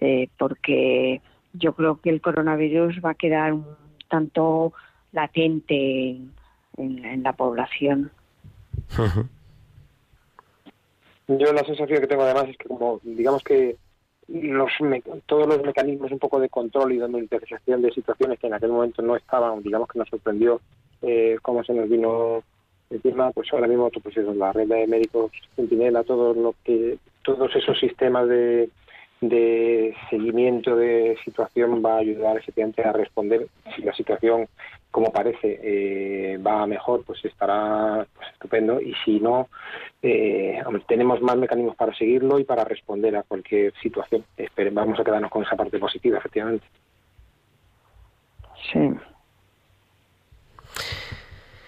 eh, 0.00 0.28
porque 0.38 1.20
yo 1.54 1.72
creo 1.72 2.00
que 2.00 2.10
el 2.10 2.20
coronavirus 2.20 3.00
va 3.04 3.10
a 3.10 3.14
quedar 3.14 3.52
un 3.52 3.66
tanto 4.08 4.72
latente 5.10 6.10
en, 6.76 7.04
en 7.04 7.22
la 7.24 7.32
población. 7.32 8.12
Yo 11.26 11.52
la 11.52 11.64
sensación 11.64 12.00
que 12.00 12.06
tengo 12.06 12.22
además 12.22 12.50
es 12.50 12.56
que 12.56 12.68
como 12.68 13.00
digamos 13.02 13.42
que 13.42 13.76
los 14.28 14.70
me- 14.82 15.02
todos 15.26 15.48
los 15.48 15.64
mecanismos 15.64 16.12
un 16.12 16.20
poco 16.20 16.38
de 16.38 16.48
control 16.48 16.92
y 16.92 16.98
de 16.98 17.08
monitorización 17.08 17.82
de 17.82 17.90
situaciones 17.90 18.38
que 18.38 18.46
en 18.46 18.54
aquel 18.54 18.70
momento 18.70 19.02
no 19.02 19.16
estaban, 19.16 19.64
digamos 19.64 19.88
que 19.88 19.98
nos 19.98 20.08
sorprendió 20.08 20.60
eh, 21.02 21.38
cómo 21.42 21.64
se 21.64 21.74
nos 21.74 21.88
vino 21.88 22.44
encima, 22.90 23.30
pues 23.32 23.52
ahora 23.52 23.66
mismo 23.66 23.90
pues 23.90 24.16
eso, 24.16 24.32
la 24.34 24.52
red 24.52 24.68
de 24.68 24.86
médicos 24.86 25.32
Centinela, 25.56 26.04
todo 26.04 26.34
lo 26.34 26.54
que 26.64 26.98
todos 27.22 27.54
esos 27.56 27.78
sistemas 27.78 28.28
de 28.28 28.68
de 29.20 29.94
seguimiento 30.10 30.76
de 30.76 31.16
situación 31.24 31.82
va 31.82 31.94
a 31.94 31.98
ayudar 31.98 32.36
efectivamente 32.36 32.82
a 32.82 32.92
responder. 32.92 33.46
Si 33.74 33.80
la 33.82 33.94
situación 33.94 34.48
como 34.90 35.10
parece 35.10 35.60
eh, 35.62 36.38
va 36.38 36.66
mejor 36.66 37.04
pues 37.04 37.24
estará 37.24 38.06
pues, 38.14 38.28
estupendo. 38.32 38.80
Y 38.82 38.94
si 39.04 39.20
no 39.20 39.48
eh, 40.02 40.62
tenemos 40.86 41.22
más 41.22 41.36
mecanismos 41.38 41.74
para 41.74 41.94
seguirlo 41.94 42.38
y 42.38 42.44
para 42.44 42.64
responder 42.64 43.16
a 43.16 43.22
cualquier 43.22 43.72
situación. 43.80 44.24
Espere- 44.36 44.70
vamos 44.74 45.00
a 45.00 45.04
quedarnos 45.04 45.30
con 45.30 45.42
esa 45.42 45.56
parte 45.56 45.78
positiva 45.78 46.18
efectivamente. 46.18 46.66
Sí. 48.72 48.90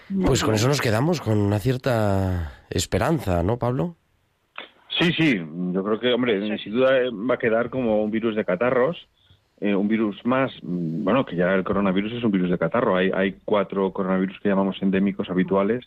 Pues 0.08 0.44
con 0.44 0.54
eso 0.54 0.68
nos 0.68 0.80
quedamos, 0.80 1.20
con 1.20 1.38
una 1.38 1.58
cierta 1.58 2.64
esperanza, 2.70 3.42
¿no, 3.42 3.58
Pablo? 3.58 3.96
Sí, 4.98 5.12
sí, 5.12 5.36
yo 5.72 5.84
creo 5.84 6.00
que, 6.00 6.12
hombre, 6.12 6.58
sin 6.58 6.72
duda 6.72 6.98
eh, 6.98 7.10
va 7.10 7.34
a 7.34 7.38
quedar 7.38 7.70
como 7.70 8.02
un 8.02 8.10
virus 8.10 8.36
de 8.36 8.44
catarros, 8.44 8.96
eh, 9.60 9.74
un 9.74 9.88
virus 9.88 10.24
más, 10.24 10.52
mm, 10.62 11.04
bueno, 11.04 11.26
que 11.26 11.36
ya 11.36 11.52
el 11.54 11.64
coronavirus 11.64 12.12
es 12.12 12.24
un 12.24 12.30
virus 12.30 12.50
de 12.50 12.58
catarro. 12.58 12.96
Hay, 12.96 13.10
hay 13.14 13.36
cuatro 13.44 13.92
coronavirus 13.92 14.38
que 14.40 14.48
llamamos 14.48 14.80
endémicos 14.80 15.28
habituales 15.28 15.84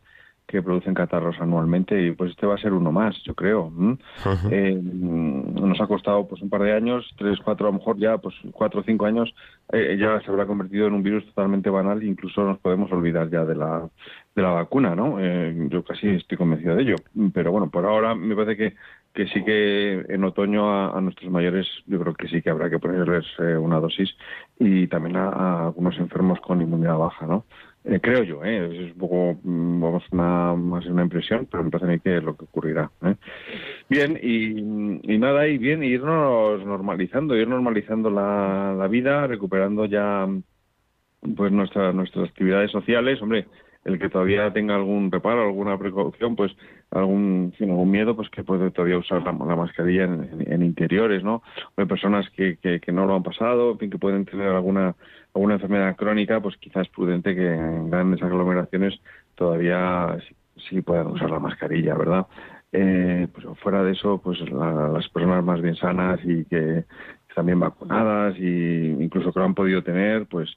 que 0.49 0.63
producen 0.63 0.95
catarros 0.95 1.39
anualmente 1.39 2.01
y 2.01 2.11
pues 2.11 2.31
este 2.31 2.47
va 2.47 2.55
a 2.55 2.57
ser 2.57 2.73
uno 2.73 2.91
más, 2.91 3.15
yo 3.23 3.35
creo. 3.35 3.71
Eh, 4.49 4.79
nos 4.81 5.79
ha 5.79 5.85
costado 5.85 6.27
pues 6.27 6.41
un 6.41 6.49
par 6.49 6.63
de 6.63 6.73
años, 6.73 7.07
tres, 7.17 7.37
cuatro, 7.43 7.67
a 7.67 7.71
lo 7.71 7.77
mejor 7.77 7.97
ya 7.97 8.17
pues 8.17 8.33
cuatro 8.51 8.81
o 8.81 8.83
cinco 8.83 9.05
años, 9.05 9.31
eh, 9.71 9.95
ya 9.99 10.19
se 10.21 10.31
habrá 10.31 10.47
convertido 10.47 10.87
en 10.87 10.93
un 10.93 11.03
virus 11.03 11.23
totalmente 11.27 11.69
banal, 11.69 12.03
incluso 12.03 12.43
nos 12.43 12.57
podemos 12.57 12.91
olvidar 12.91 13.29
ya 13.29 13.45
de 13.45 13.55
la 13.55 13.87
de 14.35 14.41
la 14.41 14.49
vacuna, 14.49 14.95
¿no? 14.95 15.19
Eh, 15.19 15.67
yo 15.69 15.83
casi 15.83 16.07
estoy 16.09 16.37
convencido 16.37 16.75
de 16.75 16.83
ello. 16.83 16.95
Pero 17.33 17.51
bueno, 17.51 17.69
por 17.69 17.85
ahora 17.85 18.15
me 18.15 18.35
parece 18.35 18.57
que, 18.57 18.75
que 19.13 19.27
sí 19.27 19.43
que 19.43 20.05
en 20.07 20.23
otoño 20.23 20.71
a, 20.71 20.97
a 20.97 21.01
nuestros 21.01 21.29
mayores 21.29 21.67
yo 21.85 21.99
creo 21.99 22.13
que 22.15 22.27
sí 22.27 22.41
que 22.41 22.49
habrá 22.49 22.69
que 22.69 22.79
ponerles 22.79 23.25
eh, 23.39 23.55
una 23.55 23.79
dosis 23.79 24.15
y 24.57 24.87
también 24.87 25.17
a, 25.17 25.29
a 25.29 25.65
algunos 25.67 25.97
enfermos 25.99 26.39
con 26.39 26.61
inmunidad 26.61 26.97
baja, 26.97 27.27
¿no? 27.27 27.45
Eh, 27.89 27.99
creo 27.99 28.23
yo, 28.23 28.43
¿eh? 28.43 28.85
es 28.85 28.93
un 28.93 28.99
poco 28.99 29.39
mm, 29.41 29.81
vamos 29.81 30.03
una, 30.11 30.53
más 30.53 30.85
una 30.85 31.01
impresión, 31.01 31.47
pero 31.49 31.63
me 31.63 31.71
parece 31.71 31.89
a 31.89 31.93
mí 31.93 31.99
que 31.99 32.17
es 32.17 32.23
lo 32.23 32.37
que 32.37 32.45
ocurrirá. 32.45 32.91
¿eh? 33.03 33.15
Bien, 33.89 34.19
y, 34.21 35.13
y 35.13 35.17
nada, 35.17 35.47
y 35.47 35.57
bien, 35.57 35.83
irnos 35.83 36.63
normalizando, 36.63 37.35
ir 37.35 37.47
normalizando 37.47 38.11
la, 38.11 38.75
la 38.77 38.87
vida, 38.87 39.25
recuperando 39.25 39.85
ya 39.85 40.27
pues 41.35 41.51
nuestra, 41.51 41.91
nuestras 41.91 42.29
actividades 42.29 42.69
sociales, 42.69 43.19
hombre, 43.23 43.47
el 43.89 43.99
que 43.99 44.09
todavía 44.09 44.51
tenga 44.53 44.75
algún 44.75 45.11
reparo, 45.11 45.43
alguna 45.43 45.77
precaución, 45.77 46.35
pues 46.35 46.55
algún, 46.91 47.53
fin, 47.57 47.69
algún 47.69 47.91
miedo, 47.91 48.15
pues 48.15 48.29
que 48.29 48.43
puede 48.43 48.71
todavía 48.71 48.97
usar 48.97 49.21
la, 49.23 49.31
la 49.31 49.55
mascarilla 49.55 50.05
en, 50.05 50.61
interiores, 50.63 51.23
¿no? 51.23 51.41
Hay 51.77 51.85
personas 51.85 52.29
que, 52.31 52.57
que, 52.57 52.79
que 52.79 52.91
no 52.91 53.05
lo 53.05 53.15
han 53.15 53.23
pasado, 53.23 53.77
que 53.77 53.87
pueden 53.89 54.25
tener 54.25 54.47
alguna 54.47 54.95
alguna 55.33 55.55
enfermedad 55.55 55.95
crónica, 55.95 56.41
pues 56.41 56.57
quizás 56.57 56.87
es 56.87 56.89
prudente 56.93 57.35
que 57.35 57.53
en 57.53 57.91
grandes 57.91 58.21
aglomeraciones 58.23 58.99
todavía 59.35 60.17
sí, 60.69 60.81
puedan 60.81 61.07
usar 61.07 61.29
la 61.29 61.39
mascarilla, 61.39 61.93
¿verdad? 61.95 62.25
Eh, 62.71 63.27
pues 63.31 63.45
fuera 63.59 63.83
de 63.83 63.91
eso, 63.91 64.19
pues 64.23 64.39
la- 64.51 64.89
las 64.89 65.07
personas 65.09 65.43
más 65.43 65.61
bien 65.61 65.75
sanas 65.75 66.19
y 66.23 66.45
que 66.45 66.83
bien 67.43 67.59
vacunadas 67.59 68.35
y 68.37 68.87
incluso 68.99 69.31
que 69.31 69.39
lo 69.39 69.45
han 69.45 69.55
podido 69.55 69.83
tener, 69.83 70.25
pues 70.27 70.49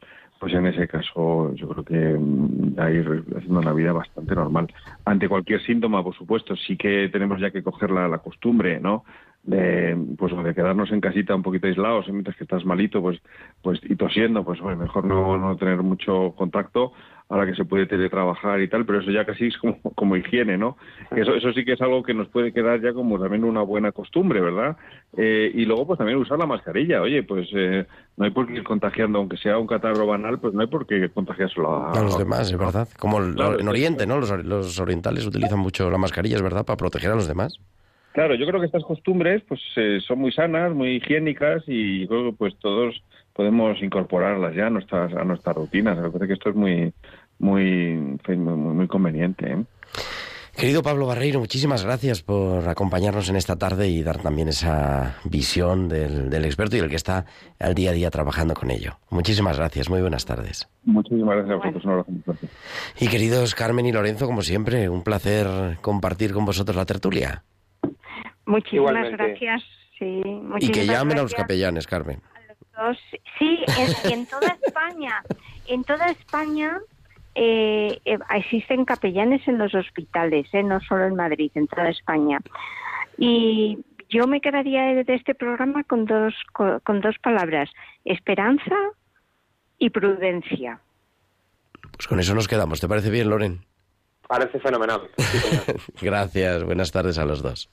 pues 0.42 0.54
en 0.54 0.66
ese 0.66 0.88
caso 0.88 1.54
yo 1.54 1.68
creo 1.68 1.84
que 1.84 2.18
mm, 2.18 2.74
ir 2.90 3.24
haciendo 3.36 3.60
una 3.60 3.72
vida 3.72 3.92
bastante 3.92 4.34
normal. 4.34 4.66
Ante 5.04 5.28
cualquier 5.28 5.62
síntoma, 5.62 6.02
por 6.02 6.16
supuesto, 6.16 6.56
sí 6.56 6.76
que 6.76 7.08
tenemos 7.12 7.40
ya 7.40 7.52
que 7.52 7.62
coger 7.62 7.92
la, 7.92 8.08
la 8.08 8.18
costumbre, 8.18 8.80
¿no? 8.80 9.04
De, 9.44 9.96
pues 10.16 10.32
de 10.44 10.54
quedarnos 10.54 10.92
en 10.92 11.00
casita 11.00 11.34
un 11.34 11.42
poquito 11.42 11.66
aislados 11.66 12.06
¿eh? 12.06 12.12
mientras 12.12 12.36
que 12.36 12.44
estás 12.44 12.64
malito 12.64 13.02
pues 13.02 13.18
pues 13.60 13.80
y 13.82 13.96
tosiendo 13.96 14.44
pues 14.44 14.60
bueno, 14.60 14.78
mejor 14.78 15.04
no, 15.04 15.36
no 15.36 15.56
tener 15.56 15.82
mucho 15.82 16.32
contacto 16.36 16.92
ahora 17.28 17.44
que 17.44 17.56
se 17.56 17.64
puede 17.64 17.86
teletrabajar 17.86 18.60
y 18.60 18.68
tal 18.68 18.86
pero 18.86 19.00
eso 19.00 19.10
ya 19.10 19.24
casi 19.24 19.48
es 19.48 19.58
como, 19.58 19.80
como 19.96 20.16
higiene 20.16 20.56
no 20.56 20.76
eso 21.16 21.34
eso 21.34 21.52
sí 21.52 21.64
que 21.64 21.72
es 21.72 21.80
algo 21.82 22.04
que 22.04 22.14
nos 22.14 22.28
puede 22.28 22.52
quedar 22.52 22.80
ya 22.80 22.92
como 22.92 23.18
también 23.18 23.42
una 23.42 23.62
buena 23.62 23.90
costumbre 23.90 24.40
verdad 24.40 24.76
Eh, 25.16 25.50
y 25.52 25.64
luego 25.64 25.88
pues 25.88 25.98
también 25.98 26.18
usar 26.18 26.38
la 26.38 26.46
mascarilla 26.46 27.02
oye 27.02 27.24
pues 27.24 27.48
eh, 27.52 27.84
no 28.16 28.24
hay 28.24 28.30
por 28.30 28.46
qué 28.46 28.54
ir 28.54 28.62
contagiando 28.62 29.18
aunque 29.18 29.38
sea 29.38 29.58
un 29.58 29.66
catarro 29.66 30.06
banal 30.06 30.38
pues 30.38 30.54
no 30.54 30.60
hay 30.60 30.68
por 30.68 30.86
qué 30.86 31.08
contagiárselo 31.08 31.68
a, 31.68 31.90
A 31.98 32.02
los 32.04 32.16
demás, 32.16 32.48
es 32.48 32.56
verdad. 32.56 32.88
Como 32.96 33.18
el- 33.18 33.34
Claro, 33.34 33.58
en 33.58 33.66
Oriente, 33.66 34.06
¿no? 34.06 34.20
Los, 34.20 34.30
los 34.44 34.78
orientales 34.78 35.26
utilizan 35.26 35.58
mucho 35.58 35.90
la 35.90 35.98
mascarilla, 35.98 36.36
es 36.36 36.42
verdad, 36.42 36.64
para 36.64 36.76
proteger 36.76 37.10
a 37.10 37.16
los 37.16 37.26
demás. 37.26 37.58
Claro, 38.12 38.34
yo 38.34 38.46
creo 38.46 38.60
que 38.60 38.66
estas 38.66 38.84
costumbres 38.84 39.42
pues 39.48 39.60
eh, 39.76 39.98
son 40.06 40.18
muy 40.18 40.32
sanas, 40.32 40.74
muy 40.74 40.96
higiénicas 40.96 41.62
y 41.66 42.06
creo 42.06 42.30
que 42.30 42.36
pues 42.36 42.54
todos 42.58 43.02
podemos 43.32 43.82
incorporarlas 43.82 44.54
ya 44.54 44.66
a 44.66 44.70
nuestras 44.70 45.14
a 45.14 45.24
nuestras 45.24 45.56
rutinas. 45.56 45.96
Me 45.98 46.10
parece 46.10 46.26
que 46.28 46.32
esto 46.34 46.50
es 46.50 46.54
muy 46.56 46.92
muy 47.38 48.18
muy, 48.28 48.36
muy- 48.36 48.86
conveniente. 48.88 49.50
¿eh? 49.52 49.64
Querido 50.54 50.82
Pablo 50.82 51.06
Barreiro, 51.06 51.40
muchísimas 51.40 51.82
gracias 51.82 52.20
por 52.22 52.68
acompañarnos 52.68 53.30
en 53.30 53.36
esta 53.36 53.56
tarde 53.56 53.88
y 53.88 54.02
dar 54.02 54.18
también 54.20 54.48
esa 54.48 55.16
visión 55.24 55.88
del, 55.88 56.28
del 56.28 56.44
experto 56.44 56.76
y 56.76 56.80
el 56.80 56.90
que 56.90 56.96
está 56.96 57.24
al 57.58 57.74
día 57.74 57.88
a 57.88 57.94
día 57.94 58.10
trabajando 58.10 58.52
con 58.52 58.70
ello. 58.70 58.98
Muchísimas 59.08 59.56
gracias, 59.56 59.88
muy 59.88 60.02
buenas 60.02 60.26
tardes. 60.26 60.68
Muchísimas 60.84 61.36
gracias 61.46 61.52
a 61.64 61.70
vosotros. 61.70 62.06
Y 63.00 63.08
queridos 63.08 63.54
Carmen 63.54 63.86
y 63.86 63.92
Lorenzo, 63.92 64.26
como 64.26 64.42
siempre, 64.42 64.90
un 64.90 65.02
placer 65.02 65.78
compartir 65.80 66.34
con 66.34 66.44
vosotros 66.44 66.76
la 66.76 66.84
tertulia. 66.84 67.44
Muchísimas 68.46 68.90
Igualmente. 68.90 69.16
gracias. 69.16 69.62
Sí, 69.98 70.04
Y 70.18 70.22
que 70.22 70.30
muchísimas 70.40 70.86
llamen 70.86 71.18
a 71.18 71.22
los 71.22 71.34
capellanes, 71.34 71.86
Carmen. 71.86 72.20
Sí, 73.38 73.58
en 74.04 74.26
toda 74.26 74.48
España, 74.64 75.22
en 75.66 75.84
toda 75.84 76.06
España 76.10 76.80
eh, 77.34 77.98
eh, 78.04 78.18
existen 78.34 78.84
capellanes 78.84 79.46
en 79.46 79.58
los 79.58 79.74
hospitales, 79.74 80.46
eh, 80.52 80.62
no 80.62 80.80
solo 80.80 81.04
en 81.06 81.14
Madrid, 81.14 81.50
en 81.54 81.68
toda 81.68 81.88
España. 81.90 82.40
Y 83.18 83.78
yo 84.08 84.26
me 84.26 84.40
quedaría 84.40 84.82
de 85.04 85.14
este 85.14 85.34
programa 85.34 85.84
con 85.84 86.06
dos, 86.06 86.34
co- 86.52 86.80
con 86.80 87.00
dos 87.00 87.16
palabras, 87.22 87.70
esperanza 88.04 88.74
y 89.78 89.90
prudencia. 89.90 90.80
Pues 91.92 92.08
con 92.08 92.18
eso 92.20 92.34
nos 92.34 92.48
quedamos. 92.48 92.80
¿Te 92.80 92.88
parece 92.88 93.10
bien, 93.10 93.30
Loren? 93.30 93.64
parece 94.28 94.58
fenomenal. 94.60 95.02
Gracias, 96.00 96.64
buenas 96.64 96.90
tardes 96.90 97.18
a 97.18 97.24
los 97.26 97.42
dos. 97.42 97.68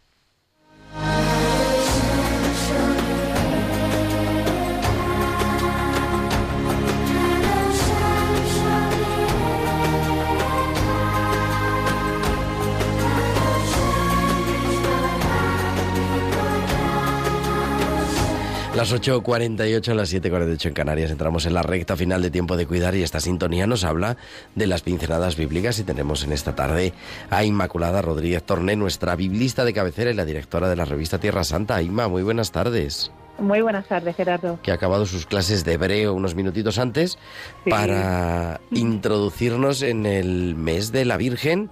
Las 18.79 18.93
8.48, 18.93 19.93
las 19.93 20.13
7.48 20.13 20.67
en 20.67 20.73
Canarias. 20.73 21.11
Entramos 21.11 21.45
en 21.45 21.53
la 21.53 21.61
recta 21.63 21.97
final 21.97 22.21
de 22.21 22.31
tiempo 22.31 22.55
de 22.55 22.65
cuidar 22.65 22.95
y 22.95 23.03
esta 23.03 23.19
sintonía 23.19 23.67
nos 23.67 23.83
habla 23.83 24.15
de 24.55 24.67
las 24.67 24.83
pinceladas 24.83 25.35
bíblicas 25.35 25.79
y 25.79 25.83
tenemos 25.83 26.23
en 26.23 26.31
esta 26.31 26.55
tarde 26.55 26.93
a 27.29 27.43
Inmaculada 27.43 28.01
Rodríguez 28.01 28.41
Torné, 28.41 28.77
nuestra 28.77 29.17
biblista 29.17 29.65
de 29.65 29.73
cabecera 29.73 30.11
y 30.11 30.13
la 30.13 30.23
directora 30.23 30.69
de 30.69 30.77
la 30.77 30.85
revista 30.85 31.19
Tierra 31.19 31.43
Santa. 31.43 31.81
Inma, 31.81 32.07
muy 32.07 32.23
buenas 32.23 32.53
tardes. 32.53 33.11
Muy 33.37 33.59
buenas 33.59 33.85
tardes, 33.85 34.15
Gerardo. 34.15 34.59
Que 34.63 34.71
ha 34.71 34.75
acabado 34.75 35.05
sus 35.05 35.25
clases 35.25 35.65
de 35.65 35.73
hebreo 35.73 36.13
unos 36.13 36.33
minutitos 36.33 36.79
antes 36.79 37.17
Sí. 37.65 37.69
para 37.69 38.61
introducirnos 38.71 39.81
en 39.81 40.05
el 40.05 40.55
mes 40.55 40.93
de 40.93 41.03
la 41.03 41.17
Virgen 41.17 41.69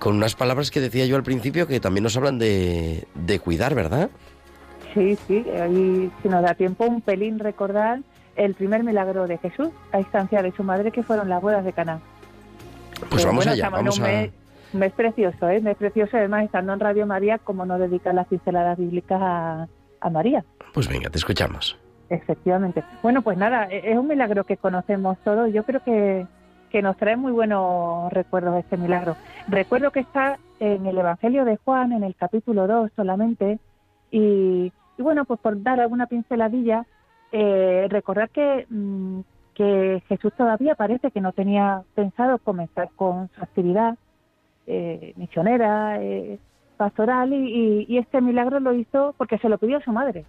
con 0.00 0.16
unas 0.16 0.34
palabras 0.34 0.72
que 0.72 0.80
decía 0.80 1.06
yo 1.06 1.14
al 1.14 1.22
principio 1.22 1.68
que 1.68 1.78
también 1.78 2.02
nos 2.02 2.16
hablan 2.16 2.40
de, 2.40 3.06
de 3.14 3.38
cuidar, 3.38 3.76
¿verdad? 3.76 4.10
Sí, 4.98 5.16
sí, 5.28 5.46
ahí 5.50 6.10
si 6.22 6.28
nos 6.28 6.42
da 6.42 6.54
tiempo 6.54 6.84
un 6.84 7.00
pelín 7.00 7.38
recordar 7.38 8.00
el 8.36 8.54
primer 8.54 8.82
milagro 8.82 9.26
de 9.28 9.38
Jesús 9.38 9.68
a 9.92 10.00
instancia 10.00 10.42
de 10.42 10.50
su 10.52 10.64
madre 10.64 10.90
que 10.90 11.02
fueron 11.02 11.28
las 11.28 11.40
bodas 11.40 11.64
de 11.64 11.72
Caná. 11.72 12.00
Pues 13.10 13.22
Eh, 13.22 13.26
vamos 13.26 13.44
bueno, 13.44 13.52
allá, 13.52 13.70
vamos 13.70 13.98
un 13.98 14.04
a... 14.04 14.08
mes, 14.08 14.30
un 14.72 14.80
mes 14.80 14.92
precioso, 14.92 15.48
¿eh? 15.48 15.58
Un 15.58 15.64
mes 15.64 15.76
precioso, 15.76 16.16
además 16.16 16.44
estando 16.44 16.72
en 16.72 16.80
Radio 16.80 17.06
María, 17.06 17.38
como 17.38 17.64
no 17.64 17.78
dedicar 17.78 18.14
las 18.14 18.26
pinceladas 18.26 18.76
bíblicas 18.76 19.20
a, 19.22 19.68
a 20.00 20.10
María. 20.10 20.44
Pues 20.74 20.88
venga, 20.88 21.10
te 21.10 21.18
escuchamos. 21.18 21.78
Efectivamente. 22.10 22.82
Bueno, 23.02 23.22
pues 23.22 23.38
nada, 23.38 23.66
e-, 23.70 23.92
es 23.92 23.96
un 23.98 24.08
milagro 24.08 24.44
que 24.44 24.56
conocemos 24.56 25.16
todos. 25.24 25.52
Yo 25.52 25.62
creo 25.64 25.82
que, 25.84 26.26
que 26.70 26.82
nos 26.82 26.96
trae 26.96 27.16
muy 27.16 27.32
buenos 27.32 28.12
recuerdos 28.12 28.56
este 28.58 28.76
milagro. 28.76 29.16
Recuerdo 29.46 29.90
que 29.92 30.00
está 30.00 30.38
en 30.58 30.86
el 30.86 30.98
Evangelio 30.98 31.44
de 31.44 31.56
Juan, 31.64 31.92
en 31.92 32.02
el 32.02 32.16
capítulo 32.16 32.66
2 32.66 32.90
solamente, 32.96 33.58
y, 34.10 34.72
y 34.98 35.02
bueno, 35.02 35.24
pues 35.24 35.40
por 35.40 35.62
dar 35.62 35.80
alguna 35.80 36.06
pinceladilla, 36.06 36.84
eh, 37.30 37.86
recordar 37.88 38.30
que, 38.30 38.66
mm, 38.68 39.20
que 39.54 40.02
Jesús 40.08 40.32
todavía 40.36 40.74
parece 40.74 41.10
que 41.10 41.20
no 41.20 41.32
tenía 41.32 41.82
pensado 41.94 42.38
comenzar 42.38 42.90
con 42.96 43.28
su 43.34 43.42
actividad 43.42 43.96
eh, 44.66 45.14
misionera, 45.16 46.02
eh, 46.02 46.38
pastoral, 46.76 47.32
y, 47.32 47.86
y, 47.88 47.98
este 47.98 48.20
milagro 48.20 48.60
lo 48.60 48.74
hizo 48.74 49.14
porque 49.16 49.38
se 49.38 49.48
lo 49.48 49.58
pidió 49.58 49.78
a 49.78 49.82
su 49.82 49.92
madre. 49.92 50.26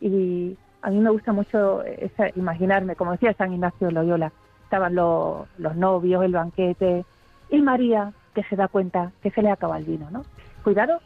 Y 0.00 0.56
a 0.82 0.90
mí 0.90 0.98
me 0.98 1.10
gusta 1.10 1.32
mucho 1.32 1.82
esa, 1.82 2.28
imaginarme, 2.36 2.96
como 2.96 3.12
decía 3.12 3.32
San 3.34 3.52
Ignacio 3.52 3.90
Loyola, 3.90 4.32
estaban 4.64 4.94
los, 4.94 5.48
los 5.58 5.74
novios, 5.76 6.22
el 6.24 6.32
banquete, 6.32 7.04
y 7.50 7.62
María, 7.62 8.12
que 8.34 8.42
se 8.44 8.56
da 8.56 8.68
cuenta 8.68 9.12
que 9.22 9.30
se 9.30 9.42
le 9.42 9.50
acaba 9.50 9.78
el 9.78 9.84
vino, 9.84 10.10
¿no? 10.10 10.22
Cuidado 10.62 11.00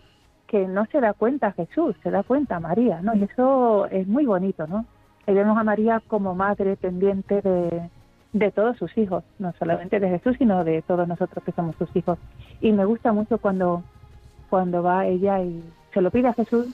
que 0.52 0.68
no 0.68 0.84
se 0.92 1.00
da 1.00 1.14
cuenta 1.14 1.52
Jesús, 1.52 1.96
se 2.02 2.10
da 2.10 2.22
cuenta 2.22 2.60
María, 2.60 3.00
¿no? 3.00 3.14
Y 3.14 3.22
eso 3.24 3.86
es 3.86 4.06
muy 4.06 4.26
bonito, 4.26 4.66
¿no? 4.66 4.84
Y 5.26 5.32
vemos 5.32 5.56
a 5.56 5.64
María 5.64 6.02
como 6.06 6.34
madre 6.34 6.76
pendiente 6.76 7.40
de, 7.40 7.88
de 8.34 8.50
todos 8.50 8.76
sus 8.76 8.96
hijos, 8.98 9.24
no 9.38 9.54
solamente 9.58 9.98
de 9.98 10.10
Jesús, 10.10 10.36
sino 10.38 10.62
de 10.62 10.82
todos 10.82 11.08
nosotros 11.08 11.42
que 11.42 11.52
somos 11.52 11.74
sus 11.76 11.88
hijos. 11.96 12.18
Y 12.60 12.70
me 12.72 12.84
gusta 12.84 13.14
mucho 13.14 13.38
cuando, 13.38 13.82
cuando 14.50 14.82
va 14.82 15.06
ella 15.06 15.40
y 15.40 15.64
se 15.94 16.02
lo 16.02 16.10
pide 16.10 16.28
a 16.28 16.34
Jesús. 16.34 16.66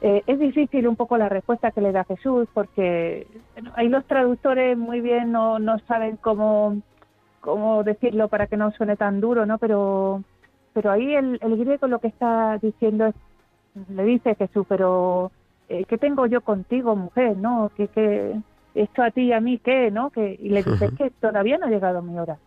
Eh, 0.00 0.22
es 0.28 0.38
difícil 0.38 0.86
un 0.86 0.94
poco 0.94 1.18
la 1.18 1.28
respuesta 1.28 1.72
que 1.72 1.80
le 1.80 1.90
da 1.90 2.04
Jesús 2.04 2.46
porque 2.54 3.26
ahí 3.74 3.88
los 3.88 4.04
traductores 4.04 4.78
muy 4.78 5.00
bien 5.00 5.32
no, 5.32 5.58
no 5.58 5.80
saben 5.80 6.16
cómo, 6.18 6.76
cómo 7.40 7.82
decirlo 7.82 8.28
para 8.28 8.46
que 8.46 8.56
no 8.56 8.70
suene 8.70 8.94
tan 8.94 9.20
duro, 9.20 9.46
¿no? 9.46 9.58
Pero, 9.58 10.22
pero 10.74 10.90
ahí 10.90 11.14
el, 11.14 11.38
el 11.40 11.56
griego 11.56 11.86
lo 11.86 12.00
que 12.00 12.08
está 12.08 12.58
diciendo 12.58 13.06
es, 13.06 13.14
le 13.88 14.04
dice 14.04 14.34
Jesús, 14.34 14.66
pero 14.68 15.32
eh, 15.68 15.84
¿qué 15.86 15.96
tengo 15.96 16.26
yo 16.26 16.42
contigo, 16.42 16.94
mujer? 16.94 17.36
¿No? 17.36 17.70
¿Qué, 17.76 17.88
qué, 17.88 18.38
esto 18.74 19.02
a 19.02 19.10
ti 19.10 19.22
y 19.22 19.32
a 19.32 19.40
mí 19.40 19.58
qué? 19.58 19.90
¿No? 19.90 20.10
Que, 20.10 20.38
y 20.40 20.50
le 20.50 20.62
dice, 20.62 20.90
que 20.96 21.10
todavía 21.10 21.56
no 21.58 21.66
ha 21.66 21.70
llegado 21.70 22.02
mi 22.02 22.18
hora. 22.18 22.38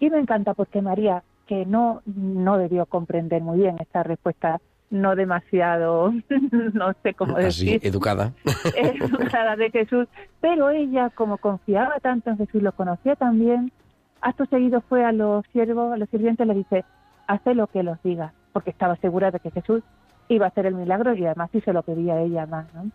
Y 0.00 0.10
me 0.10 0.18
encanta 0.18 0.54
porque 0.54 0.82
María, 0.82 1.22
que 1.46 1.66
no, 1.66 2.02
no 2.06 2.58
debió 2.58 2.86
comprender 2.86 3.42
muy 3.42 3.58
bien 3.58 3.76
esta 3.78 4.02
respuesta 4.02 4.60
no 4.90 5.16
demasiado, 5.16 6.12
no 6.72 6.92
sé 7.02 7.14
cómo 7.14 7.36
decir. 7.36 7.76
Así, 7.76 7.88
educada. 7.88 8.32
educada 8.76 9.56
de 9.56 9.70
Jesús, 9.70 10.08
pero 10.40 10.70
ella, 10.70 11.10
como 11.10 11.38
confiaba 11.38 11.98
tanto 12.00 12.30
en 12.30 12.38
Jesús, 12.38 12.62
lo 12.62 12.72
conocía 12.72 13.16
también, 13.16 13.72
acto 14.20 14.46
seguido 14.46 14.80
fue 14.82 15.04
a 15.04 15.12
los 15.12 15.44
siervos, 15.52 15.92
a 15.92 15.96
los 15.96 16.08
sirvientes, 16.10 16.46
le 16.46 16.54
dice, 16.54 16.84
hace 17.26 17.54
lo 17.54 17.66
que 17.66 17.82
los 17.82 18.02
diga, 18.02 18.32
porque 18.52 18.70
estaba 18.70 18.96
segura 18.96 19.30
de 19.30 19.40
que 19.40 19.50
Jesús 19.50 19.82
iba 20.28 20.46
a 20.46 20.48
hacer 20.48 20.66
el 20.66 20.74
milagro 20.74 21.14
y 21.14 21.24
además 21.26 21.50
sí 21.52 21.60
se 21.60 21.72
lo 21.72 21.82
pedía 21.82 22.20
ella 22.20 22.46
más, 22.46 22.72
¿no? 22.74 22.90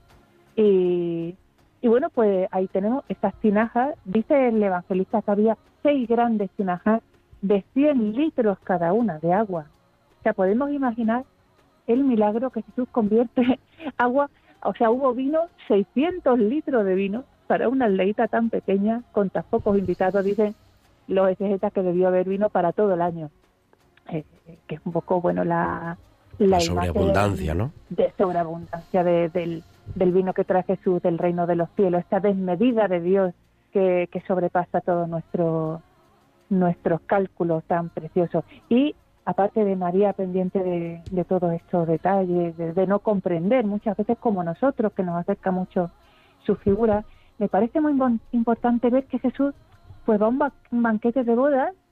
Y, 0.55 1.36
y 1.82 1.88
bueno, 1.88 2.09
pues 2.09 2.47
ahí 2.51 2.67
tenemos 2.67 3.03
estas 3.07 3.34
tinajas, 3.36 3.95
dice 4.05 4.49
el 4.49 4.61
evangelista 4.61 5.21
que 5.21 5.32
había 5.32 5.57
seis 5.84 6.07
grandes 6.07 6.49
tinajas 6.51 7.01
de 7.41 7.63
100 7.73 8.13
litros 8.13 8.57
cada 8.63 8.91
una 8.93 9.19
de 9.19 9.34
agua. 9.34 9.67
O 10.19 10.23
sea, 10.23 10.34
podemos 10.34 10.71
imaginar 10.71 11.23
el 11.88 12.03
milagro 12.03 12.49
que 12.49 12.61
Jesús 12.63 12.88
convierte 12.91 13.59
agua, 13.97 14.30
o 14.63 14.73
sea, 14.73 14.89
hubo 14.91 15.13
vino, 15.13 15.47
600 15.67 16.38
litros 16.38 16.86
de 16.86 16.95
vino 16.95 17.23
para 17.47 17.69
una 17.69 17.86
aldeita 17.86 18.27
tan 18.27 18.49
pequeña 18.49 19.03
con 19.11 19.30
tan 19.30 19.43
pocos 19.49 19.77
invitados, 19.77 20.23
dicen 20.23 20.55
los 21.07 21.30
exegetas 21.30 21.73
que 21.73 21.82
debió 21.82 22.07
haber 22.07 22.27
vino 22.27 22.49
para 22.49 22.73
todo 22.73 22.93
el 22.93 23.01
año, 23.01 23.32
eh, 24.14 24.26
que 24.68 24.76
es 24.76 24.82
un 24.86 24.91
poco, 24.91 25.22
bueno, 25.22 25.43
la... 25.43 25.97
La, 26.38 26.62
sobreabundancia, 26.62 27.53
¿no? 27.53 27.74
De 27.89 28.14
sobreabundancia 28.18 29.03
de, 29.03 29.28
del, 29.28 29.62
del 29.95 30.12
vino 30.14 30.34
que 30.34 30.45
trae 30.45 30.64
Jesús 30.64 31.01
del 31.01 31.18
reino 31.18 31.45
de 31.47 31.57
los 31.57 31.70
cielos, 31.76 31.99
esta 31.99 32.22
desmedida 32.22 32.88
de 32.88 33.01
Dios 33.01 33.34
que, 33.74 34.07
que 34.10 34.22
sobrepasa 34.22 34.80
todos 34.80 35.10
nuestro, 35.10 35.82
nuestros 36.49 37.01
cálculos 37.01 37.64
tan 37.66 37.89
preciosos. 37.89 38.45
Y 38.70 38.95
aparte 39.26 39.64
de 39.64 39.76
María 39.76 40.14
pendiente 40.14 40.60
de, 40.60 41.01
de 41.12 41.26
todos 41.26 41.53
estos 41.53 41.88
detalles, 41.88 42.57
de, 42.57 42.74
de, 42.74 42.88
no 42.88 42.99
comprender 42.99 43.66
muchas 43.66 43.95
veces 43.97 44.18
como 44.18 44.43
nosotros, 44.43 44.93
que 44.93 45.03
nos 45.03 45.18
acerca 45.18 45.51
mucho 45.51 45.91
su 46.45 46.55
figura, 46.55 47.03
me 47.38 47.47
parece 47.47 47.80
muy 47.80 47.93
importante 48.32 48.89
ver 48.89 49.05
que 49.05 49.20
Jesús 49.20 49.53
pues 50.05 50.22
va 50.22 50.26
a 50.26 50.30
un, 50.30 50.39
ba 50.39 50.51
un 50.72 50.82
banquete 50.82 51.24
de 51.24 51.36
boda, 51.36 51.72
mmm, 51.72 51.89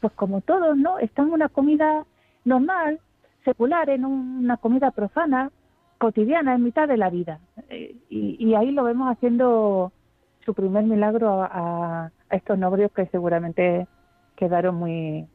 pues 0.00 0.12
como 0.14 0.40
todos, 0.40 0.76
¿no? 0.76 0.98
Está 0.98 1.22
en 1.22 1.30
una 1.30 1.48
comida 1.48 2.04
normal, 2.44 3.00
secular, 3.44 3.90
en 3.90 4.04
una 4.04 4.56
comida 4.56 4.90
profana, 4.90 5.50
cotidiana, 5.98 6.54
en 6.54 6.64
mitad 6.64 6.88
de 6.88 6.96
la 6.96 7.10
vida. 7.10 7.40
Eh, 7.68 7.96
y, 8.08 8.36
y, 8.38 8.54
ahí 8.54 8.70
lo 8.70 8.84
vemos 8.84 9.10
haciendo 9.10 9.92
su 10.44 10.54
primer 10.54 10.84
milagro 10.84 11.42
a, 11.42 12.10
a 12.30 12.36
estos 12.36 12.58
novios 12.58 12.92
que 12.92 13.06
seguramente 13.06 13.86
quedaron 14.36 14.76
muy 14.76 15.26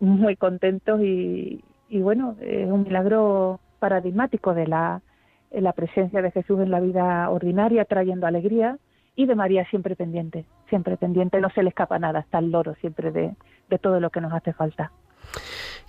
muy 0.00 0.36
contentos 0.36 1.00
y, 1.00 1.64
y 1.88 2.00
bueno, 2.00 2.36
es 2.40 2.70
un 2.70 2.84
milagro 2.84 3.60
paradigmático 3.78 4.54
de 4.54 4.66
la, 4.66 5.02
la 5.50 5.72
presencia 5.72 6.22
de 6.22 6.30
Jesús 6.30 6.60
en 6.60 6.70
la 6.70 6.80
vida 6.80 7.28
ordinaria, 7.30 7.84
trayendo 7.84 8.26
alegría, 8.26 8.78
y 9.16 9.26
de 9.26 9.34
María 9.34 9.64
siempre 9.70 9.94
pendiente, 9.94 10.44
siempre 10.68 10.96
pendiente, 10.96 11.40
no 11.40 11.48
se 11.50 11.62
le 11.62 11.68
escapa 11.68 11.98
nada, 11.98 12.20
está 12.20 12.38
el 12.38 12.50
loro 12.50 12.74
siempre 12.76 13.12
de, 13.12 13.34
de 13.70 13.78
todo 13.78 14.00
lo 14.00 14.10
que 14.10 14.20
nos 14.20 14.32
hace 14.32 14.52
falta. 14.52 14.92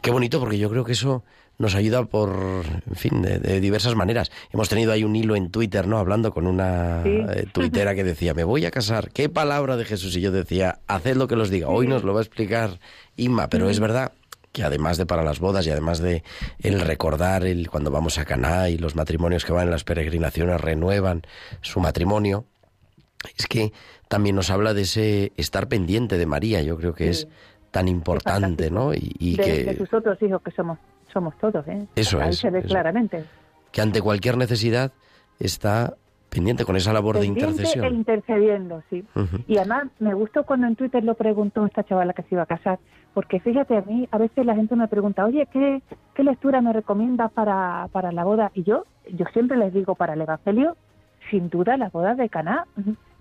Qué 0.01 0.11
bonito, 0.11 0.39
porque 0.39 0.57
yo 0.57 0.69
creo 0.69 0.83
que 0.85 0.91
eso 0.93 1.23
nos 1.57 1.73
ayuda 1.75 2.03
por, 2.05 2.29
en 2.85 2.95
fin, 2.95 3.21
de, 3.21 3.39
de, 3.39 3.59
diversas 3.61 3.95
maneras. 3.95 4.29
Hemos 4.51 4.67
tenido 4.69 4.91
ahí 4.91 5.03
un 5.03 5.15
hilo 5.15 5.35
en 5.35 5.49
Twitter, 5.51 5.87
¿no? 5.87 5.97
Hablando 5.99 6.31
con 6.33 6.47
una 6.47 7.01
Sí. 7.03 7.09
eh, 7.29 7.45
tuitera 7.51 7.95
que 7.95 8.03
decía, 8.03 8.33
me 8.33 8.43
voy 8.43 8.65
a 8.65 8.71
casar, 8.71 9.09
¿qué 9.11 9.29
palabra 9.29 9.77
de 9.77 9.85
Jesús? 9.85 10.15
Y 10.17 10.21
yo 10.21 10.31
decía, 10.31 10.79
haced 10.87 11.15
lo 11.15 11.27
que 11.27 11.35
los 11.37 11.49
diga. 11.49 11.69
Hoy 11.69 11.87
nos 11.87 12.03
lo 12.03 12.13
va 12.13 12.19
a 12.19 12.23
explicar 12.23 12.79
Inma, 13.15 13.47
pero 13.47 13.69
es 13.69 13.79
verdad 13.79 14.11
que 14.51 14.63
además 14.63 14.97
de 14.97 15.05
para 15.05 15.23
las 15.23 15.39
bodas 15.39 15.65
y 15.67 15.69
además 15.69 15.99
de 15.99 16.23
el 16.59 16.79
recordar 16.81 17.45
el 17.45 17.69
cuando 17.69 17.91
vamos 17.91 18.17
a 18.19 18.25
Caná 18.25 18.69
y 18.69 18.77
los 18.77 18.95
matrimonios 18.95 19.43
que 19.45 19.51
van 19.53 19.65
en 19.65 19.71
las 19.71 19.83
peregrinaciones 19.83 20.59
renuevan 20.61 21.23
su 21.61 21.79
matrimonio, 21.79 22.45
es 23.37 23.47
que 23.47 23.73
también 24.07 24.35
nos 24.35 24.49
habla 24.49 24.73
de 24.73 24.83
ese 24.83 25.31
estar 25.35 25.67
pendiente 25.67 26.17
de 26.17 26.25
María, 26.25 26.61
yo 26.61 26.77
creo 26.77 26.93
que 26.93 27.09
es 27.09 27.27
tan 27.75 27.87
importante, 27.89 28.71
¿no? 28.71 28.93
Y, 28.93 29.11
y 29.19 29.35
de, 29.35 29.43
que 29.43 29.63
de 29.65 29.75
sus 29.77 29.93
otros 29.93 30.21
hijos 30.21 30.41
que 30.41 30.51
somos 30.51 30.79
somos 31.11 31.37
todos, 31.39 31.67
¿eh? 31.67 31.85
Eso 31.95 32.21
Ahí 32.21 32.29
es, 32.29 32.39
se 32.39 32.49
ve 32.49 32.59
eso. 32.59 32.69
claramente. 32.69 33.25
que 33.71 33.81
ante 33.81 34.01
cualquier 34.01 34.37
necesidad 34.37 34.93
está 35.39 35.93
pendiente 36.29 36.63
con 36.63 36.75
esa 36.77 36.93
labor 36.93 37.15
de 37.15 37.21
Pendiente 37.23 37.51
intercesión. 37.51 37.85
E 37.85 37.89
intercediendo, 37.89 38.81
sí. 38.89 39.03
Y 39.47 39.57
además 39.57 39.87
me 39.99 40.13
gustó 40.13 40.45
cuando 40.45 40.67
en 40.67 40.75
Twitter 40.77 41.03
lo 41.03 41.15
preguntó 41.15 41.65
esta 41.65 41.83
chavala 41.83 42.13
que 42.13 42.23
se 42.23 42.35
iba 42.35 42.43
a 42.43 42.45
casar, 42.45 42.79
porque 43.13 43.39
fíjate, 43.41 43.75
a 43.77 43.81
mí 43.81 44.07
a 44.11 44.17
veces 44.17 44.45
la 44.45 44.55
gente 44.55 44.75
me 44.77 44.87
pregunta, 44.87 45.25
oye, 45.25 45.45
¿qué, 45.51 45.81
qué 46.13 46.23
lectura 46.23 46.61
me 46.61 46.71
recomiendas 46.73 47.31
para, 47.33 47.87
para 47.91 48.11
la 48.13 48.23
boda? 48.23 48.51
Y 48.53 48.63
yo, 48.63 48.85
yo 49.13 49.25
siempre 49.33 49.57
les 49.57 49.73
digo, 49.73 49.95
para 49.95 50.13
el 50.13 50.21
Evangelio, 50.21 50.75
sin 51.29 51.49
duda 51.49 51.75
la 51.77 51.89
boda 51.89 52.15
de 52.15 52.29
Caná. 52.29 52.65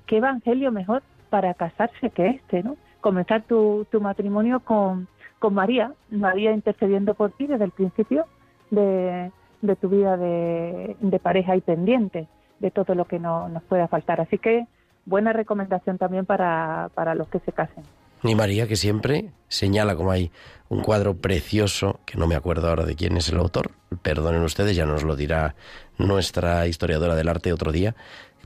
¿Qué 0.07 0.19
Evangelio 0.19 0.71
mejor 0.73 1.03
para 1.31 1.55
casarse 1.55 2.11
que 2.11 2.27
este, 2.29 2.63
no? 2.63 2.77
Comenzar 3.05 3.43
tu, 3.43 3.87
tu 3.91 4.01
matrimonio 4.01 4.61
con, 4.61 5.09
con 5.39 5.53
María, 5.53 5.93
María 6.09 6.53
intercediendo 6.53 7.13
por 7.13 7.33
ti 7.33 7.47
desde 7.47 7.65
el 7.65 7.71
principio 7.71 8.25
de, 8.71 9.31
de 9.61 9.77
tu 9.77 9.91
vida 9.91 10.17
de, 10.17 11.21
pareja 11.23 11.55
y 11.55 11.61
pendiente 11.61 12.29
de 12.61 12.71
todo 12.71 12.95
lo 12.95 13.05
que 13.05 13.19
no, 13.19 13.51
nos 13.51 13.63
pueda 13.65 13.89
faltar. 13.89 14.23
Así 14.23 14.39
que 14.39 14.67
buena 15.05 15.35
recomendación 15.35 15.99
también 15.99 16.25
para, 16.25 16.89
para 16.95 17.15
los 17.15 17.29
que 17.29 17.41
se 17.41 17.53
casen. 17.53 17.85
Y 18.23 18.35
María, 18.35 18.67
que 18.67 18.77
siempre 18.77 19.33
señala 19.49 19.97
como 19.97 20.11
hay 20.11 20.31
un 20.71 20.81
cuadro 20.81 21.15
precioso, 21.15 22.01
que 22.07 22.17
no 22.17 22.27
me 22.27 22.37
acuerdo 22.37 22.71
ahora 22.71 22.87
de 22.87 22.95
quién 22.95 23.19
es 23.19 23.29
el 23.29 23.37
autor, 23.37 23.73
perdonen 24.01 24.43
ustedes, 24.45 24.75
ya 24.75 24.87
nos 24.87 25.03
lo 25.03 25.15
dirá 25.15 25.57
nuestra 25.99 26.67
historiadora 26.67 27.17
del 27.17 27.29
arte 27.29 27.53
otro 27.53 27.71
día, 27.71 27.95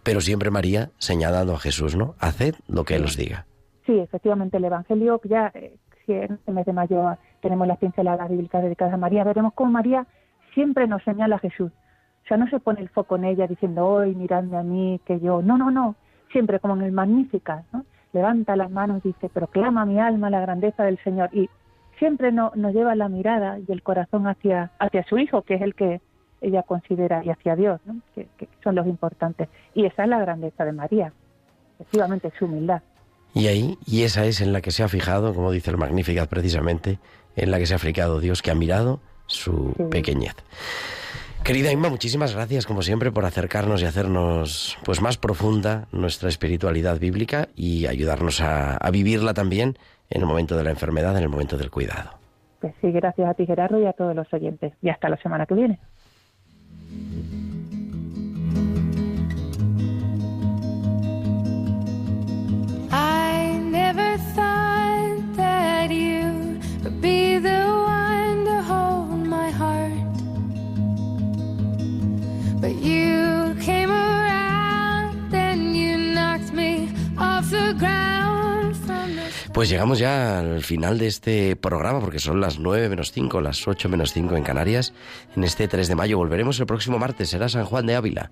pero 0.03 0.21
siempre 0.21 0.51
María 0.51 0.91
señalando 0.99 1.55
a 1.55 1.61
Jesús, 1.61 1.95
¿no? 1.95 2.17
Haced 2.19 2.57
lo 2.67 2.85
que 2.85 2.97
Él 2.97 3.05
os 3.05 3.17
diga. 3.17 3.47
Sí, 3.89 3.99
efectivamente, 3.99 4.59
el 4.59 4.67
Evangelio, 4.67 5.19
ya 5.25 5.51
eh, 5.55 5.75
si 6.05 6.13
en 6.13 6.35
este 6.35 6.53
mes 6.53 6.67
de 6.67 6.75
mayo 6.75 7.17
tenemos 7.41 7.67
las 7.67 7.79
pinceladas 7.79 8.29
bíblicas 8.29 8.63
dedicadas 8.63 8.93
a 8.93 8.99
María, 8.99 9.25
veremos 9.25 9.55
cómo 9.55 9.71
María 9.71 10.07
siempre 10.53 10.87
nos 10.87 11.03
señala 11.05 11.37
a 11.37 11.39
Jesús. 11.39 11.73
O 11.73 12.29
sea, 12.29 12.37
no 12.37 12.47
se 12.51 12.61
pone 12.61 12.83
el 12.83 12.91
foco 12.91 13.17
en 13.17 13.25
ella 13.25 13.47
diciendo, 13.47 13.87
hoy 13.87 14.15
miradme 14.15 14.59
a 14.59 14.63
mí, 14.63 15.01
que 15.07 15.21
yo. 15.21 15.41
No, 15.41 15.57
no, 15.57 15.71
no. 15.71 15.95
Siempre 16.33 16.61
como 16.61 16.77
en 16.77 16.83
el 16.83 16.93
Magnífica. 16.93 17.65
Levanta 18.13 18.57
las 18.57 18.71
manos 18.71 19.01
y 19.07 19.09
dice, 19.09 19.31
proclama 19.31 19.87
mi 19.87 19.99
alma 19.99 20.29
la 20.29 20.41
grandeza 20.41 20.85
del 20.85 20.99
Señor. 20.99 21.31
Y 21.33 21.49
siempre 21.99 22.31
no, 22.31 22.53
nos 22.57 22.75
lleva 22.75 22.95
la 22.95 23.09
mirada 23.09 23.59
y 23.59 23.73
el 23.73 23.83
corazón 23.83 24.27
hacia, 24.27 24.71
hacia 24.79 25.03
su 25.05 25.17
Hijo, 25.17 25.41
que 25.41 25.55
es 25.55 25.63
el 25.63 25.75
que, 25.75 26.03
ella 26.43 26.63
considera 26.63 27.25
y 27.25 27.31
hacia 27.31 27.57
Dios, 27.57 27.81
que, 28.15 28.29
que 28.37 28.49
son 28.63 28.75
los 28.75 28.87
importantes. 28.87 29.49
Y 29.73 29.87
esa 29.87 30.05
es 30.05 30.11
la 30.11 30.21
grandeza 30.21 30.67
de 30.67 30.73
María, 30.73 31.13
efectivamente, 31.81 32.31
su 32.39 32.45
humildad. 32.45 32.83
Y 33.39 33.47
ahí, 33.47 33.79
y 33.87 34.03
esa 34.03 34.25
es 34.27 34.41
en 34.41 34.53
la 34.53 34.61
que 34.61 34.73
se 34.73 34.83
ha 34.83 34.89
fijado, 34.89 35.33
como 35.33 35.53
dice 35.53 35.71
el 35.71 35.77
Magnificat 35.79 36.29
precisamente, 36.29 36.99
en 37.37 37.51
la 37.53 37.59
que 37.59 37.67
se 37.67 37.75
ha 37.75 37.79
fijado 37.79 38.19
Dios, 38.19 38.43
que 38.43 38.51
ha 38.51 38.55
mirado 38.57 39.01
su 39.27 39.73
Sí. 39.77 39.85
pequeñez. 39.91 40.35
Querida 41.45 41.71
Inma, 41.71 41.89
muchísimas 41.89 42.35
gracias 42.35 42.67
como 42.67 42.83
siempre 42.83 43.13
por 43.13 43.25
acercarnos 43.25 43.81
y 43.81 43.85
hacernos 43.85 44.77
pues 44.85 45.01
más 45.01 45.17
profunda 45.19 45.87
nuestra 45.93 46.29
espiritualidad 46.29 46.99
bíblica 46.99 47.49
y 47.55 47.87
ayudarnos 47.87 48.41
a, 48.41 48.77
a 48.77 48.91
vivirla 48.91 49.35
también 49.35 49.79
en 50.11 50.21
el 50.23 50.27
momento 50.27 50.57
de 50.57 50.65
la 50.65 50.71
enfermedad, 50.71 51.17
en 51.17 51.23
el 51.23 51.29
momento 51.29 51.57
del 51.57 51.71
cuidado. 51.71 52.11
Pues 52.61 52.75
sí, 52.81 52.91
gracias 52.91 53.29
a 53.31 53.35
ti 53.35 53.47
Gerardo 53.47 53.81
y 53.81 53.87
a 53.87 53.93
todos 53.93 54.17
los 54.17 54.27
oyentes. 54.33 54.73
Y 54.83 54.89
hasta 54.89 55.09
la 55.09 55.17
semana 55.19 55.47
que 55.47 55.55
viene. 55.55 55.79
Pues 79.59 79.71
llegamos 79.71 79.99
ya 79.99 80.39
al 80.39 80.63
final 80.63 80.99
de 80.99 81.09
este 81.09 81.57
programa 81.57 81.99
porque 81.99 82.21
son 82.21 82.41
las 82.41 82.61
9 82.61 82.89
menos 82.89 83.11
5, 83.11 83.41
las 83.41 83.67
8 83.67 83.89
menos 83.89 84.13
5 84.13 84.37
en 84.37 84.45
Canarias. 84.45 84.93
En 85.35 85.43
este 85.43 85.67
3 85.67 85.89
de 85.89 85.97
mayo 85.97 86.17
volveremos 86.17 86.61
el 86.61 86.67
próximo 86.67 87.01
martes, 87.01 87.31
será 87.31 87.49
San 87.49 87.65
Juan 87.65 87.85
de 87.85 87.97
Ávila, 87.97 88.31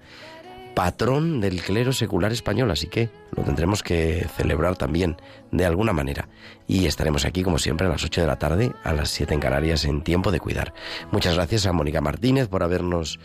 patrón 0.76 1.40
del 1.40 1.60
clero 1.62 1.92
secular 1.92 2.30
español, 2.30 2.70
así 2.70 2.86
que 2.86 3.10
lo 3.36 3.42
tendremos 3.42 3.82
que 3.82 4.28
celebrar 4.36 4.76
también 4.76 5.16
de 5.50 5.66
alguna 5.66 5.92
manera. 5.92 6.28
Y 6.68 6.86
estaremos 6.86 7.24
aquí 7.24 7.42
como 7.42 7.58
siempre 7.58 7.88
a 7.88 7.90
las 7.90 8.04
8 8.04 8.20
de 8.20 8.26
la 8.28 8.38
tarde, 8.38 8.72
a 8.84 8.92
las 8.92 9.10
7 9.10 9.34
en 9.34 9.40
Canarias 9.40 9.84
en 9.84 10.02
tiempo 10.02 10.30
de 10.30 10.38
cuidar. 10.38 10.74
Muchas 11.10 11.34
gracias 11.34 11.66
a 11.66 11.72
Mónica 11.72 12.00
Martínez 12.00 12.46
por 12.46 12.62
habernos 12.62 13.18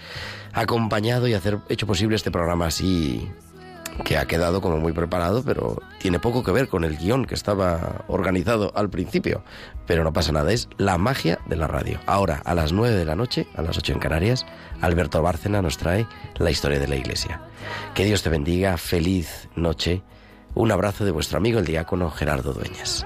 acompañado 0.54 1.28
y 1.28 1.36
hacer 1.36 1.60
hecho 1.70 1.86
posible 1.86 2.16
este 2.16 2.32
programa 2.32 2.66
así 2.66 3.30
que 4.06 4.18
ha 4.18 4.26
quedado 4.26 4.62
como 4.62 4.78
muy 4.78 4.94
preparado, 4.94 5.44
pero 5.44 5.82
tiene 6.00 6.20
poco 6.20 6.44
que 6.44 6.52
ver 6.52 6.68
con 6.68 6.84
el 6.84 6.98
guion 6.98 7.26
que 7.26 7.36
estaba 7.36 8.06
organizado 8.08 8.72
al 8.76 8.90
principio. 8.90 9.44
Pero 9.86 10.04
no 10.04 10.14
pasa 10.14 10.32
nada, 10.32 10.52
es 10.52 10.70
la 10.78 10.98
magia 10.98 11.40
de 11.48 11.56
la 11.56 11.68
radio. 11.68 12.00
Ahora, 12.06 12.42
a 12.46 12.56
las 12.56 12.72
9 12.72 12.96
de 12.96 13.06
la 13.06 13.16
noche, 13.16 13.48
a 13.56 13.62
las 13.62 13.78
8 13.78 13.94
en 13.94 14.00
Canarias, 14.00 14.46
Alberto 14.82 15.22
Bárcena 15.22 15.62
nos 15.62 15.78
trae 15.78 16.08
la 16.38 16.52
historia 16.52 16.80
de 16.80 16.88
la 16.88 16.96
Iglesia. 16.96 17.42
Que 17.94 18.06
Dios 18.06 18.24
te 18.24 18.30
bendiga, 18.30 18.78
feliz 18.78 19.50
noche. 19.56 20.02
Un 20.54 20.72
abrazo 20.72 21.06
de 21.06 21.12
vuestro 21.12 21.38
amigo 21.38 21.60
el 21.60 21.66
diácono 21.66 22.10
Gerardo 22.10 22.54
Dueñas. 22.54 23.06